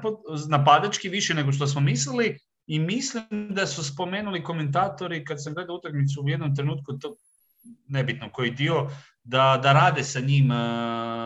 [0.49, 2.37] napadački više nego što smo mislili
[2.67, 7.15] i mislim da su spomenuli komentatori kad sam gledao utakmicu u jednom trenutku, to
[7.87, 8.89] nebitno koji dio,
[9.23, 10.57] da, da rade sa njim uh,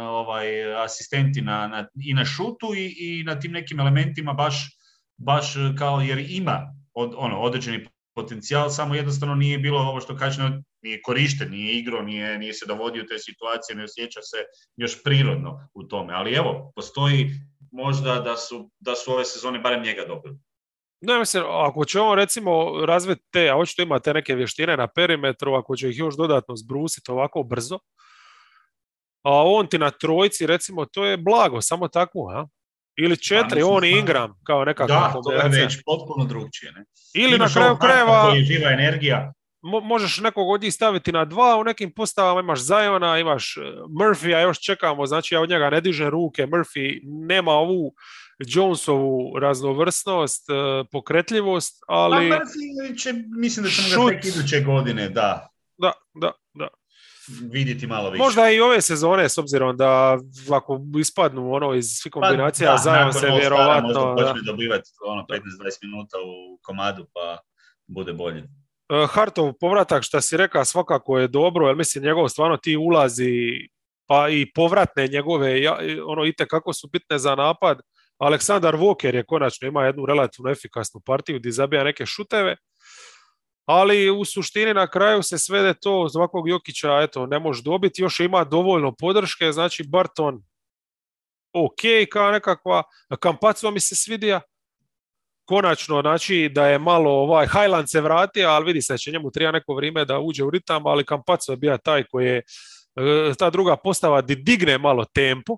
[0.09, 4.77] ovaj, asistenti na, na, i na šutu i, i na tim nekim elementima baš,
[5.17, 10.61] baš kao jer ima od, ono, određeni potencijal, samo jednostavno nije bilo ovo što kaže,
[10.81, 14.37] nije korišten, nije igro, nije, nije se dovodio te situacije, ne osjeća se
[14.77, 16.13] još prirodno u tome.
[16.13, 17.31] Ali evo, postoji
[17.71, 20.37] možda da su, da su ove sezone barem njega dobili.
[21.01, 24.87] Ne, mislim, ako će on recimo razviti te, a očito ima te neke vještine na
[24.87, 27.79] perimetru, ako će ih još dodatno zbrusiti ovako brzo,
[29.23, 32.47] a on ti na trojci, recimo, to je blago, samo tako, a?
[32.99, 36.71] Ili četiri, on i Ingram, kao nekakva Da, to je već potpuno drugčije.
[36.71, 36.85] Ne?
[37.15, 38.35] Ili Imaš na kraju krajeva...
[38.35, 39.33] živa energija.
[39.61, 43.61] Mo možeš nekog od njih staviti na dva, u nekim postavama imaš Zajona, imaš e,
[43.99, 47.93] Murphy, a još čekamo, znači ja od njega ne dižem ruke, Murphy nema ovu
[48.39, 50.53] Jonesovu raznovrsnost, e,
[50.91, 52.29] pokretljivost, ali...
[52.29, 52.39] Pa,
[52.97, 54.11] će, mislim da ćemo šut...
[54.11, 55.49] ga tek iduće godine, da.
[55.77, 56.67] Da, da, da.
[57.51, 58.23] Vidjeti malo više.
[58.23, 60.17] Možda i ove sezone, s obzirom da
[60.51, 63.87] ako ispadnu ono iz svih pa kombinacija, pa, zajedno se vjerovatno...
[63.87, 65.39] Možda počne dobivati ono 15-20
[65.81, 67.37] minuta u komadu, pa
[67.87, 68.39] bude bolje.
[68.89, 73.67] E, Hartov povratak, što si rekao, svakako je dobro, jer mislim njegov stvarno ti ulazi
[74.07, 75.61] pa i povratne njegove,
[76.05, 77.79] ono i kako su bitne za napad,
[78.17, 82.55] Aleksandar Walker je konačno ima jednu relativno efikasnu partiju gdje zabija neke šuteve,
[83.65, 88.19] ali u suštini na kraju se svede to ovakvog Jokića eto, ne može dobiti, još
[88.19, 90.43] ima dovoljno podrške, znači Barton
[91.53, 92.83] ok, kao nekakva,
[93.19, 94.41] Kampaco mi se svidija,
[95.47, 99.31] konačno, znači da je malo ovaj Highland se vratio, ali vidi se da će njemu
[99.31, 102.37] treba neko vrijeme da uđe u ritam, ali Kampaco je bio taj koji je
[102.95, 105.57] e, ta druga postava di digne malo tempo,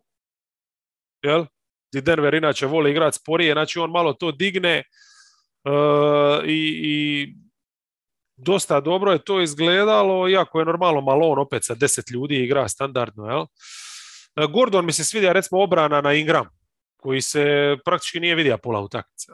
[1.23, 1.45] jel?
[1.91, 4.84] Gdje Denver inače voli igrati sporije, znači on malo to digne
[5.64, 7.36] uh, i, i
[8.38, 12.68] dosta dobro je to izgledalo, iako je normalno malo on opet sa deset ljudi igra
[12.68, 13.45] standardno, jel?
[14.36, 16.45] E, Gordon mi se svidja recimo obrana na Ingram,
[16.98, 19.32] koji se praktički nije vidio pola utakmice.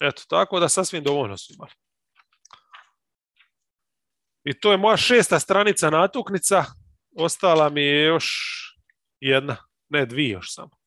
[0.00, 1.72] Eto, tako da sasvim dovoljno su imali.
[4.44, 6.64] I to je moja šesta stranica natuknica,
[7.16, 8.26] ostala mi je još
[9.20, 9.56] jedna,
[9.88, 10.79] ne dvije još samo.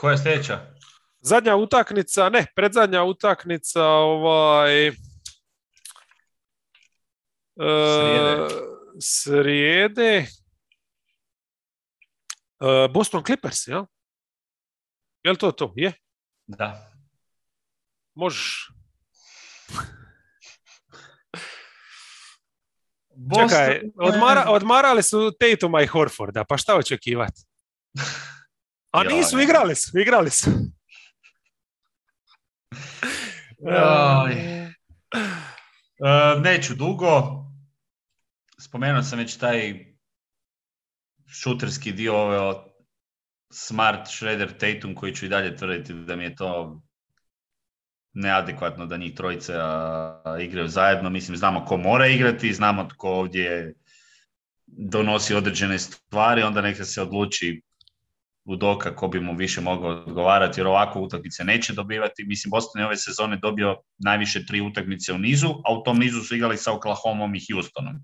[0.00, 0.60] Koja je sljedeća?
[1.20, 4.86] Zadnja utakmica, ne, predzadnja utakmica, ovaj...
[4.86, 4.92] E,
[7.56, 8.48] srijede.
[9.00, 10.26] srijede.
[12.60, 13.84] E, Boston Clippers, jel?
[15.22, 15.72] Jel to to?
[15.76, 15.92] Je?
[16.46, 16.92] Da.
[18.14, 18.68] Možeš.
[23.14, 27.42] Boston, Čekaj, odmara, odmarali su Tatuma i Horforda, pa šta očekivati?
[28.90, 30.50] A nisu, igrali su, igrali su.
[36.00, 37.44] E, neću dugo.
[38.60, 39.86] Spomenuo sam već taj
[41.28, 42.56] šuterski dio ove od
[43.52, 46.82] Smart, Shredder, Tatum koji ću i dalje tvrditi da mi je to
[48.12, 51.10] neadekvatno da njih trojice a, igraju zajedno.
[51.10, 53.74] Mislim, znamo ko mora igrati, znamo tko ovdje
[54.66, 57.62] donosi određene stvari, onda neka se odluči
[58.50, 62.24] u doka ko bi mu više mogao odgovarati, jer ovako utakmice neće dobivati.
[62.24, 66.20] Mislim, Boston je ove sezone dobio najviše tri utakmice u nizu, a u tom nizu
[66.20, 67.94] su igrali sa Oklahomom i Houstonom.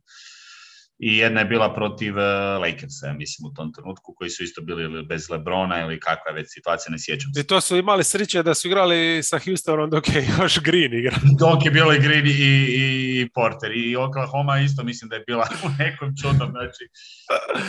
[0.98, 4.62] I jedna je bila protiv eh, Lakersa, ja mislim, u tom trenutku, koji su isto
[4.62, 7.40] bili ili bez Lebrona ili kakva je već situacija, ne sjećam se.
[7.40, 11.16] I to su imali sreće da su igrali sa Houstonom dok je još Green igra.
[11.40, 15.24] Dok je bilo i Green i, i, i Porter i Oklahoma isto mislim da je
[15.26, 16.84] bila u nekom čudom, znači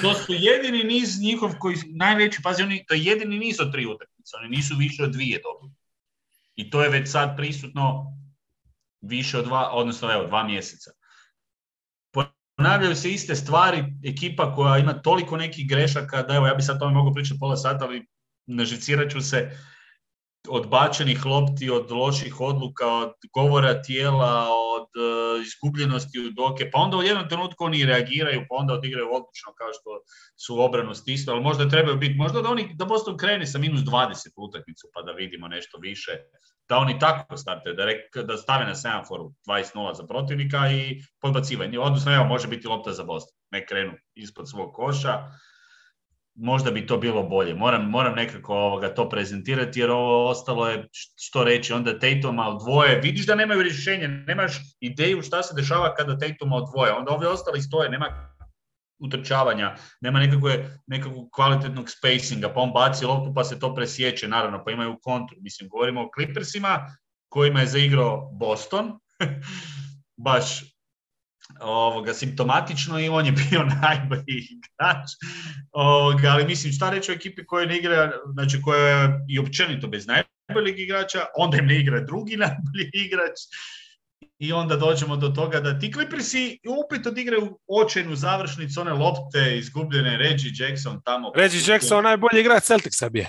[0.02, 3.86] to su jedini niz njihov koji najveći, pazi oni, to je jedini niz od tri
[3.86, 5.76] utakmice, oni nisu više od dvije dobili.
[6.56, 8.14] I to je već sad prisutno
[9.02, 10.92] više od dva, odnosno evo, dva mjeseca.
[12.58, 16.80] Ponavljaju se iste stvari, ekipa koja ima toliko nekih grešaka, da evo, ja bi sad
[16.80, 18.06] tome mogao pričati pola sata, ali
[18.48, 19.52] ne žicirat ću se,
[20.50, 26.80] od bačenih lopti, od loših odluka, od govora tijela, od uh, izgubljenosti u doke, pa
[26.80, 30.02] onda u jednom trenutku oni reagiraju, pa onda odigraju odlično kao što
[30.46, 33.82] su obranu stisnu, ali možda trebaju biti, možda da oni, da Boston krene sa minus
[33.82, 36.12] 20 u utakmicu, pa da vidimo nešto više,
[36.70, 41.80] da oni tako starte, da, rek, da stave na semaforu 20-0 za protivnika i podbacivanje,
[41.80, 45.32] odnosno evo, može biti lopta za Boston, ne krenu ispod svog koša,
[46.36, 47.54] možda bi to bilo bolje.
[47.56, 53.00] Moram, moram nekako ovoga to prezentirati jer ovo ostalo je što reći onda Tatuma odvoje.
[53.00, 56.94] Vidiš da nemaju rješenje, nemaš ideju šta se dešava kada Tatuma odvoje.
[56.94, 58.37] Onda ove ostali stoje, nema
[59.00, 64.64] utrčavanja, nema nekakve, nekakvog kvalitetnog spacinga, pa on baci loptu pa se to presjeće, naravno,
[64.66, 65.38] pa imaju kontru.
[65.42, 66.98] Mislim, govorimo o Clippersima
[67.30, 69.00] kojima je zaigrao Boston,
[70.28, 70.64] baš
[71.60, 75.10] ovoga, simptomatično i on je bio najbolji igrač.
[75.72, 79.88] Ovoga, ali mislim, šta reći o ekipi koja ne igra, znači koja je i općenito
[79.88, 83.38] bez najboljeg igrača, onda im ne igra drugi najbolji igrač
[84.40, 90.18] i onda dođemo do toga da ti Clippersi opet odigraju očajnu završnicu, one lopte izgubljene,
[90.18, 91.32] Reggie Jackson tamo.
[91.36, 93.28] Reggie Jackson najbolji igrač Celticsa bi je.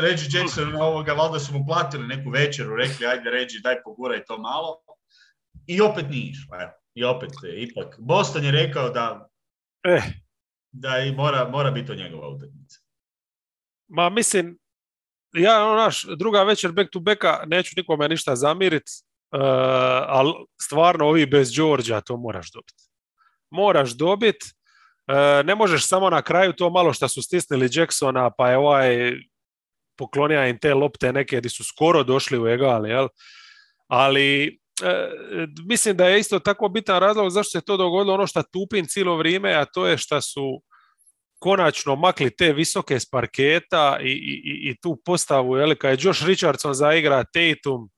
[0.00, 4.38] Reggie Jackson, ovoga, valjda su mu platili neku večeru, rekli ajde Reggie daj poguraj to
[4.38, 4.80] malo.
[5.66, 6.56] I opet nije išlo.
[6.94, 9.28] I opet, ipak, Boston je rekao da,
[9.84, 10.02] Eh,
[10.72, 12.80] da i mora, mora biti to njegova utakmica.
[13.88, 14.58] ma mislim,
[15.32, 19.13] ja ono naš, druga večer back to backa, neću nikome ništa zamirit, uh,
[20.06, 20.32] ali
[20.62, 22.82] stvarno ovi bez Đorđa to moraš dobiti.
[23.50, 24.46] Moraš dobiti,
[25.06, 29.12] uh, ne možeš samo na kraju to malo što su stisnili Jacksona, pa je ovaj
[29.98, 33.08] poklonija im te lopte neke di su skoro došli u egal, jel?
[33.88, 34.46] Ali
[34.82, 35.08] e,
[35.68, 39.16] mislim da je isto tako bitan razlog zašto se to dogodilo ono što tupim cijelo
[39.16, 40.62] vrijeme, a to je što su
[41.38, 46.24] konačno makli te visoke s parketa i, i, i tu postavu, jel, kad je Josh
[46.26, 47.88] Richardson zaigra Tatum,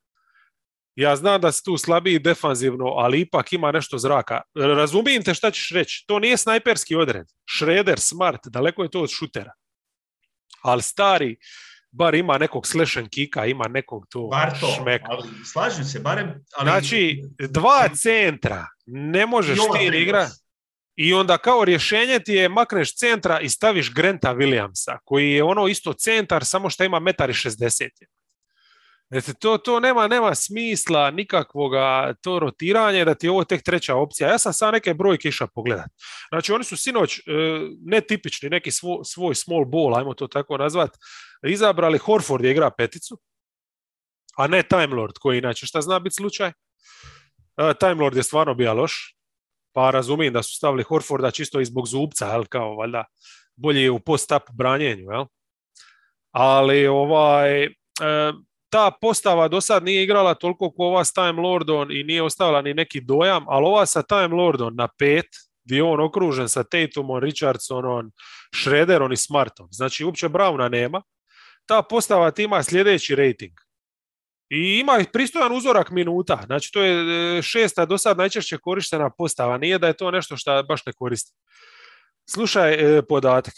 [0.97, 4.41] ja znam da si tu slabiji defanzivno, ali ipak ima nešto zraka.
[4.55, 6.05] Razumijem te šta ćeš reći.
[6.07, 7.27] To nije snajperski odred.
[7.59, 9.53] Shredder, smart, daleko je to od šutera.
[10.63, 11.37] Ali stari,
[11.91, 12.65] bar ima nekog
[12.99, 15.07] and kika, ima nekog tu Bar to, šmeka.
[15.09, 16.45] ali slažem se, barem...
[16.57, 16.71] Ali...
[16.71, 20.29] Znači, dva centra, ne možeš ti igra
[20.97, 25.69] i onda kao rješenje ti je makneš centra i staviš Granta Williamsa, koji je ono
[25.69, 27.89] isto centar, samo što ima metar i 60.
[29.11, 33.95] Znači, to, to nema, nema smisla nikakvoga to rotiranje da ti je ovo tek treća
[33.95, 34.29] opcija.
[34.29, 35.91] Ja sam sad neke brojke išao pogledat.
[36.29, 37.23] Znači oni su sinoć, e,
[37.85, 40.91] netipični, neki svoj, svoj small ball, ajmo to tako nazvat,
[41.47, 43.19] izabrali Horford je igra peticu,
[44.37, 46.49] a ne Time Lord, koji inače šta zna biti slučaj.
[46.49, 49.17] E, Time Lord je stvarno bio loš,
[49.73, 53.05] pa razumijem da su stavili Horforda čisto i zbog zubca, jel, kao valjda
[53.57, 55.25] bolje je u post-up branjenju, jel?
[56.33, 57.71] Ali ovaj, e,
[58.77, 62.63] ta postava do sad nije igrala toliko kao ova s Time Lordom i nije ostavila
[62.63, 65.27] ni neki dojam, ali ova sa Time Lordom na pet,
[65.65, 68.13] gdje je on okružen sa Tatumom, Richardsonom,
[68.61, 69.69] Schroederom i Smartom.
[69.71, 71.03] Znači, uopće Browna nema.
[71.67, 73.53] Ta postava ti ima sljedeći rating.
[74.51, 76.43] I ima pristojan uzorak minuta.
[76.47, 79.59] Znači, to je e, šesta do sad najčešće korištena postava.
[79.59, 81.33] Nije da je to nešto što baš ne koristi.
[82.31, 83.55] Slušaj e, podatak.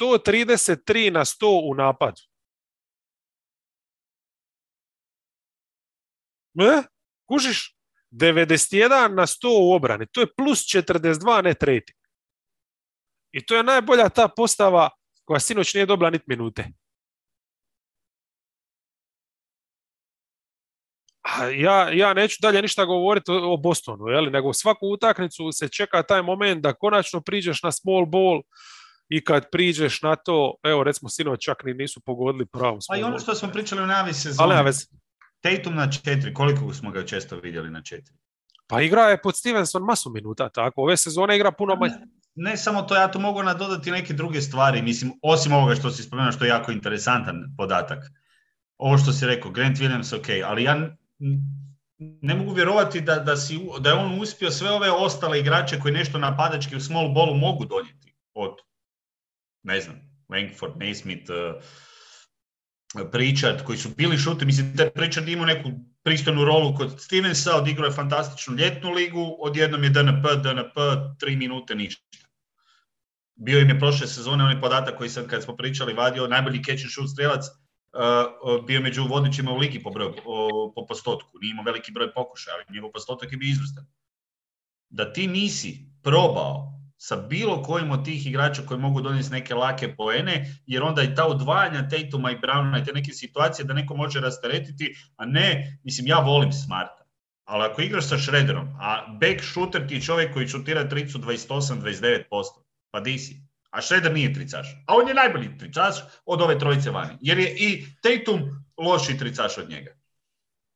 [0.00, 2.35] 133 na 100 u napadu.
[6.60, 6.82] E?
[7.28, 7.76] Kužiš?
[8.10, 10.06] 91 na 100 u obrani.
[10.12, 11.98] To je plus 42 net rating.
[13.32, 14.90] I to je najbolja ta postava
[15.24, 16.64] koja sinoć nije dobila niti minute.
[21.54, 26.22] Ja, ja neću dalje ništa govoriti o Bostonu, jeli, nego svaku utakmicu se čeka taj
[26.22, 28.42] moment da konačno priđeš na small ball
[29.08, 33.00] i kad priđeš na to, evo recimo sinoć čak ni nisu pogodili pravu A i
[33.00, 34.44] small ono što smo pričali u navi sezoni.
[35.46, 38.14] Tatum na četiri, koliko smo ga često vidjeli na četiri?
[38.66, 40.82] Pa igra je pod Stevenson masu minuta, tako.
[40.82, 41.94] Ove sezone igra puno manje.
[41.94, 45.90] Ne, ne samo to, ja tu mogu nadodati neke druge stvari, mislim, osim ovoga što
[45.90, 47.98] si spomenuo, što je jako interesantan podatak.
[48.78, 50.96] Ovo što si rekao, Grant Williams, ok, ali ja
[51.98, 55.94] ne mogu vjerovati da, da, si, da je on uspio sve ove ostale igrače koji
[55.94, 58.14] nešto napadački u small ballu mogu donijeti.
[58.34, 58.52] Od,
[59.62, 61.62] ne znam, Langford, Naismith, uh,
[63.12, 65.70] Pritchard, koji su bili šuti, mislim da je Pritchard imao neku
[66.02, 70.76] pristojnu rolu kod Stevensa, odigrao je fantastičnu ljetnu ligu, odjednom je DNP, DNP,
[71.18, 72.02] tri minute ništa.
[73.34, 76.82] Bio im je prošle sezone onaj podatak koji sam, kad smo pričali, vadio najbolji catch
[76.82, 80.14] and shoot strelac, uh, bio je među vodećima u ligi po, broju,
[80.74, 81.38] po postotku.
[81.40, 83.86] Nije imao veliki broj pokušaja, ali njegov postotak je bio izvrstan.
[84.88, 89.94] Da ti nisi probao sa bilo kojim od tih igrača koji mogu donijeti neke lake
[89.96, 93.96] poene, jer onda i ta odvajanja Tatuma i Browna i te neke situacije da neko
[93.96, 97.06] može rasteretiti, a ne, mislim, ja volim Smarta.
[97.44, 102.22] Ali ako igraš sa Shredderom, a back shooter ti je čovjek koji šutira tricu 28-29%,
[102.90, 103.42] pa di si?
[103.70, 104.66] A Shredder nije tricaš.
[104.86, 107.18] A on je najbolji tricaš od ove trojice vani.
[107.20, 109.90] Jer je i Tatum loši tricaš od njega.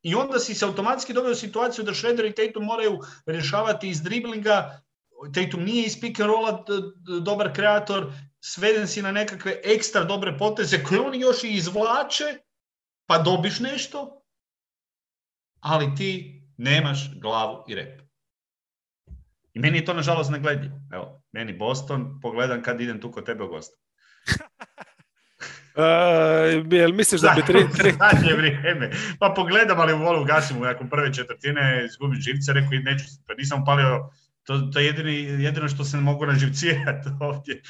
[0.03, 4.81] I onda si se automatski doveo situaciju da Shredder i Tatum moraju rješavati iz driblinga.
[5.33, 6.65] Tatum nije iz pick and rolla
[7.21, 12.37] dobar kreator, sveden si na nekakve ekstra dobre poteze koje oni još i izvlače,
[13.05, 14.21] pa dobiš nešto,
[15.59, 18.01] ali ti nemaš glavu i rep.
[19.53, 20.81] I meni je to nažalost negledljivo.
[20.93, 23.77] Evo, meni Boston, pogledam kad idem tu kod tebe u gostu.
[25.75, 27.65] E, jel misliš da bi tri,
[28.21, 28.91] tri, vrijeme.
[29.19, 33.05] Pa pogledam, ali u volu gasim u nakon prve četvrtine, izgubim živce, rekao i neću,
[33.27, 34.09] pa nisam upalio,
[34.43, 37.61] to, to je jedini, jedino što se mogu naživcijati ovdje.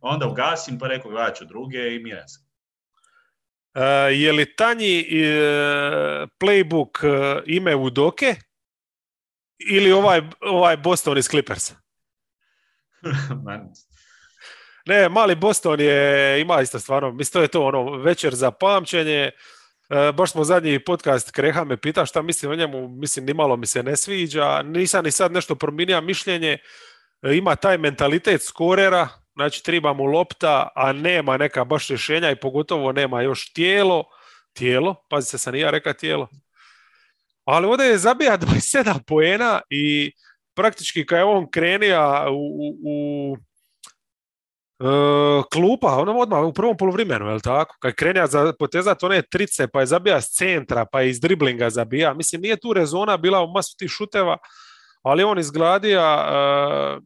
[0.00, 2.42] Onda ugasim, pa rekao gledat ću druge i miran sam.
[3.74, 3.84] e,
[4.14, 5.06] je li tanji e,
[6.40, 8.36] playbook e, ime Udoke
[9.70, 11.74] ili ovaj, ovaj Boston iz Clippersa?
[13.44, 13.70] Man,
[14.88, 19.30] Ne, mali Boston je, ima isto stvarno, mislim to je to ono večer za pamćenje.
[19.88, 23.56] E, baš smo zadnji podcast Kreha me pita šta mislim o njemu, mislim ni malo
[23.56, 26.58] mi se ne sviđa, nisam ni sad nešto promijenio mišljenje,
[27.22, 32.40] E, ima taj mentalitet skorera, znači treba mu lopta, a nema neka baš rješenja i
[32.40, 34.04] pogotovo nema još tijelo,
[34.52, 36.28] tijelo, pazi se sam i ja reka tijelo,
[37.44, 40.12] ali ovdje je zabija 27 poena i
[40.54, 43.36] praktički kad je on krenija u, u, u
[44.80, 47.76] e, klupa, ono odmah u prvom poluvremenu, je li tako?
[47.80, 51.20] Kad je krenija za potezat one trice, pa je zabija s centra, pa je iz
[51.20, 52.14] driblinga zabija.
[52.14, 54.36] Mislim, nije tu rezona bila u masu tih šuteva,
[55.02, 57.00] ali on izgladija e,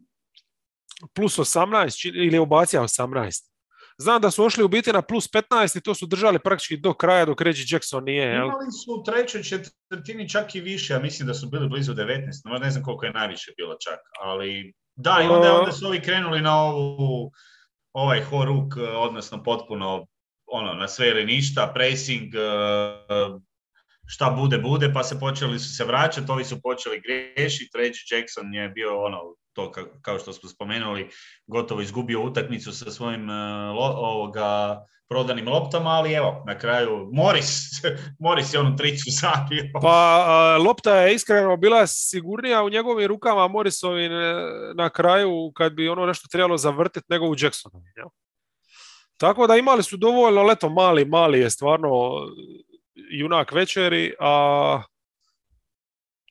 [1.15, 3.53] plus 18 či- ili je ubacija 18.
[3.99, 6.95] Znam da su ošli u biti na plus 15 i to su držali praktički do
[6.95, 8.27] kraja dok Reggie Jackson nije.
[8.27, 8.47] Jel?
[8.47, 12.27] Imali su u trećoj četvrtini čak i više, ja mislim da su bili blizu 19,
[12.45, 16.01] no ne znam koliko je najviše bilo čak, ali da, i onda, onda su ovi
[16.01, 17.31] krenuli na ovu,
[17.93, 20.07] ovaj horuk, eh, odnosno potpuno
[20.47, 23.39] ono, na sve ili ništa, pressing, eh,
[24.07, 28.55] šta bude, bude, pa se počeli su se vraćati, ovi su počeli griješiti, Reggie Jackson
[28.55, 29.19] je bio ono,
[29.53, 31.11] to ka- kao što smo spomenuli,
[31.47, 33.33] gotovo izgubio utakmicu sa svojim eh,
[33.73, 37.61] lo- ovoga, prodanim loptama, ali evo, na kraju Morris,
[38.25, 39.65] Morris je onu tricu zabio.
[39.83, 44.35] Pa lopta je iskreno bila sigurnija u njegovim rukama Morrisovim e,
[44.75, 47.93] na kraju kad bi ono nešto trebalo zavrtiti nego u Jacksonovi.
[47.97, 48.07] jel?
[49.17, 51.91] Tako da imali su dovoljno, leto mali, mali je stvarno
[52.95, 54.83] junak večeri, a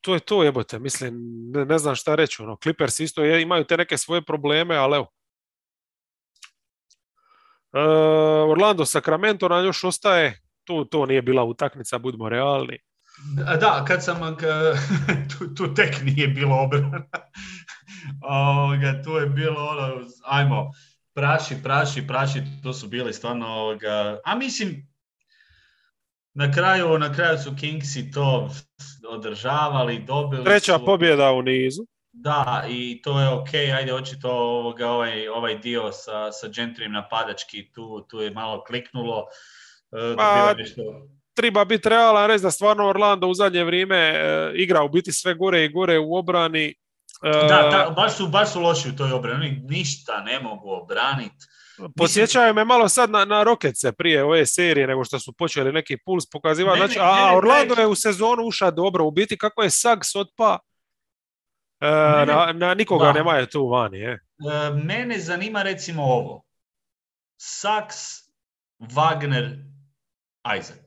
[0.02, 1.14] to je to jebote, mislim,
[1.53, 4.95] ne, ne znam šta reći, ono, Clippers isto je, imaju te neke svoje probleme, ali
[4.95, 5.07] evo.
[7.73, 7.80] E,
[8.52, 12.78] Orlando Sacramento nam još ostaje, tu to nije bila utakmica, budimo realni.
[13.60, 14.38] Da, kad sam,
[15.38, 17.03] tu, tu tek nije bilo obrana.
[19.03, 20.72] Tu je bilo ono, ajmo,
[21.14, 23.78] praši, praši, praši, to su bili stvarno,
[24.26, 24.90] a mislim,
[26.34, 28.49] na kraju, na kraju su Kingsi to
[29.10, 30.86] održavali, dobili Treća su.
[30.86, 31.82] pobjeda u nizu.
[32.14, 37.72] Da, i to je ok, ajde očito ovoga, ovaj, ovaj dio sa, sa Gentryjem napadački,
[37.72, 39.26] tu, tu je malo kliknulo.
[39.91, 40.82] E, Pa, nešto
[41.34, 45.34] treba biti realan reći da stvarno Orlando u zadnje vrijeme e, igra u biti sve
[45.34, 46.66] gore i gore u obrani.
[47.24, 49.38] E, Da, da, baš su, baš su loši u toj obrani.
[49.38, 51.45] Oni ništa ne mogu obraniti.
[51.98, 55.98] Podsjećaju me malo sad na, na Rokece prije ove serije nego što su počeli neki
[55.98, 56.77] puls pokazivati.
[56.80, 59.06] Znači, a mene Orlando naj- je u sezonu ušao dobro.
[59.06, 60.60] U biti kako je Sags otpa,
[61.80, 61.88] e,
[62.26, 63.14] na, na nikoga da.
[63.14, 63.99] nema je tu vani.
[63.99, 64.11] Je.
[64.11, 64.19] E,
[64.76, 66.43] mene zanima recimo ovo.
[67.38, 67.95] Saks,
[68.80, 69.57] Wagner,
[70.57, 70.77] Isaac.
[70.77, 70.84] To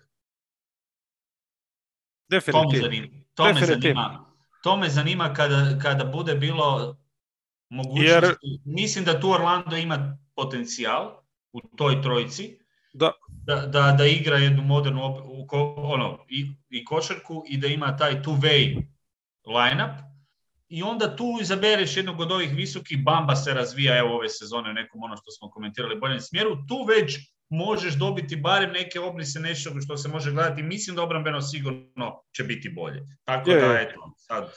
[2.31, 2.82] me Definitivno.
[2.82, 3.06] zanima.
[3.35, 4.02] To me Definitivno.
[4.02, 4.24] zanima.
[4.62, 6.97] To me zanima kada, kada bude bilo
[7.69, 8.61] mogućnosti.
[8.65, 12.59] Mislim da tu Orlando ima potencijal u toj trojici.
[12.93, 13.12] Da.
[13.28, 15.47] Da, da, da igra jednu modernu u
[15.77, 18.86] ono, i, i košarku i da ima taj two-way
[19.47, 20.15] line-up.
[20.69, 24.73] I onda tu izabereš jednog od ovih visokih, Bamba se razvija evo ove sezone u
[24.73, 26.56] nekom ono što smo komentirali boljem smjeru.
[26.69, 30.62] Tu već možeš dobiti barem neke obrise nešto što se može gledati.
[30.62, 33.01] Mislim da obrambeno sigurno će biti bolje.
[33.24, 34.52] Tako Je, da, eto, sad...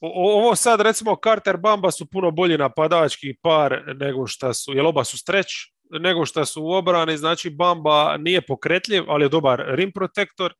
[0.00, 4.86] O- Ovo sad recimo Carter Bamba su puno bolji napadački par nego što su, jer
[4.86, 5.52] oba su stretch,
[5.90, 10.54] nego što su u obrani, znači Bamba nije pokretljiv, ali je dobar rim protektor,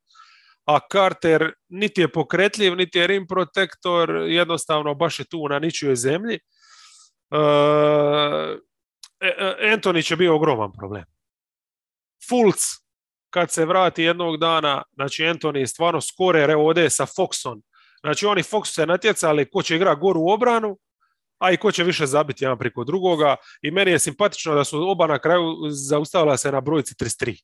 [0.66, 5.96] a Carter niti je pokretljiv, niti je rim protektor, jednostavno baš je tu na ničijoj
[5.96, 6.38] zemlji.
[7.30, 7.38] E,
[9.20, 11.04] e, Anthony će biti ogroman problem.
[12.28, 12.64] Fulc,
[13.30, 17.62] kad se vrati jednog dana, znači Anthony je stvarno skorer, evo ovdje je sa Foxom,
[18.00, 20.78] Znači oni Fox se natjecali ko će igra goru u obranu,
[21.38, 23.36] a i ko će više zabiti jedan priko drugoga.
[23.62, 27.42] I meni je simpatično da su oba na kraju zaustavila se na brojci 33.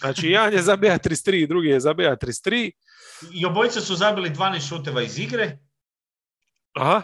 [0.00, 2.70] Znači jedan je zabija 33, drugi je zabija 33.
[3.32, 5.58] I obojica su zabili 12 šuteva iz igre.
[6.74, 7.02] Aha.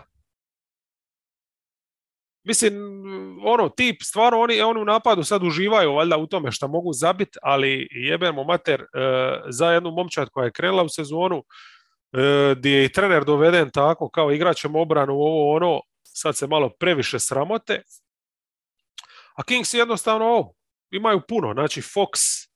[2.44, 2.74] Mislim,
[3.44, 7.38] ono, tip, stvarno oni, oni u napadu sad uživaju valjda u tome što mogu zabiti,
[7.42, 8.86] ali jebemo mater, e,
[9.48, 11.44] za jednu momčad koja je krenula u sezonu,
[12.56, 16.70] gdje je i trener doveden tako, kao igrat ćemo obranu ovo ono, sad se malo
[16.80, 17.82] previše sramote.
[19.34, 20.54] A Kings jednostavno ovo,
[20.90, 22.46] imaju puno, znači Fox,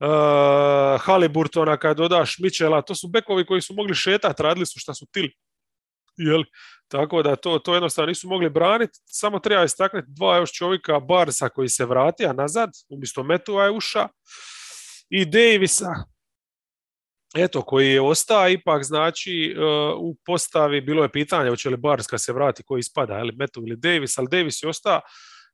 [0.00, 4.94] uh, Haliburtona, kad dodaš Michela, to su bekovi koji su mogli šetati, radili su šta
[4.94, 5.32] su tili.
[6.16, 6.42] Jel?
[6.88, 8.98] Tako da to, to jednostavno nisu mogli braniti.
[9.04, 14.08] Samo treba istaknuti dva još čovjeka Barsa koji se vratija nazad, umjesto Metua je uša.
[15.10, 16.11] I Davisa,
[17.36, 22.06] eto, koji je ostao ipak, znači, uh, u postavi bilo je pitanje hoće li Bars
[22.06, 25.00] kad se vrati koji ispada, ili Metu ili Davis, ali Davis je ostao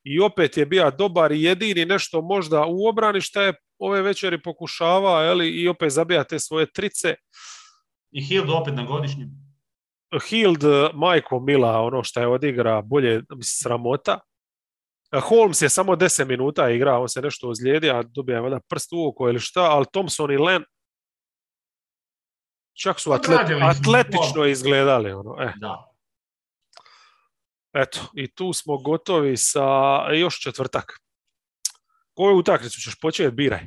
[0.05, 4.43] i opet je bio dobar i jedini nešto možda u obrani što je ove večeri
[4.43, 7.15] pokušava, eli, i opet zabija te svoje trice.
[8.11, 9.31] I Hild opet na godišnjem.
[10.29, 10.65] Hild,
[10.95, 14.21] majko Mila, ono što je odigra, bolje sramota.
[15.23, 19.09] Holmes je samo 10 minuta igra, on se nešto ozlijedi, a dobija valjda prst u
[19.09, 20.65] oko ili šta, ali Thompson i Len
[22.83, 23.67] čak su atlet, Odradili su.
[23.67, 25.13] atletično izgledali.
[25.13, 25.43] Ono.
[25.43, 25.85] E, Da.
[27.73, 29.63] eto, i tu smo gotovi sa
[30.13, 30.93] još četvrtak.
[32.15, 33.31] Koju utakmicu ćeš početi?
[33.31, 33.67] Biraj.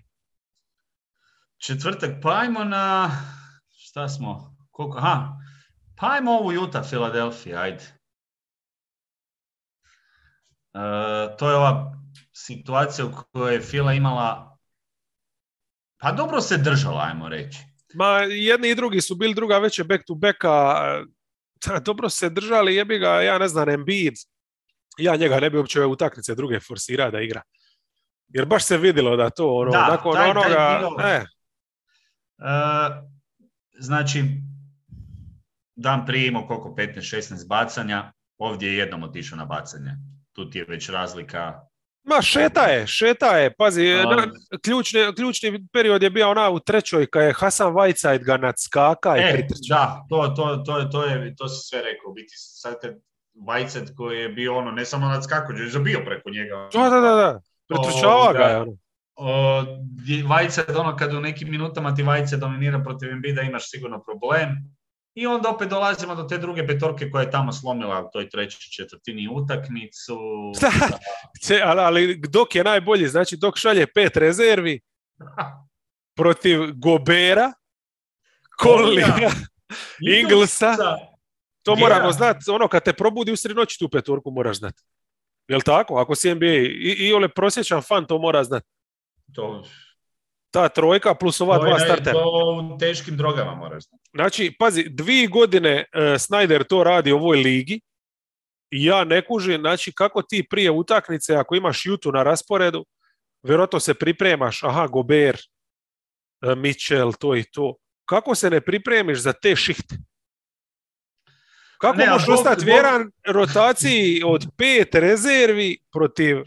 [1.58, 3.10] Četvrtak, pa ajmo na...
[3.70, 4.58] Šta smo?
[4.72, 4.98] Koliko?
[4.98, 5.28] Aha,
[5.98, 7.84] pa ajmo ovu Juta, Filadelfija, ajde.
[10.74, 10.80] E,
[11.38, 11.94] to je ova
[12.34, 14.58] situacija u kojoj je Fila imala...
[15.98, 17.60] Pa dobro se držala, ajmo reći.
[17.94, 20.50] Ma jedni i drugi su bili druga već je back to backa.
[21.82, 24.14] Dobro se držali, jebi ga, ja ne znam, Embiid.
[24.98, 27.42] Ja njega ne bi uopće ove utakmice druge forsirao da igra.
[28.28, 31.26] Jer baš se vidjelo da to, ono, Da, nakon taj- taj onoga, dio- e,
[32.40, 33.02] E,
[33.74, 34.24] znači,
[35.76, 39.92] dan prije imao koliko, 15-16 bacanja, ovdje je jednom otišao na bacanje.
[40.34, 41.60] Tu ti je već razlika.
[42.04, 44.28] Ma šeta je, šeta je, pazi, na,
[44.64, 49.22] ključni, ključni period je bio ona u trećoj, kad je Hasan Whiteside ga nadskaka i
[49.22, 52.14] E, da, to, to, to, to, je, to si sve rekao.
[52.14, 52.96] Biti sad kad
[53.48, 56.70] Vajcet koji je bio ono, ne samo nadskako, je zabio preko njega.
[56.74, 57.42] Da, da, da, da.
[57.68, 58.78] Pretrčava ga je, ono.
[60.28, 64.50] Vajcet, ono, kad u nekim minutama ti Vajcet dominira protiv Embida, imaš sigurno problem.
[65.14, 68.60] I onda opet dolazimo do te druge petorke koja je tamo slomila u toj trećoj
[68.72, 70.18] četvrtini utakmicu.
[71.66, 74.80] Ali, ali dok je najbolji, znači dok šalje pet rezervi
[76.20, 77.54] protiv Gobera,
[78.64, 79.32] Collija,
[80.20, 80.76] Inglesa,
[81.64, 84.82] to moramo znati, ono kad te probudi u sred noći tu petorku moraš znati.
[85.48, 85.98] Jel tako?
[85.98, 88.68] Ako si NBA i, i ole prosječan fan to mora znati.
[89.34, 89.64] To,
[90.52, 92.14] Ta trojka plus ova to, dva startera.
[92.14, 94.04] to u teškim drogama moraš znati.
[94.14, 97.82] Znači, pazi, dvije godine uh, Snyder to radi u ovoj ligi
[98.72, 102.86] i ja ne kužim, znači kako ti prije utakmice, ako imaš Jutu na rasporedu,
[103.44, 105.38] vjerojatno se pripremaš, aha, Gober,
[106.42, 107.76] e, Mitchell, to i to.
[108.06, 109.96] Kako se ne pripremiš za te šihte?
[111.78, 116.38] Kako Ne, možeš ostati vjeran rotaciji od pet rezervi protiv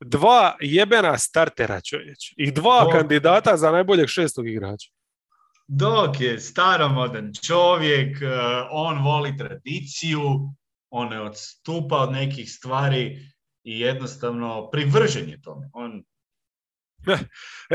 [0.00, 4.90] dva jebena startera čovječ i dva Bog- kandidata za najboljeg šestog igrača.
[5.68, 8.28] Dok je staromodan čovjek, eh,
[8.70, 10.20] on voli tradiciju,
[10.90, 13.18] on ne odstupa od nekih stvari
[13.64, 15.70] i jednostavno privržen je tome.
[15.72, 16.02] On,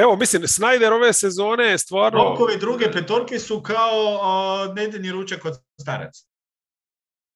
[0.03, 2.23] Evo, mislim, Snyder ove sezone je stvarno...
[2.23, 6.25] Rokovi druge petorke su kao o, nedeljni ručak od staraca.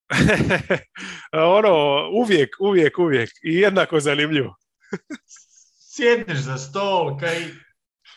[1.58, 3.30] ono, uvijek, uvijek, uvijek.
[3.44, 4.56] I jednako zanimljivo.
[5.96, 7.48] Sjedneš za stol, kaj,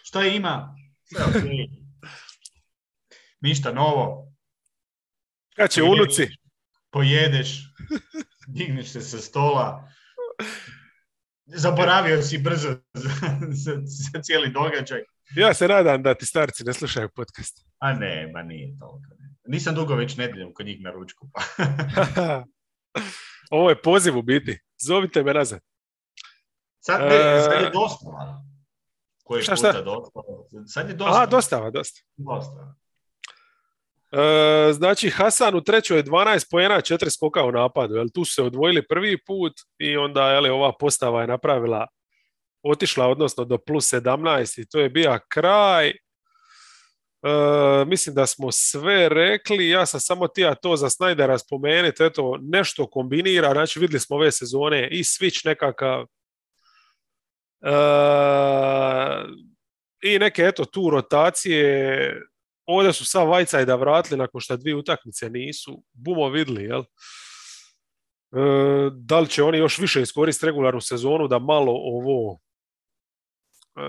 [0.03, 0.77] šta ima?
[1.05, 1.69] Sve okej.
[3.40, 4.32] Ništa novo.
[5.57, 6.28] Kad će unuci?
[6.90, 7.49] Pojedeš,
[8.49, 9.93] digneš se sa stola,
[11.47, 13.11] zaboravio si brzo za,
[13.51, 15.03] za, za cijeli događaj.
[15.36, 17.66] Ja se nadam da ti starci ne slušaju podcast.
[17.78, 19.15] A ne, ma nije toliko.
[19.19, 19.35] Ne.
[19.44, 21.31] Nisam dugo već nedeljom kod njih na ručku.
[21.32, 21.43] Pa.
[23.51, 24.59] Ovo je poziv u biti.
[24.86, 25.61] Zovite me nazad.
[26.84, 28.42] Sad, ne, E, sad je dostava.
[29.24, 29.82] Koji šta, šta?
[29.82, 30.24] dostava.
[30.66, 31.22] Sad je dostava.
[31.22, 32.00] A, dostava, dosta.
[32.16, 32.74] Dostava.
[34.12, 37.94] E, znači, Hasan u trećoj je 12 pojena, četiri skoka u napadu.
[37.94, 41.86] Jel, tu su se odvojili prvi put i onda jel, ova postava je napravila,
[42.62, 45.88] otišla odnosno do plus 17 i to je bio kraj.
[45.88, 45.94] E,
[47.86, 52.90] mislim da smo sve rekli, ja sam samo tija to za Snydera spomenuti, eto, nešto
[52.90, 56.06] kombinira, znači vidjeli smo ove sezone i switch nekakav,
[60.02, 62.22] i neke eto tu rotacije,
[62.66, 66.80] ovdje su sav Whiteside vratili nakon što dvije utakmice nisu, bumo vidli, jel?
[66.80, 66.84] E,
[68.93, 72.39] da li će oni još više iskoristiti regularnu sezonu da malo ovo
[73.76, 73.82] e,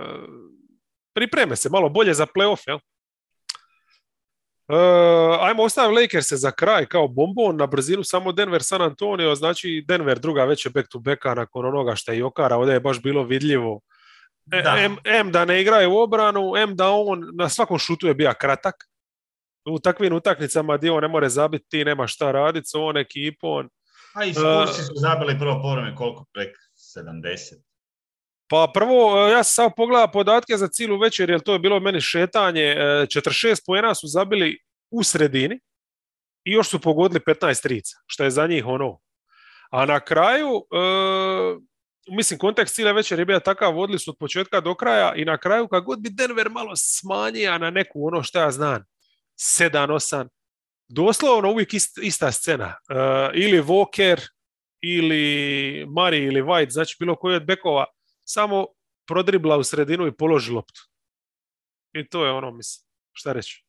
[1.15, 2.79] pripreme se malo bolje za playoff, jel?
[4.69, 4.75] E,
[5.39, 10.19] ajmo ostaviti Lakers za kraj kao bombon na brzinu samo Denver San Antonio, znači Denver
[10.19, 13.23] druga već je back to backa nakon onoga što je Jokara, ovdje je baš bilo
[13.23, 13.81] vidljivo
[14.51, 14.77] E, Da.
[14.79, 18.33] M, M da ne igraju u obranu, M da on na svakom šutu je bio
[18.39, 18.75] kratak.
[19.65, 23.69] U takvim utakmicama gdje on ne more zabiti, ti nema šta raditi s ovom ekipom.
[24.15, 26.25] A i Spursi su zabili prvo povreme koliko?
[26.33, 26.57] Prek
[26.97, 27.72] 70.
[28.49, 31.79] Pa prvo, e, ja sam samo pogledao podatke za cijelu večer, jer to je bilo
[31.79, 32.63] meni šetanje.
[32.63, 34.59] e, 46 poena su zabili
[34.91, 35.59] u sredini
[36.43, 38.99] i još su pogodili 15 trica, što je za njih ono.
[39.71, 40.79] A na kraju, e,
[42.15, 45.37] mislim, kontekst cijele večer je bio takav, vodili su od početka do kraja i na
[45.37, 48.83] kraju, kad god bi Denver malo smanjio na neku ono što ja znam,
[49.37, 50.27] 7-8,
[50.87, 52.75] doslovno uvijek ist, ista scena.
[52.89, 52.95] E,
[53.33, 54.27] ili Walker,
[54.81, 57.85] ili Mari, ili White, znači bilo koji od bekova,
[58.25, 58.67] samo
[59.07, 60.81] prodribla u sredinu i položi loptu.
[61.93, 63.65] I to je ono, mislim, šta reći.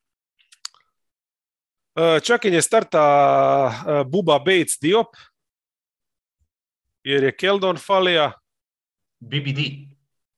[1.94, 3.04] E, čak i je starta
[3.88, 5.16] e, Buba Bates Diop,
[7.02, 8.32] jer je Keldon falija,
[9.20, 9.58] BBD.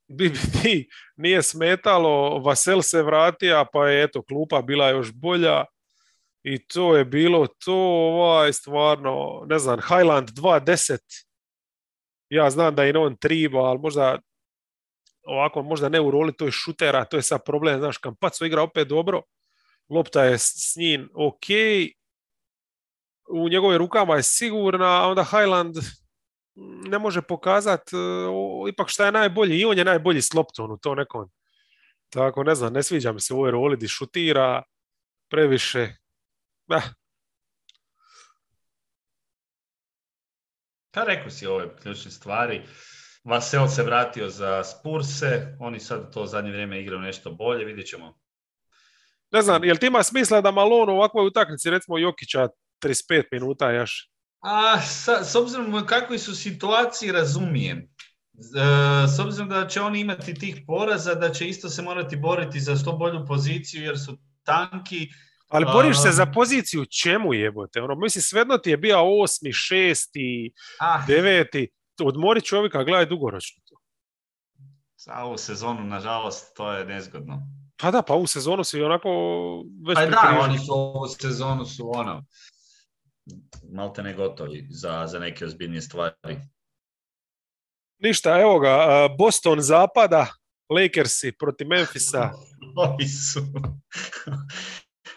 [0.09, 0.87] BBD
[1.17, 5.65] nije smetalo, Vasel se vratija, pa je eto klupa bila još bolja
[6.43, 11.26] i to je bilo to, ovaj, stvarno, ne znam, Highland 2.10,
[12.31, 14.19] ja znam da je on triba, ali možda
[15.27, 18.63] ovako, možda ne u roli, to je šutera, to je sad problem, znaš, Kampaco igra
[18.63, 19.23] opet dobro,
[19.89, 21.47] lopta je s njim ok,
[23.29, 25.77] u njegovim rukama je sigurna, a onda Highland
[26.89, 30.79] ne može pokazati uh, ipak šta je najbolji i on je najbolji s loptom u
[30.79, 31.31] to nekom.
[32.11, 34.63] Tako, ne znam, ne sviđa mi se u ovoj roli di šutira
[35.31, 35.89] previše.
[36.69, 36.83] Da,
[40.97, 42.63] Pa rekao si ove ključne stvari.
[43.25, 48.19] Vasel se vratio za Spurse, oni sad to zadnje vrijeme igraju nešto bolje, vidjet ćemo.
[49.31, 52.49] ne znam, jel ti ima smisla da Malone u ovakvoj utakmici, recimo Jokića
[52.85, 54.11] 35 minuta još?
[54.41, 57.79] A sa, s obzirom na kakvoj su situaciji razumijem.
[57.79, 62.61] E, S obzirom da će oni imati tih poraza, da će isto se morati boriti
[62.61, 65.09] za što bolju poziciju jer su tanki.
[65.49, 67.83] Ali boriš se za poziciju čemu jebote?
[67.83, 71.69] Ono, mislim, svejedno ti je bio osmi, šesti, Ah, deveti.
[72.03, 73.63] Odmori čovjeka, gledaj dugoročno.
[73.69, 73.77] to.
[74.97, 77.43] za ovu sezonu, nažalost, to je nezgodno.
[77.77, 79.09] Pa da, pa u sezonu si onako
[79.87, 82.25] već Pa da, oni su ovu sezonu su ono,
[83.73, 86.41] malte ne gotovi za, za neke ozbiljnije stvari.
[87.99, 90.27] Ništa, evo ga, Boston zapada,
[90.69, 92.31] Lakersi protiv Memfisa.
[92.77, 93.41] Ovi su...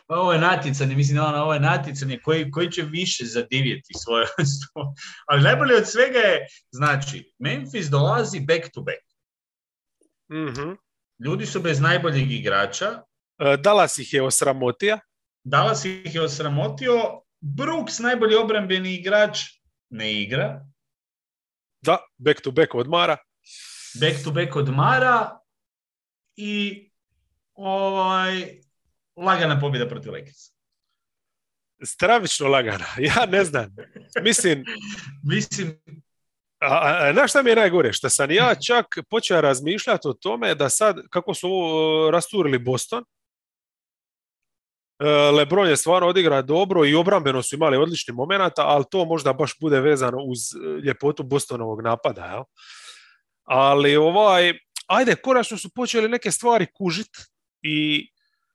[0.10, 4.26] Ovo je natjecanje, mislim, ono, ovo je natjecanje koji, koji će više zadivjeti svoje...
[4.60, 4.94] svo-
[5.28, 9.06] Ali najbolje od svega je, znači, Memphis dolazi back to back.
[10.32, 10.72] Mhm.
[11.26, 13.04] Ljudi su bez najboljeg igrača.
[13.40, 15.00] E, Dallas ih je osramotija.
[15.44, 17.22] Dallas ih je osramotio.
[17.42, 19.40] Brooks, najbolji obrambeni igrač,
[19.90, 20.66] ne igra.
[21.82, 23.18] Da, back to back odmara.
[24.02, 25.40] Back to back odmara.
[26.36, 26.86] I
[27.54, 28.62] ovaj,
[29.26, 30.52] lagana pobjeda protiv Lakersa.
[31.84, 32.86] Stravično lagana.
[33.16, 33.76] Ja ne znam.
[34.24, 34.64] Mislim,
[35.34, 35.80] Mislim,
[36.60, 37.94] A, a, znaš šta mi je najgore?
[37.94, 43.04] Što sam ja čak počeo razmišljati o tome da sad, kako su ovo rasturili Boston,
[45.00, 49.34] e, Lebron je stvarno odigra dobro i obrambeno su imali odlični momenata, ali to možda
[49.34, 52.26] baš bude vezano uz e, ljepotu Bostonovog napada.
[52.26, 52.44] Jel?
[53.44, 54.54] Ali ovaj,
[54.88, 57.18] ajde, konačno su počeli neke stvari kužit
[57.62, 58.08] i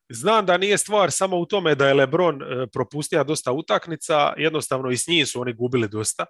[0.09, 4.91] znam da nije stvar samo u tome da je Lebron e, propustio dosta utakmica, jednostavno
[4.91, 6.27] i s njim su oni gubili dosta.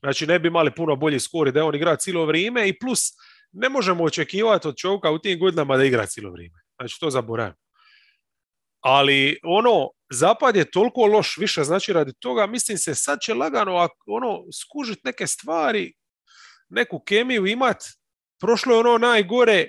[0.00, 2.78] Znači ne bi imali puno bolji skor i da je on igra cijelo vrijeme i
[2.78, 3.00] plus
[3.52, 6.60] ne možemo očekivati od čovjeka u tim godinama da igra cijelo vrijeme.
[6.78, 7.54] Znači to zaboravim.
[8.80, 13.88] Ali ono, zapad je toliko loš više znači radi toga, mislim se sad će lagano
[14.06, 15.92] ono, skužit neke stvari,
[16.68, 17.76] neku kemiju imat,
[18.40, 19.68] prošlo je ono najgore,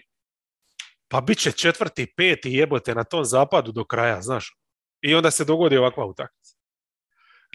[1.07, 4.57] pa bit će četvrti, peti jebote na tom zapadu do kraja, znaš.
[5.01, 6.55] I onda se dogodi ovakva utakmica.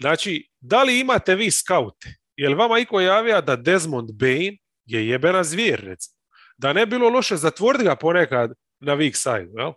[0.01, 2.15] Znači, da li imate vi skaute?
[2.35, 6.17] Je li vama iko javija da Desmond Bain je jebena zvijer, recimo?
[6.57, 9.73] Da ne bilo loše zatvoriti ga ponekad na weak side, jel?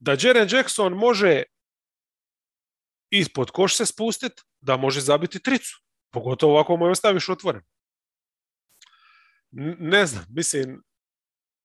[0.00, 1.42] Da Jaren Jackson može
[3.10, 5.82] ispod koš se spustiti, da može zabiti tricu.
[6.10, 7.62] Pogotovo ako mu je ostaviš otvoren.
[9.78, 10.82] Ne znam, mislim,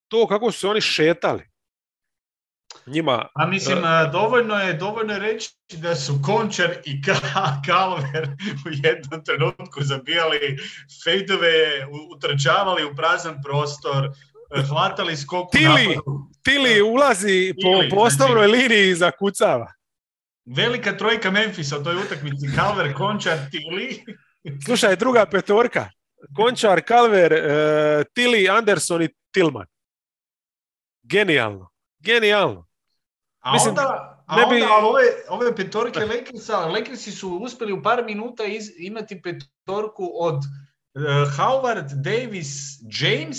[0.08, 1.44] to kako su se oni šetali,
[2.86, 3.28] njima...
[3.36, 8.28] a mislim, a, dovoljno je, dovoljno je reći da su Končar i Ka- Kalver
[8.66, 10.58] u jednom trenutku zabijali
[11.04, 16.30] fejdove, utrčavali u prazan prostor, e, hvatali skok u Tili, napadu.
[16.44, 19.74] Tili ulazi po, Tili, po osnovnoj znači- liniji i zakucava.
[20.46, 24.04] Velika trojka Memfisa u toj utakmici, Kalver, Končar, Tili.
[24.66, 25.90] Slušaj, druga petorka.
[26.36, 29.66] Končar, Kalver, uh, Tili, Anderson i Tillman.
[31.10, 31.70] Genijalno.
[32.00, 32.68] Genijalno.
[33.40, 37.74] A Mislim, onda, a ne onda bi- ali ove, ove petorke Lakersa, Lakersi su uspjeli
[37.74, 41.02] u par minuta iz, imati petorku od uh,
[41.38, 42.50] Howard, Davis,
[43.00, 43.38] James,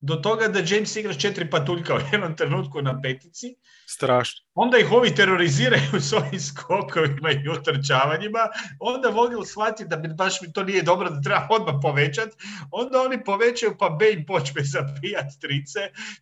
[0.00, 3.56] do toga da James igra s četiri patuljka u jednom trenutku na petici.
[3.92, 4.46] Strašno.
[4.54, 8.48] Onda ih ovi teroriziraju s ovim skokovima i utrčavanjima.
[8.80, 12.36] Onda Vogel shvati da bi baš mi to nije dobro, da treba odmah povećati.
[12.70, 15.80] Onda oni povećaju pa Bane počne zabijat trice.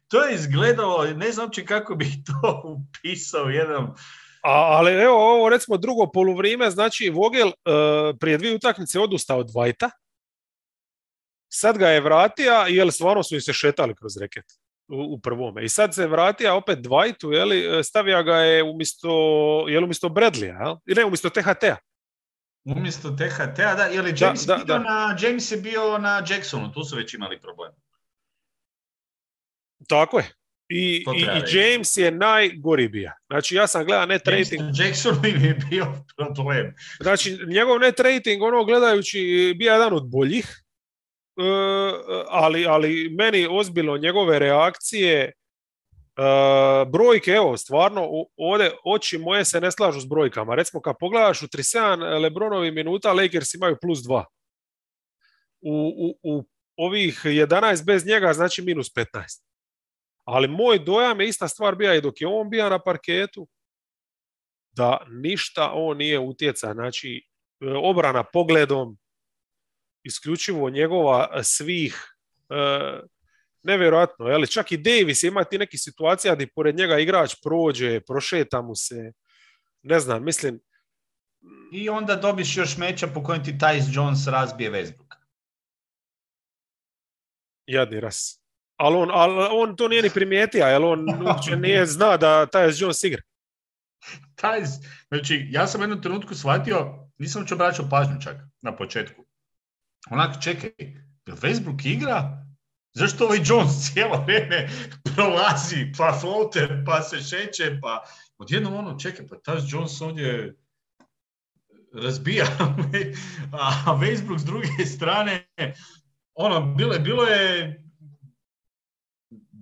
[0.08, 3.84] To je izgledalo, ne znam uopće kako bih to upisao u jedan...
[4.42, 9.50] A, ali evo ovo recimo drugo poluvrijeme, znači Vogel uh, prije dvije utakmice odustao od
[9.54, 9.90] Vajta.
[11.48, 14.44] Sad ga je vratio, jer stvarno su im se šetali kroz reket
[14.88, 15.64] u, prvome.
[15.64, 19.08] I sad se vratio opet Dwightu, jeli, stavija ga je umjesto,
[19.68, 20.76] jel umjesto Bradleya, jel?
[20.86, 21.76] I ne, umjesto THT-a.
[22.64, 24.78] Umjesto THT-a, da, jer je Da, James, da, bio da.
[24.78, 27.72] Na, James je bio na Jacksonu, tu su već imali problem.
[29.88, 30.32] Tako je.
[30.68, 31.58] I, i, i.
[31.58, 33.16] James je najgori bija.
[33.26, 35.86] Znači ja sam gledao net rating, na Jacksonu im je bio
[36.16, 36.74] problem.
[37.00, 40.67] znači njegov net rating ono gledajući bija jedan od boljih, e,
[42.28, 45.32] ali, ali meni ozbiljno njegove reakcije, e,
[46.86, 50.54] brojke, evo, stvarno, ovdje oči moje se ne slažu s brojkama.
[50.54, 54.24] Recimo, kad pogledaš u 37 Lebronovi minuta, Lakers imaju plus 2.
[55.60, 55.92] U,
[56.22, 56.44] u, u
[56.76, 59.42] ovih 11 bez njega znači minus 15.
[60.24, 63.48] Ali moj dojam je ista stvar bija i dok je on bija na parketu,
[64.72, 66.72] da ništa on nije utjeca.
[66.72, 67.26] Znači,
[67.60, 68.98] e, obrana pogledom,
[70.08, 72.14] isključivo njegova e, svih
[72.48, 73.00] e,
[73.62, 78.00] nevjerojatno, je li čak i Davis ima ti neki situacija gdje pored njega igrač prođe,
[78.00, 79.12] prošeta mu se,
[79.82, 80.60] ne znam, mislim,
[81.72, 85.16] I onda dobiš još meča po kojem ti Tyus Jones razbije Westbrooka.
[87.66, 88.42] jadni ras.
[88.76, 92.70] Ali on, ali on to nije ni primijetio, jer on uopće nije zna da taj
[92.78, 93.22] Jones igra.
[94.36, 94.68] Tyus,
[95.08, 99.27] znači, ja sam u jednom trenutku shvatio, nisam uopće obraćao pažnju čak na početku.
[100.10, 100.70] Onak, čekaj,
[101.26, 102.44] Westbrook igra?
[102.94, 104.68] Zašto ovaj Jones cijelo vrijeme
[105.14, 108.04] prolazi, pa floater, pa se šeće, pa
[108.38, 110.56] odjednom ono, čekaj, pa Tyus Jones ovdje
[111.94, 112.46] razbija,
[113.86, 115.46] a Westbrook s druge strane,
[116.34, 117.84] ono, bilo je, bilo je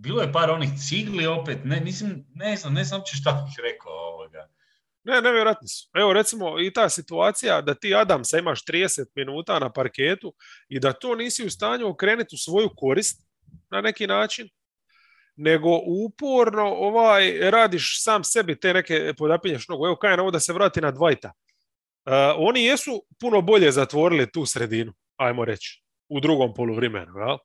[0.06, 3.54] bilo je par onih cigli opet, ne, nisam, ne znam, ne znam uopće šta bih
[3.62, 4.05] rekao.
[5.06, 5.88] Ne, nevjerojatni su.
[5.94, 10.34] Evo recimo i ta situacija da ti Adamsa imaš 30 minuta na parketu
[10.68, 13.22] i da to nisi u stanju okrenuti u svoju korist
[13.70, 14.48] na neki način.
[15.38, 19.86] nego uporno ovaj radiš sam sebi te neke podapinješ nogu.
[19.86, 21.32] Evo kaj ovo da se vrati na Dvajta.
[22.06, 27.18] Uh, oni jesu puno bolje zatvorili tu sredinu, ajmo reći, u drugom poluvremenu.
[27.18, 27.36] Jel?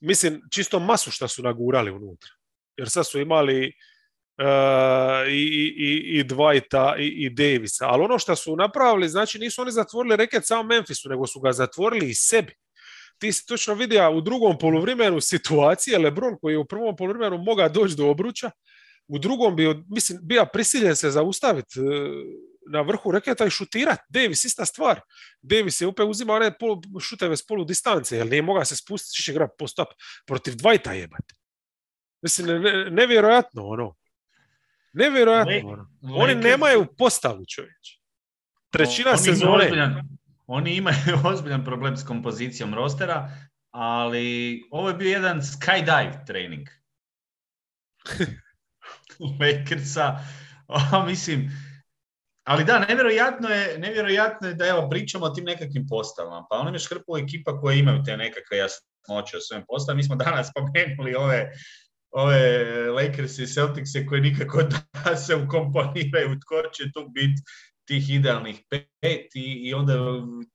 [0.00, 2.30] Mislim, čisto masu što su nagurali unutra.
[2.76, 3.72] Jer sad su imali
[5.28, 7.86] i, i, i Dwighta i, i Davisa.
[7.88, 11.52] Ali ono što su napravili, znači nisu oni zatvorili reket samo Memphisu, nego su ga
[11.52, 12.54] zatvorili i sebi
[13.20, 17.68] ti si točno vidio u drugom poluvremenu situacije Lebron koji je u prvom poluvremenu mogao
[17.68, 18.50] doći do obruča,
[19.08, 21.80] u drugom bi, mislim, bio prisiljen se zaustaviti
[22.72, 24.02] na vrhu reketa i šutirati.
[24.08, 25.00] Davis, ista stvar.
[25.42, 29.22] Davis je upet uzimao one pol, šuteve s polu distance, jer nije mogao se spustiti,
[29.22, 29.78] će igrati post
[30.26, 31.34] protiv Dvajta jebati.
[32.22, 33.94] Mislim, ne, nevjerojatno ono.
[34.92, 35.90] Nevjerojatno ono.
[36.02, 38.00] Oni nemaju postavu čovječ.
[38.70, 40.02] Trećina sezone.
[40.46, 40.96] Oni imaju
[41.32, 43.30] ozbiljan problem s kompozicijom rostera,
[43.70, 46.68] ali ovo je bio jedan skydive trening.
[49.40, 50.18] Lakersa,
[51.06, 51.50] mislim,
[52.44, 56.46] ali da, nevjerojatno je, nevjerojatno je da evo pričamo o tim nekakvim postavama.
[56.50, 59.96] Pa oni imaš hrpu ekipa koje imaju te nekakve jasnoće o svojim postavama.
[59.96, 61.52] Mi smo danas spomenuli ove,
[62.10, 64.62] ove Lakers i Celtics koji nikako
[65.04, 67.42] da se ukomponiraju, tko će tu biti
[67.84, 68.62] tih idealnih
[69.00, 69.94] pet i, i onda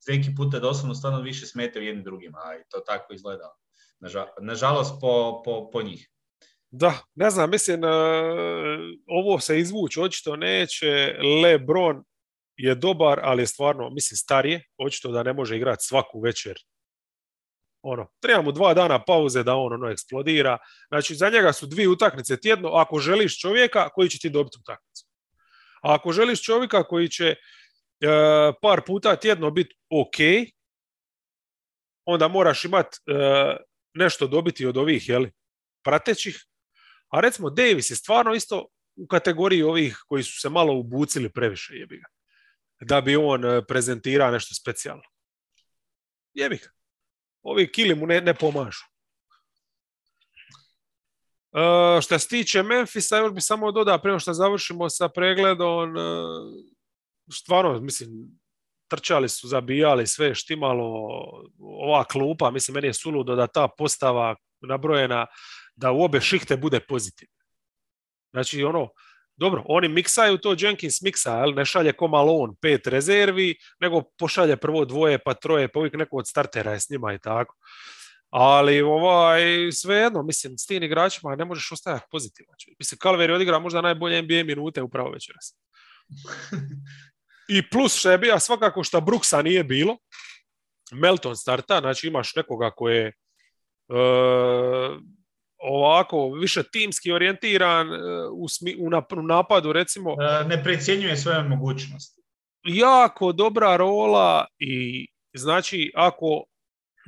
[0.08, 3.56] neki puta doslovno stvarno više smetaju jednim drugima, a i to tako izgleda.
[4.42, 6.10] Nažalost po, po, po njih.
[6.72, 7.90] Da, ne znam, mislim, uh,
[9.08, 11.16] ovo se izvući očito neće.
[11.44, 12.04] Lebron
[12.58, 14.64] je dobar, ali je stvarno, mislim, starije.
[14.78, 16.58] Očito da ne može igrati svaku večer.
[17.88, 20.58] Ono, treba mu dva dana pauze da on ono eksplodira.
[20.88, 25.06] Znači, za njega su dvije utakmice tjedno, ako želiš čovjeka koji će ti dobiti utakmicu.
[25.84, 27.38] A ako želiš čovjeka koji će e,
[28.62, 30.18] par puta tjedno biti ok,
[32.06, 33.58] onda moraš imati e,
[33.94, 35.32] nešto dobiti od ovih jeli,
[35.84, 36.46] pratećih.
[37.10, 41.74] A recimo Davis je stvarno isto u kategoriji ovih koji su se malo ubucili previše
[41.74, 42.08] jebi ga.
[42.82, 45.04] Da bi on e, prezentirao nešto specijalno.
[46.34, 46.76] Jebi ga.
[47.46, 48.86] Ovi kili mu ne, ne pomažu.
[51.52, 56.04] Uh, što se tiče Memphisa, još bi samo dodao prema što završimo sa pregledom, uh,
[57.32, 58.10] stvarno, mislim,
[58.88, 61.08] trčali su, zabijali sve štimalo,
[61.60, 65.26] ova klupa, mislim, meni je suludo da ta postava nabrojena,
[65.76, 67.44] da u obe šihte bude pozitivna.
[68.34, 68.90] Znači, ono,
[69.38, 74.58] dobro, oni miksaju to, Jenkins miksa, ali ne šalje ko Malone pet rezervi, nego pošalje
[74.58, 77.56] prvo dvoje, pa troje, pa uvijek neko od startera je s njima i tako.
[78.30, 82.56] Ali ovaj, svejedno, mislim, s tim igračima ne možeš ostajati pozitivan.
[82.80, 85.58] Mislim, Calvary odigra možda najbolje NBA minute upravo večeras.
[87.48, 89.98] I plus što je bio svakako što Brooksa nije bilo,
[90.92, 93.14] Melton starta, znači imaš nekoga koji je
[95.66, 97.98] ovako više timski orijentiran uh,
[98.34, 98.90] u, smi, u,
[99.24, 100.12] napadu recimo.
[100.12, 102.22] Uh, ne precjenjuje svoje mogućnosti.
[102.64, 106.44] Jako dobra rola i znači ako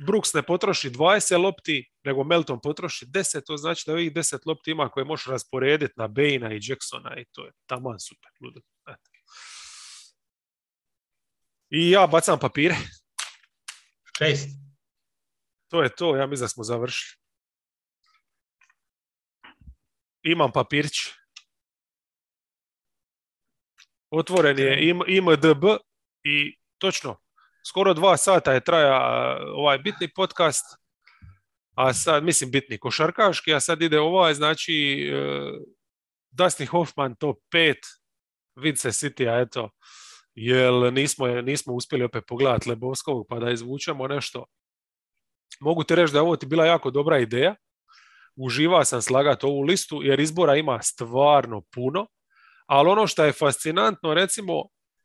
[0.06, 4.70] Brooks ne potroši 20 lopti, nego Melton potroši 10, to znači da ovih 10 lopti
[4.70, 8.30] ima koje možeš rasporediti na Baina i Jacksona i to je taman super.
[8.40, 8.60] Ludo.
[11.70, 12.76] I ja bacam papire.
[14.18, 14.48] Šest.
[15.70, 17.27] To je to, ja mislim da smo završili.
[20.30, 20.94] Imam papirić.
[24.10, 25.64] Otvoren je IMDB
[26.24, 27.18] i točno
[27.68, 28.98] skoro dva sata je traja
[29.54, 30.64] ovaj bitni podcast,
[31.76, 35.60] a sad, mislim bitni košarkaški, a sad ide ovaj, znači uh,
[36.30, 37.74] Dustin Hoffman top 5,
[38.56, 39.70] Vince City, a eto,
[40.34, 44.44] jer nismo, nismo uspjeli opet pogledati Lebovskog pa da izvučemo nešto.
[45.60, 47.54] Mogu ti reći da ovo ti bila jako dobra ideja.
[48.38, 52.06] Uživa sam slagati ovu listu jer izbora ima stvarno puno,
[52.66, 54.64] ali ono što je fascinantno recimo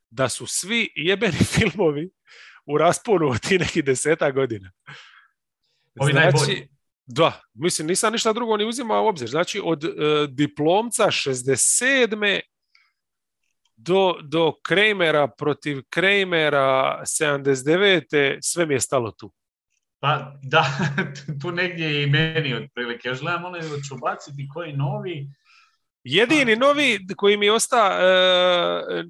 [0.09, 2.09] da su svi jebeni filmovi
[2.65, 4.71] u rasponu od tih nekih deseta godina.
[5.99, 6.67] Ovi znači, najbolji.
[7.05, 9.29] Da, mislim, nisam ništa drugo ni uzimao u obzir.
[9.29, 9.91] Znači, od uh,
[10.29, 12.39] diplomca 67.
[13.75, 18.37] do, do Kramera protiv Kramera 79.
[18.41, 19.33] sve mi je stalo tu.
[20.03, 20.65] Pa da,
[21.41, 23.07] tu negdje i meni otprilike.
[23.07, 25.27] Još gledam ono ću baciti koji novi.
[26.03, 26.65] Jedini pa...
[26.65, 29.05] novi koji mi je ostao uh,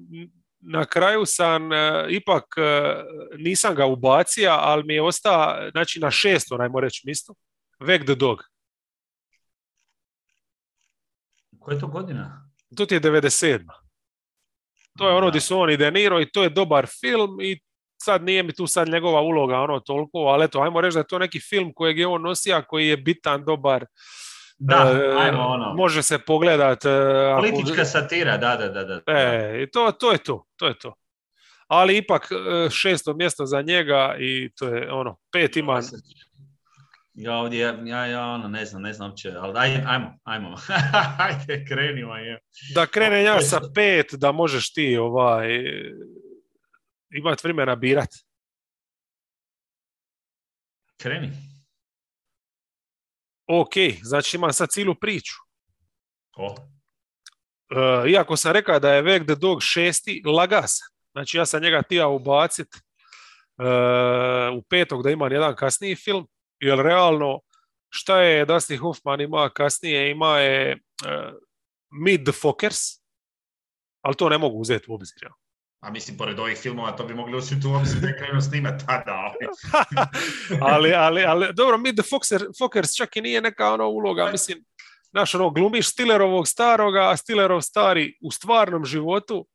[0.60, 2.64] na kraju sam uh, ipak uh,
[3.38, 7.34] nisam ga ubacio, ali mi je ostao, znači na šesto, najmo reći mjesto,
[7.80, 8.38] Veg the Dog.
[11.58, 12.50] Koja je to godina?
[12.76, 13.66] To ti je 97.
[14.98, 17.60] To je ono gdje su on i De Niro i to je dobar film i
[18.04, 21.06] sad nije mi tu sad njegova uloga ono toliko, ali eto, ajmo reći da je
[21.06, 23.84] to neki film kojeg je on nosio, koji je bitan, dobar,
[24.58, 25.74] Da, E, ajmo ono.
[25.74, 26.84] Može se pogledat.
[26.84, 26.90] e,
[27.32, 28.84] ako- Politička satira, da, da, da.
[28.84, 29.02] da.
[29.08, 30.94] E, i to, to je to, to je to.
[31.68, 35.80] Ali ipak e, šesto mjesto za njega i to je ono, pet ima,
[37.14, 40.54] Ja ovdje, ja, ja, ono, ne znam, ne znam uopće, ali aj, ajmo, ajmo.
[41.26, 42.14] Ajde, krenimo.
[42.16, 42.40] Je.
[42.74, 45.48] da krene ja sa pet, da možeš ti ovaj,
[47.18, 48.10] imat vremena birat.
[50.96, 51.30] Kreni.
[53.46, 53.72] Ok,
[54.02, 55.34] znači imam sad cijelu priču.
[56.36, 56.54] O,
[57.70, 60.88] E, iako sam rekao da je Weg the Dog šesti, laga sam.
[61.12, 62.78] Znači ja sam njega tija ubacit e,
[64.54, 66.26] u petog da imam jedan kasniji film,
[66.60, 67.40] jer realno
[67.88, 70.78] šta je Dustin Hoffman ima kasnije, ima je e,
[71.90, 72.78] Meet the Fockers,
[74.00, 75.18] ali to ne mogu uzeti u obzir.
[75.22, 75.32] jel?
[75.84, 78.86] A mislim, pored ovih filmova, to bi mogli uzeti u obzir da je krenuo snimati
[78.86, 79.32] tada.
[80.72, 84.64] ali- ali, ali, dobro, Meet the Foxer, Fockers čak i nije neka ono uloga, mislim,
[85.10, 89.46] znaš, ono, glumiš Stillerovog staroga, a Stillerov stari u stvarnom životu,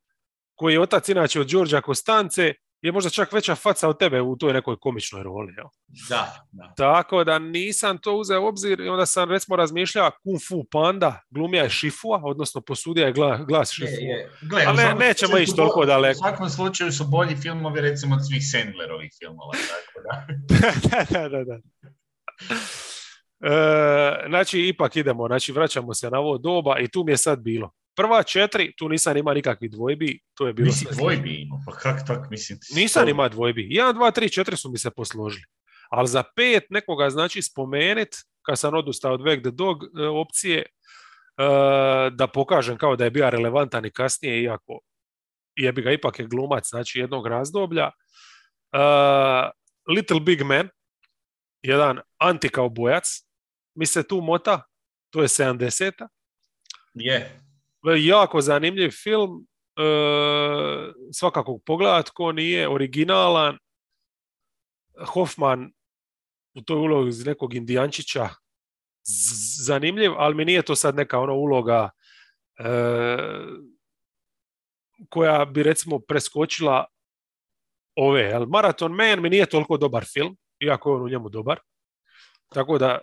[0.55, 4.35] koji je otac inače od Đorđa Kostance, je možda čak veća faca od tebe u
[4.35, 5.53] toj nekoj komičnoj roli.
[5.57, 5.65] Jel?
[6.09, 6.73] Da, da.
[6.77, 11.21] Tako da nisam to uzeo u obzir i onda sam recimo razmišljao Kung Fu Panda,
[11.29, 14.03] glumija je Šifua, odnosno posudija je glas, glas Je, Šifua.
[14.03, 14.31] je.
[14.41, 16.17] Gle, Ali ne- nećemo ići toliko daleko.
[16.17, 19.51] U svakom slučaju su bolji filmovi, recimo, od svih Sandlerovih filmova.
[19.71, 20.27] Tako da.
[21.09, 21.59] da, da, da, da.
[23.41, 27.39] E, znači, ipak idemo, znači vraćamo se na ovo doba i tu mi je sad
[27.39, 27.71] bilo.
[27.99, 30.95] Prva četiri, tu nisam ima nikakvih dvojbi, to je bilo Nisi sve.
[30.95, 32.59] dvojbi imao, pa kak tak, mislim...
[32.59, 33.67] ti Nisam to- ima dvojbi.
[33.69, 35.43] 1, 2, 3, 4 su mi se posložili.
[35.89, 38.15] Ali za pet nekoga znači spomenit,
[38.45, 40.65] kad sam odustao od Weg the Dog e, opcije, e,
[42.11, 44.79] da pokažem kao da je bio relevantan i kasnije, iako
[45.55, 47.91] jebi ga ipak je glumac, znači jednog razdoblja.
[48.71, 48.79] E,
[49.95, 50.69] Little Big Man,
[51.61, 53.05] jedan antikaubojac,
[53.75, 54.63] mi se tu mota,
[55.09, 56.07] to je 70
[56.93, 57.39] Je,
[57.83, 59.47] jako zanimljiv film,
[59.77, 59.83] e,
[61.13, 63.57] svakako pogledat ko nije originalan.
[65.07, 65.71] Hoffman
[66.53, 68.29] u toj ulogi iz nekog indijančića
[69.65, 71.89] zanimljiv, ali mi nije to sad neka ona uloga
[72.59, 72.67] e,
[75.09, 76.85] koja bi recimo preskočila
[77.95, 78.45] ove.
[78.47, 81.59] Marathon Man mi nije toliko dobar film, iako je on u njemu dobar.
[82.53, 82.99] Tako da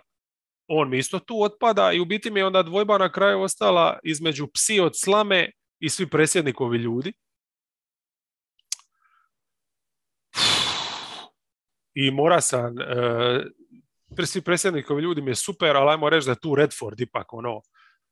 [0.67, 3.99] on mi isto tu otpada i u biti mi je onda dvojba na kraju ostala
[4.03, 7.13] između psi od slame i svi presjednikovi ljudi.
[11.93, 16.39] I mora sam, e, svi predsjednikovi ljudi mi je super, ali ajmo reći da je
[16.41, 17.61] tu Redford ipak ono,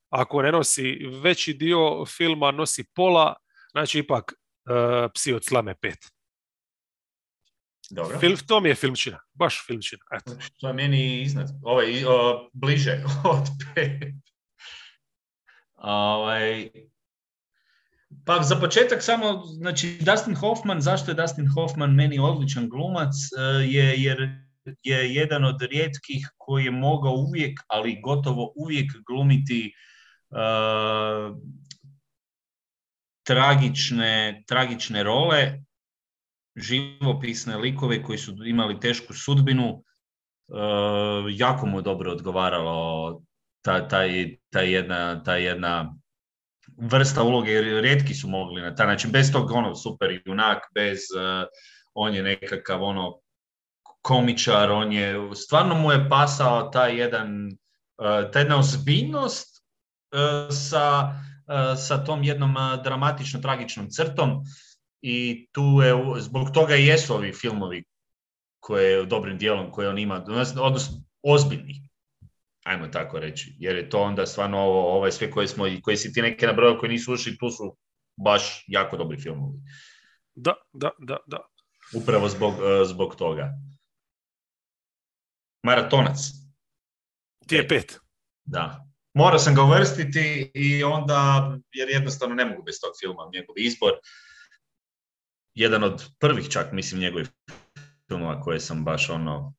[0.09, 3.35] ako ne nosi veći dio filma, nosi pola,
[3.71, 6.14] znači ipak e, psi od slame pet.
[7.89, 8.19] Dobro.
[8.19, 10.01] Film, to mi je filmčina, baš filmčina.
[10.11, 10.31] Eto.
[10.59, 13.03] To je meni iznad, ovaj, o, bliže
[13.33, 14.13] od pet.
[15.75, 16.69] Ovaj,
[18.25, 23.41] pa za početak samo, znači Dustin Hoffman, zašto je Dustin Hoffman meni odličan glumac, e,
[23.65, 24.45] je jer
[24.83, 29.73] je jedan od rijetkih koji je mogao uvijek, ali gotovo uvijek glumiti
[30.31, 30.37] e,
[33.23, 35.59] tragične, tragične role,
[36.55, 39.81] živopisne likove koji su imali tešku sudbinu, e,
[41.29, 43.21] jako mu je dobro odgovaralo
[43.61, 45.95] ta, ta, jedna, ta jedna
[46.77, 50.99] vrsta uloge, jer rijetki su mogli na taj način, bez tog ono super junak, bez,
[50.99, 51.45] e,
[51.93, 53.19] on je nekakav ono
[54.01, 59.55] komičar, on je, stvarno mu je pasao taj jedan, e, ta jedna ozbiljnost
[60.51, 61.11] sa,
[61.77, 64.43] sa tom jednom dramatično tragičnom crtom
[65.07, 67.83] i tu je, zbog toga i jesu ovi filmovi
[68.59, 70.25] koje dobrim dijelom koje on ima,
[70.61, 71.89] odnosno ozbiljni,
[72.63, 76.13] ajmo tako reći, jer je to onda stvarno ovo, ovo sve koje, smo, koje si
[76.13, 77.77] ti neke nabrojao koji nisu ušli, tu su
[78.17, 79.59] baš jako dobri filmovi.
[80.35, 81.37] Da, da, da, da.
[81.93, 83.51] Upravo zbog, e, zbog toga.
[85.63, 86.17] Maratonac.
[87.47, 87.99] Ti je pet.
[88.45, 88.85] Da.
[89.13, 93.91] Morao sam ga uvrstiti i onda, jer jednostavno ne mogu bez tog filma, njegov izbor.
[95.55, 97.27] Jedan od prvih čak, mislim, njegovih
[98.07, 99.55] filmova koje sam baš ono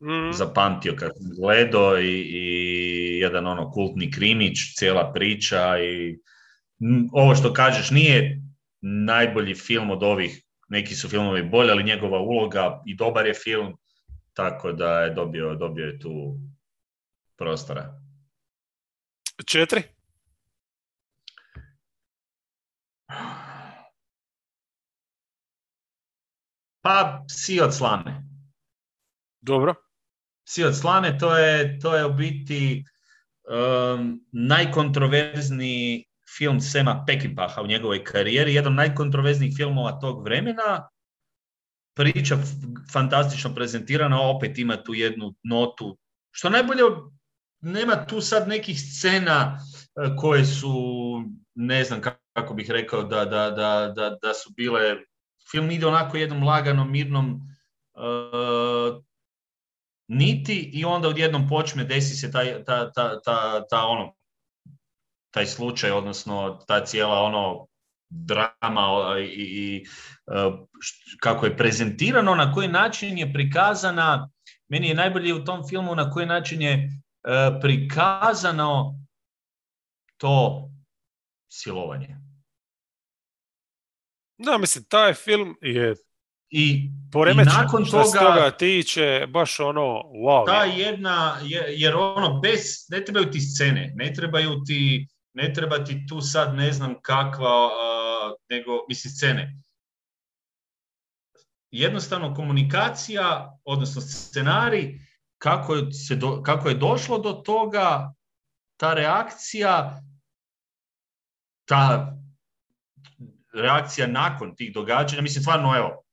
[0.00, 6.18] Mm, zapamtio kad sam gledao i, i jedan ono kultni krimić, cijela priča i
[6.80, 8.42] m, ovo što kažeš nije
[8.80, 13.76] najbolji film od ovih, neki su filmovi bolji, ali njegova uloga i dobar je film,
[14.32, 16.38] tako da je dobio, dobio je tu
[17.36, 18.00] prostora.
[19.46, 19.82] Četiri?
[26.88, 28.22] Pa, psi od slame.
[29.40, 29.74] Dobro.
[30.46, 32.84] Psi od slame, to je, to je u biti
[33.44, 36.04] um, najkontroverzniji
[36.36, 40.88] film Sema Peckinpaha u njegovoj karijeri, jedan od najkontroverznijih filmova tog vremena.
[41.96, 42.38] Priča
[42.92, 45.98] fantastično prezentirana, opet ima tu jednu notu.
[46.30, 46.82] Što najbolje,
[47.60, 50.72] nema tu sad nekih scena e, koje su,
[51.54, 52.00] ne znam
[52.32, 54.96] kako bih rekao, da, da, da, da, da su bile...
[55.50, 57.40] Film ide onako jednom laganom, mirnom
[57.94, 59.02] uh,
[60.08, 64.14] niti i onda odjednom počne, desi se taj, ta, ta, ta, ta ono,
[65.30, 67.66] taj slučaj, odnosno ta cijela ono
[68.10, 69.86] drama i, i
[70.26, 70.50] e,
[71.20, 74.30] kako je prezentirano, na koji način je prikazana,
[74.68, 76.90] meni je najbolje u tom filmu na koji način je e,
[77.60, 79.00] prikazano
[80.16, 80.68] to
[81.48, 82.27] silovanje.
[84.38, 85.94] Da, mislim, taj film je
[86.50, 90.46] i, poremećen nakon što toga, toga tiče, baš ono, wow.
[90.46, 91.38] Ta jedna,
[91.68, 92.60] jer ono, bez,
[92.90, 95.06] ne trebaju ti scene, ne trebaju ti
[95.38, 97.70] ne treba ti tu sad ne znam kakva,
[98.50, 99.56] nego, mislim, scene.
[101.70, 104.98] Jednostavno komunikacija, odnosno scenarij,
[105.38, 108.14] kako je, se kako je došlo do toga,
[108.76, 110.02] ta reakcija,
[111.68, 112.17] ta
[113.54, 116.04] reakcija nakon tih događanja, mislim, stvarno, evo,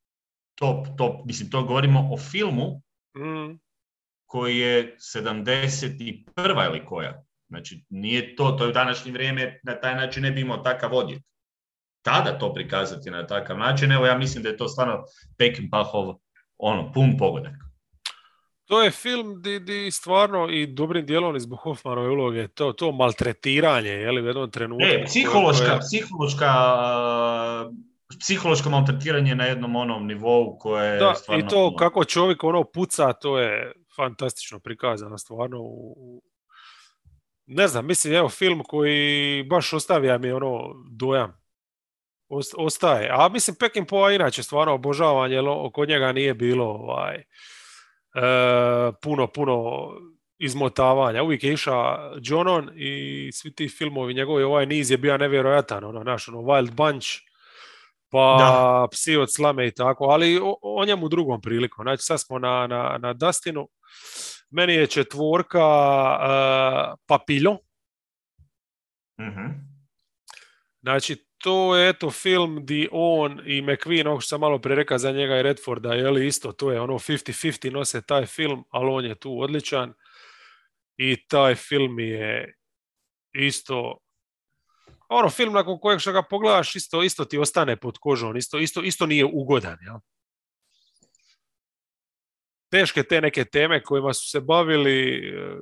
[0.56, 2.82] top, top, mislim, to govorimo o filmu,
[3.18, 3.60] mm.
[4.26, 6.70] koji je 71.
[6.70, 10.42] ili koja, Znači, nije to, to je u današnje vrijeme, na taj način ne bi
[10.42, 11.24] imao takav odjek.
[12.02, 15.04] Tada to prikazati na takav način, evo ja mislim da je to stvarno
[15.38, 16.16] Peckinpahov
[16.58, 17.54] ono, pun pogodak.
[18.66, 23.90] To je film di, di stvarno i dobrim dijelom zbog Hoffmanove uloge, to, to maltretiranje,
[23.90, 24.86] je li u jednom trenutku.
[24.86, 25.80] E, psihološka, koje...
[25.80, 26.52] psihološka,
[28.20, 31.46] psihološko maltretiranje na jednom onom nivou koje da, stvarno...
[31.46, 36.22] i to kako čovjek ono puca, to je fantastično prikazano stvarno u,
[37.46, 41.46] ne znam, mislim, evo film koji baš ostavlja mi ono dojam.
[42.58, 43.10] Ostaje.
[43.12, 47.24] A mislim, Pekin po inače stvarno obožavan, jer kod njega nije bilo ovaj, e,
[49.02, 49.90] puno, puno
[50.38, 51.24] izmotavanja.
[51.24, 56.04] Uvijek je išao Johnon i svi ti filmovi njegovi, ovaj niz je bio nevjerojatan, ono,
[56.04, 57.08] naš, ono, Wild Bunch,
[58.10, 58.88] pa da.
[58.92, 61.84] Psi od slame i tako, ali o, o njemu drugom prilikom.
[61.84, 63.70] Znači, sad smo na, na, na Dustinu.
[64.50, 67.58] Meni je četvorka uh, Papiljo.
[69.20, 69.66] mm
[70.82, 74.98] Znači, to je eto film di on i McQueen, ovo što sam malo prije rekao
[74.98, 78.90] za njega i Redforda, je li isto, to je ono 50-50 nose taj film, ali
[78.90, 79.94] on je tu odličan.
[80.98, 82.56] I taj film je
[83.34, 83.98] isto
[85.10, 88.82] ono film nakon kojeg što ga pogledaš isto, isto ti ostane pod kožom, isto, isto,
[88.82, 89.78] isto nije ugodan.
[89.82, 90.00] Jel?
[92.70, 95.30] teške te neke teme kojima su se bavili.
[95.30, 95.58] E,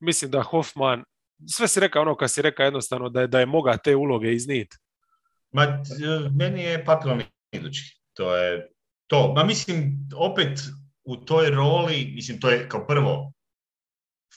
[0.00, 1.04] mislim da Hoffman,
[1.46, 4.32] sve si rekao ono kad si rekao jednostavno da je, da je moga te uloge
[4.32, 4.74] iznit.
[5.52, 5.80] Ma, e,
[6.38, 8.00] meni je papilom idući.
[8.12, 8.68] To je
[9.06, 9.32] to.
[9.32, 10.60] Ma mislim, opet
[11.04, 13.32] u toj roli, mislim, to je kao prvo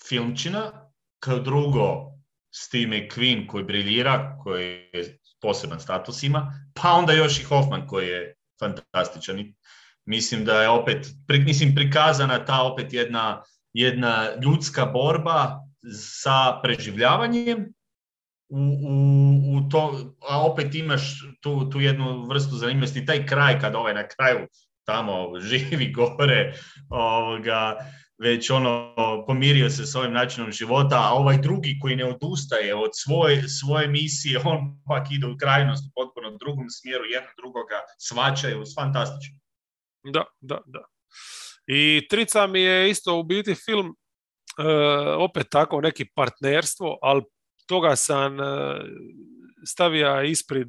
[0.07, 2.15] filmčina, kao drugo
[2.51, 8.07] Steve McQueen koji briljira, koji je poseban status ima, pa onda još i Hoffman koji
[8.07, 9.53] je fantastičan.
[10.05, 17.73] Mislim da je opet, mislim, prikazana ta opet jedna, jedna ljudska borba sa preživljavanjem
[18.49, 23.75] u, u, u to, a opet imaš tu, tu jednu vrstu zanimljivosti, taj kraj kad
[23.75, 24.47] ovaj na kraju
[24.85, 26.53] tamo živi gore,
[26.89, 27.77] ovoga,
[28.17, 28.95] već ono
[29.27, 33.87] pomirio se s ovim načinom života, a ovaj drugi koji ne odustaje od svoje, svoje
[33.87, 39.39] misije, on pak ide u krajnost u potpuno drugom smjeru, jedan drugoga svačaju, fantastično.
[40.03, 40.85] Da, da, da.
[41.67, 43.95] I Trica mi je isto u biti film
[45.17, 47.21] opet tako neki partnerstvo, ali
[47.65, 48.43] toga sam e,
[49.65, 50.67] stavio ispred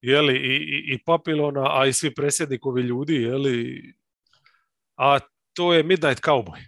[0.00, 3.82] jeli, i, i, i Papilona, a i svi presjednikovi ljudi, jeli,
[4.96, 5.18] a
[5.52, 6.66] to je Midnight Cowboy.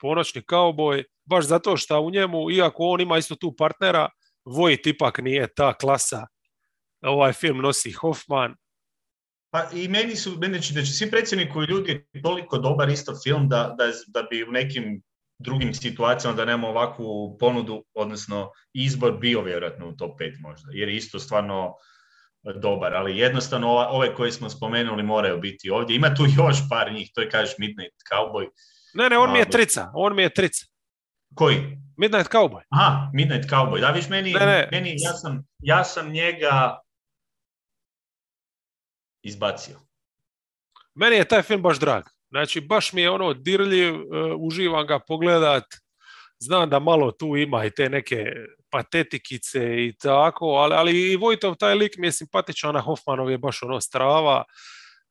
[0.00, 4.08] Ponoćni cowboy, baš zato što u njemu, iako on ima isto tu partnera,
[4.44, 6.26] Vojt ipak nije ta klasa.
[7.02, 8.54] Ovaj film nosi Hoffman.
[9.50, 10.30] Pa i meni su,
[10.62, 14.52] će, znači, svi predsjednikovi ljudi je toliko dobar isto film da, da, da bi u
[14.52, 15.02] nekim
[15.38, 20.88] drugim situacijama da nemamo ovakvu ponudu, odnosno izbor bio vjerojatno u top 5 možda, jer
[20.88, 21.74] je isto stvarno
[22.52, 25.96] dobar, ali jednostavno ove koje smo spomenuli moraju biti ovdje.
[25.96, 28.48] Ima tu još par njih, to je kažeš Midnight Cowboy.
[28.94, 30.66] Ne, ne, on mi je trica, on mi je trica.
[31.34, 31.78] Koji?
[31.96, 32.62] Midnight Cowboy.
[32.70, 33.80] Aha, Midnight Cowboy.
[33.80, 36.80] Da, viš, meni, ne, meni ja, sam, ja sam njega
[39.22, 39.78] izbacio.
[40.94, 42.13] Meni je taj film baš drag.
[42.34, 45.64] Znači, baš mi je ono dirljiv, e, uživam ga pogledat,
[46.38, 48.24] znam da malo tu ima i te neke
[48.70, 53.38] patetikice i tako, ali, ali i Vojtov taj lik mi je simpatičan, a Hoffmanov je
[53.38, 54.44] baš ono strava,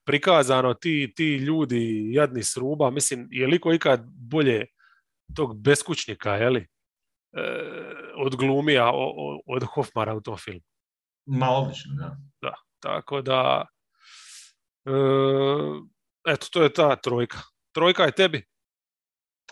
[0.05, 4.01] prikazano ti, ti ljudi jadni s ruba, mislim, je liko ikad
[4.31, 4.65] bolje
[5.35, 6.59] tog beskućnika, je li?
[6.59, 6.67] E,
[8.17, 8.91] od glumija
[9.47, 10.61] od Hoffmara u tom filmu.
[11.25, 12.17] Ma odlično, da.
[12.41, 13.65] Da, tako da
[14.85, 14.91] e,
[16.27, 17.37] eto, to je ta trojka.
[17.71, 18.45] Trojka je tebi?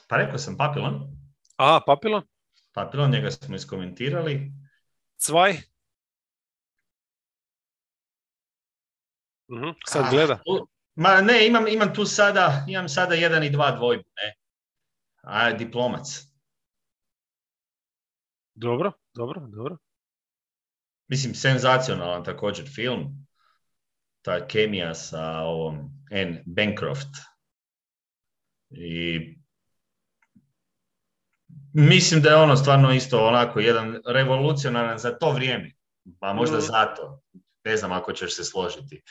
[0.07, 1.07] Pa rekao sam Papilon.
[1.57, 2.23] A, Papilon?
[2.73, 4.51] Papilon, njega smo iskomentirali.
[5.17, 5.51] Cvaj?
[9.51, 10.39] uh sad gleda.
[10.95, 14.35] ma ne, imam, imam tu sada, imam sada jedan i dva dvojbu, ne.
[15.23, 16.27] A, diplomac.
[18.53, 19.77] Dobro, dobro, dobro.
[21.07, 23.27] Mislim, senzacionalan također film.
[24.21, 26.43] Ta kemija sa ovom N.
[26.45, 27.09] Bancroft.
[28.69, 29.19] I
[31.73, 35.71] mislim da je ono stvarno isto onako jedan revolucionaran za to vrijeme.
[36.19, 36.61] Pa možda mm.
[36.61, 37.21] zato.
[37.63, 39.01] Ne znam ako ćeš se složiti.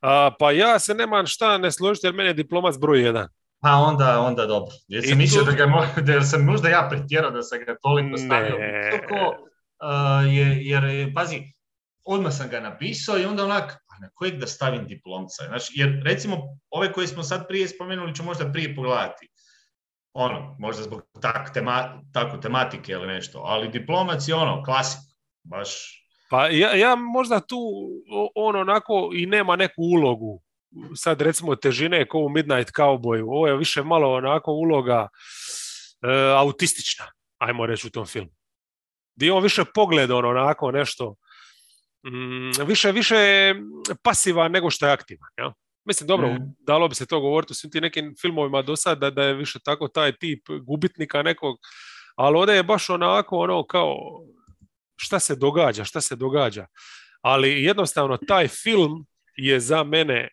[0.00, 3.28] A, pa ja se nemam šta ne složiti jer meni je diplomac broj jedan.
[3.62, 4.74] Pa onda, onda dobro.
[4.88, 8.56] Jer sam mislio da, ga, da sam možda ja pretjerao da sam ga toliko stavio.
[8.56, 11.42] Uh, je, jer, pazi,
[12.04, 15.44] odmah sam ga napisao i onda onak, a na kojeg da stavim diplomca?
[15.48, 16.36] Znači, jer recimo
[16.70, 19.28] ove koje smo sad prije spomenuli ću možda prije pogledati.
[20.12, 25.00] Ono, možda zbog tak, tema, tako tematike ili nešto, ali diplomac je ono, klasik,
[25.42, 26.00] baš
[26.30, 27.58] pa ja, ja možda tu
[28.34, 30.42] on onako i nema neku ulogu.
[30.94, 33.24] Sad recimo težine kao u Midnight Cowboyu.
[33.24, 35.08] Ovo je više malo onako uloga
[36.02, 37.04] e, autistična,
[37.38, 38.30] ajmo reći u tom filmu.
[39.16, 41.14] Gdje on više pogleda ono, onako nešto
[42.06, 43.54] mm, više, više
[44.02, 45.28] pasivan nego što je aktivan.
[45.38, 45.52] Ja?
[45.84, 46.54] Mislim, dobro, mm.
[46.58, 49.58] dalo bi se to govoriti u svim tim nekim filmovima do sada da je više
[49.64, 51.56] tako taj tip gubitnika nekog,
[52.16, 53.96] ali ovdje je baš onako ono kao
[54.96, 56.66] šta se događa, šta se događa.
[57.22, 59.06] Ali jednostavno taj film
[59.36, 60.28] je za mene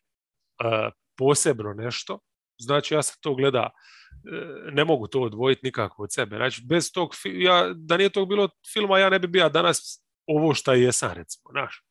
[0.63, 2.19] uh, posebno nešto.
[2.59, 6.35] Znači ja se to gleda, e, ne mogu to odvojiti nikako od sebe.
[6.35, 10.53] Znači bez tog, ja, da nije tog bilo filma, ja ne bi bio danas ovo
[10.53, 11.83] šta jesam, recimo, znaš.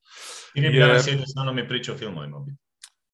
[0.54, 2.44] I ne bi danas jednostavno mi pričao o filmovima.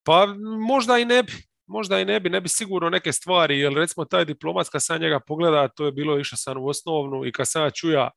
[0.04, 0.26] Pa
[0.66, 1.32] možda i ne bi,
[1.66, 5.00] možda i ne bi, ne bi sigurno neke stvari, jer recimo taj diplomat kad sam
[5.00, 8.10] njega pogleda, to je bilo išao sam u osnovnu i kad sam čuja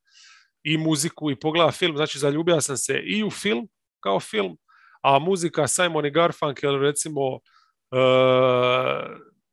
[0.62, 3.68] i muziku i pogleda film, znači zaljubio sam se i u film
[4.00, 4.56] kao film,
[5.02, 7.40] a muzika Simon i Garfunkel recimo uh,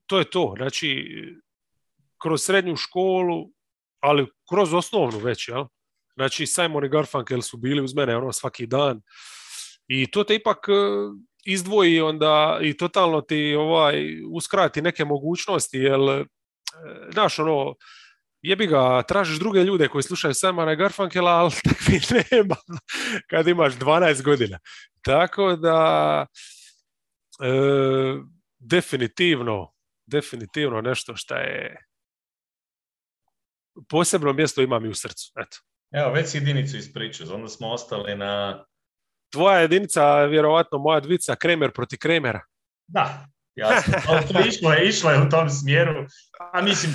[0.05, 1.05] to je to, znači
[2.21, 3.49] kroz srednju školu,
[3.99, 5.65] ali kroz osnovnu već, jel?
[6.15, 9.01] Znači Simon i Garfunkel su bili uz mene ono svaki dan
[9.87, 10.73] i to te ipak e,
[11.45, 16.25] izdvoji onda i totalno ti ovaj uskrati neke mogućnosti, jel e,
[17.13, 17.75] znaš ono
[18.41, 21.99] jebi ga, tražiš druge ljude koji slušaju Simona Garfunkela, ali takvi
[22.31, 22.55] nema
[23.29, 24.59] kad imaš 12 godina.
[25.01, 26.25] Tako da
[27.41, 27.49] e,
[28.59, 29.73] definitivno,
[30.05, 31.85] definitivno nešto što je
[33.89, 35.31] posebno mjesto imam i u srcu.
[35.35, 35.57] Eto.
[35.93, 38.65] Evo, već jedinicu ispričao, onda smo ostali na...
[39.31, 42.41] Tvoja jedinica, vjerovatno moja dvica, Kremer proti Kremera.
[42.87, 43.25] Da,
[43.55, 43.93] jasno.
[44.49, 46.05] išlo je, išlo je u tom smjeru.
[46.53, 46.93] A mislim,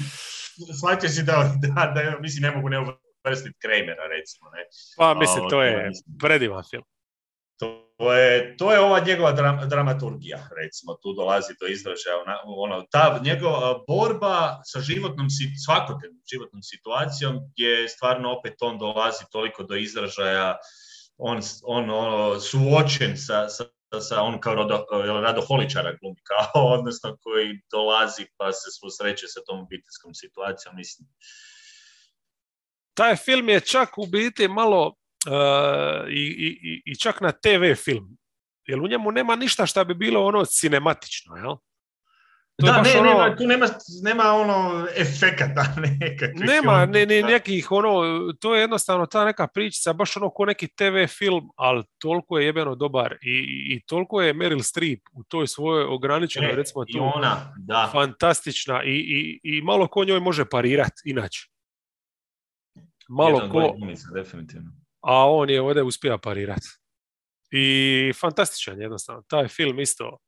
[0.78, 4.50] shvatio si da, da, da, mislim, ne mogu ne uvrstiti Kramera, recimo.
[4.50, 4.58] Ne?
[4.96, 6.84] Pa, mislim, to je predivan film.
[7.98, 9.32] Je, to je ova njegova
[9.66, 15.26] dramaturgija, recimo, tu dolazi do izražaja, ono, ta njegova borba sa životnom,
[15.64, 20.56] svakodnevnom životnom situacijom gdje stvarno opet on dolazi toliko do izražaja,
[21.16, 23.64] on, on ono, suočen sa, sa
[24.00, 24.86] sa on kao rado,
[25.20, 31.08] radoholičara glumi, kao, odnosno koji dolazi pa se susreće sa tom obiteljskom situacijom, mislim.
[32.94, 34.94] Taj film je čak u biti malo
[36.10, 36.22] i,
[36.62, 38.16] i, i čak na TV film,
[38.66, 41.56] jer u njemu nema ništa što bi bilo ono cinematično, jel?
[42.62, 43.10] da, ne, ono...
[43.10, 43.66] nema, tu nema,
[44.02, 46.48] nema ono efekata nekakvih.
[46.48, 47.92] Nema ne, ne, nekih, ono,
[48.40, 52.46] to je jednostavno ta neka pričica, baš ono ko neki TV film, ali toliko je
[52.46, 53.36] jebeno dobar i,
[53.74, 57.88] i toliko je Meryl Streep u toj svojoj ograničenoj, e, recimo tu, ona, da.
[57.92, 61.48] fantastična i, i, i malo ko njoj može parirat inače.
[63.08, 63.74] Malo Jedan ko...
[64.14, 64.70] definitivno.
[65.00, 66.62] A on je ovdje uspio parirat.
[67.50, 69.22] I fantastičan jednostavno.
[69.28, 70.18] Taj film isto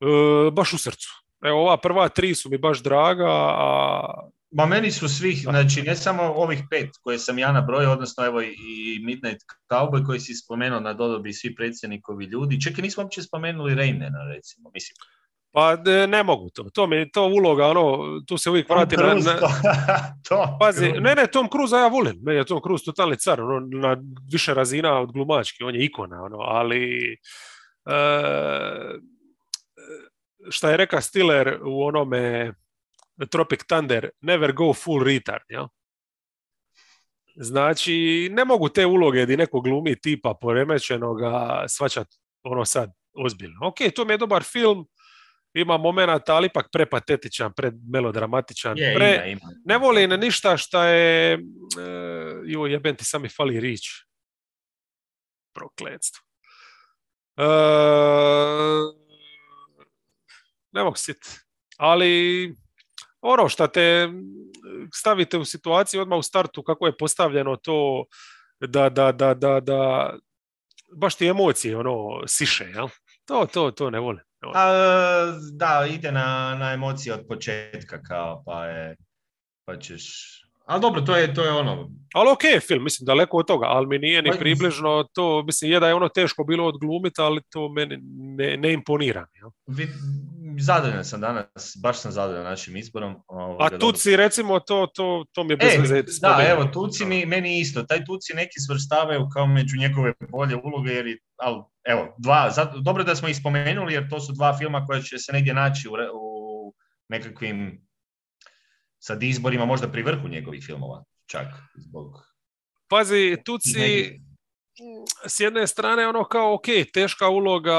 [0.00, 1.08] E, baš u srcu.
[1.44, 4.28] Evo, ova prva tri su mi baš draga, a...
[4.50, 8.42] Ma meni su svih, znači ne samo ovih pet koje sam ja nabrojio, odnosno evo
[8.42, 9.42] i Midnight
[9.72, 12.60] Cowboy koji si spomenuo na dodobi svi predsjednikovi ljudi.
[12.60, 14.94] Čekaj, nismo uopće spomenuli Rainmana, recimo, mislim.
[15.54, 16.70] Pa e, ne mogu to.
[16.70, 19.48] To mi to uloga, ono, tu se uvijek Tom vrati na, na- to,
[20.28, 22.18] to, Pazi, ne, ne, Tom Cruise ja volim.
[22.22, 23.96] Meni je Tom Cruise totalni car, ono, na
[24.32, 27.12] više razina od glumački, on je ikona, ono, ali
[27.86, 27.98] e,
[30.50, 32.52] šta je reka Stiller u onome
[33.30, 35.66] Tropic Thunder, never go full retard, jel?
[37.36, 42.06] Znači, ne mogu te uloge di neko glumi tipa poremećenoga svačat
[42.42, 42.90] ono sad
[43.24, 43.66] ozbiljno.
[43.66, 44.86] Ok, to mi je dobar film,
[45.54, 49.40] ima momenata, ali ipak prepatetičan, premelodramatičan, Je, pre, ima, ima.
[49.64, 51.32] ne volim ništa šta je...
[51.32, 51.38] E,
[52.44, 54.06] joj, jebem ti, sam mi fali rič.
[55.54, 56.22] Prokletstvo.
[57.36, 57.46] E,
[60.72, 61.28] ne mogu sjetiti.
[61.78, 62.54] Ali
[63.20, 64.08] ono šta te
[64.94, 68.04] stavite u situaciju odmah u startu kako je postavljeno to
[68.60, 70.14] da, da, da, da, da
[70.96, 72.88] baš ti emocije ono siše, jel?
[73.24, 74.22] To, to, to ne volim.
[74.54, 78.96] A, da, ide na, na emocije od početka kao, pa je,
[79.64, 80.04] pa ćeš...
[80.66, 83.66] Ali dobro, to je, to je ono, Ali ok je film, mislim, daleko od toga,
[83.66, 87.20] ali mi nije ni Pa, približno to, mislim, je da je ono teško bilo odglumiti,
[87.20, 87.98] ali to meni
[88.36, 89.26] ne, ne imponira.
[89.34, 89.50] Jel?
[90.58, 93.16] Zadovoljan sam danas, baš sam zadovoljan našim izborom.
[93.26, 93.78] Ovoga, A dobro.
[93.78, 97.60] Tuci, recimo, to, to, to mi je bez E, veze da, evo, Tuci mi, meni
[97.60, 97.82] isto.
[97.82, 102.80] Taj Tuci neki svrstavaju kao među njegove bolje uloge, jer je, ali, evo, dva, zato,
[102.80, 105.88] dobro da smo ih spomenuli, jer to su dva filma koja će se negdje naći
[105.88, 106.74] u, u
[107.08, 107.86] nekakvim
[108.98, 112.34] sad izborima, možda pri vrhu njegovih filmova, čak, zbog...
[112.88, 114.20] Pazi, Tuci,
[115.26, 117.78] s jedne strane ono kao ok, teška uloga,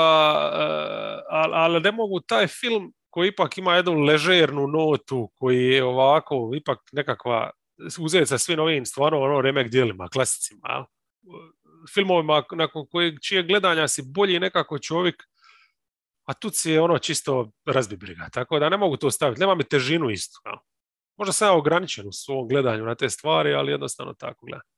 [1.29, 6.51] ali, ali ne mogu taj film koji ipak ima jednu ležernu notu, koji je ovako
[6.55, 7.51] ipak nekakva
[7.99, 10.85] uzeti sa svim ovim stvarno ono remek dijelima, klasicima,
[11.93, 15.23] filmovima nakon kojeg, čije gledanja si bolji nekako čovjek,
[16.25, 19.55] a tu si je ono čisto razbi briga, tako da ne mogu to staviti, nema
[19.55, 20.39] mi težinu istu.
[21.17, 24.74] Možda sam ja ograničen u svom gledanju na te stvari, ali jednostavno tako gledam.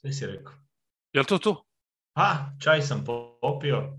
[0.00, 0.52] Sve si rekao.
[1.12, 1.64] Jel to to?
[2.14, 3.04] A, čaj sam
[3.40, 3.98] popio.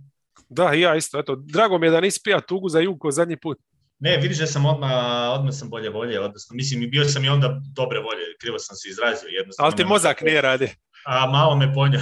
[0.50, 1.20] Da, ja isto.
[1.20, 3.58] Eto, drago mi je da nisi pija tugu za jugo zadnji put.
[4.00, 4.92] Ne, vidiš da sam odmah,
[5.40, 8.90] odmah sam bolje volje, odnosno, mislim, bio sam i onda dobre volje, krivo sam se
[8.90, 9.68] izrazio, jednostavno.
[9.68, 10.70] Ali ti mozak nije radi.
[11.06, 12.02] A malo me ponio.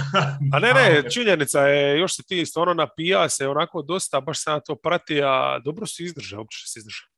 [0.52, 4.42] A ne, ne, me- činjenica je, još se ti stvarno napija se onako dosta, baš
[4.42, 7.08] sam ja to prati, a dobro si izdržao, uopće si izdržao.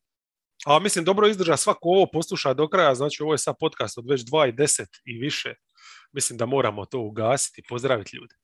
[0.66, 4.04] A mislim, dobro izdrža svako ovo posluša do kraja, znači ovo je sad podcast od
[4.10, 5.54] već 2 i 10 i više.
[6.12, 8.34] Mislim da moramo to ugasiti i pozdraviti ljude.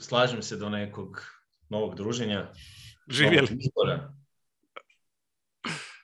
[0.00, 1.22] Slažem se do nekog
[1.68, 2.52] novog druženja.
[3.08, 3.48] Živjeli.
[3.76, 4.23] novog.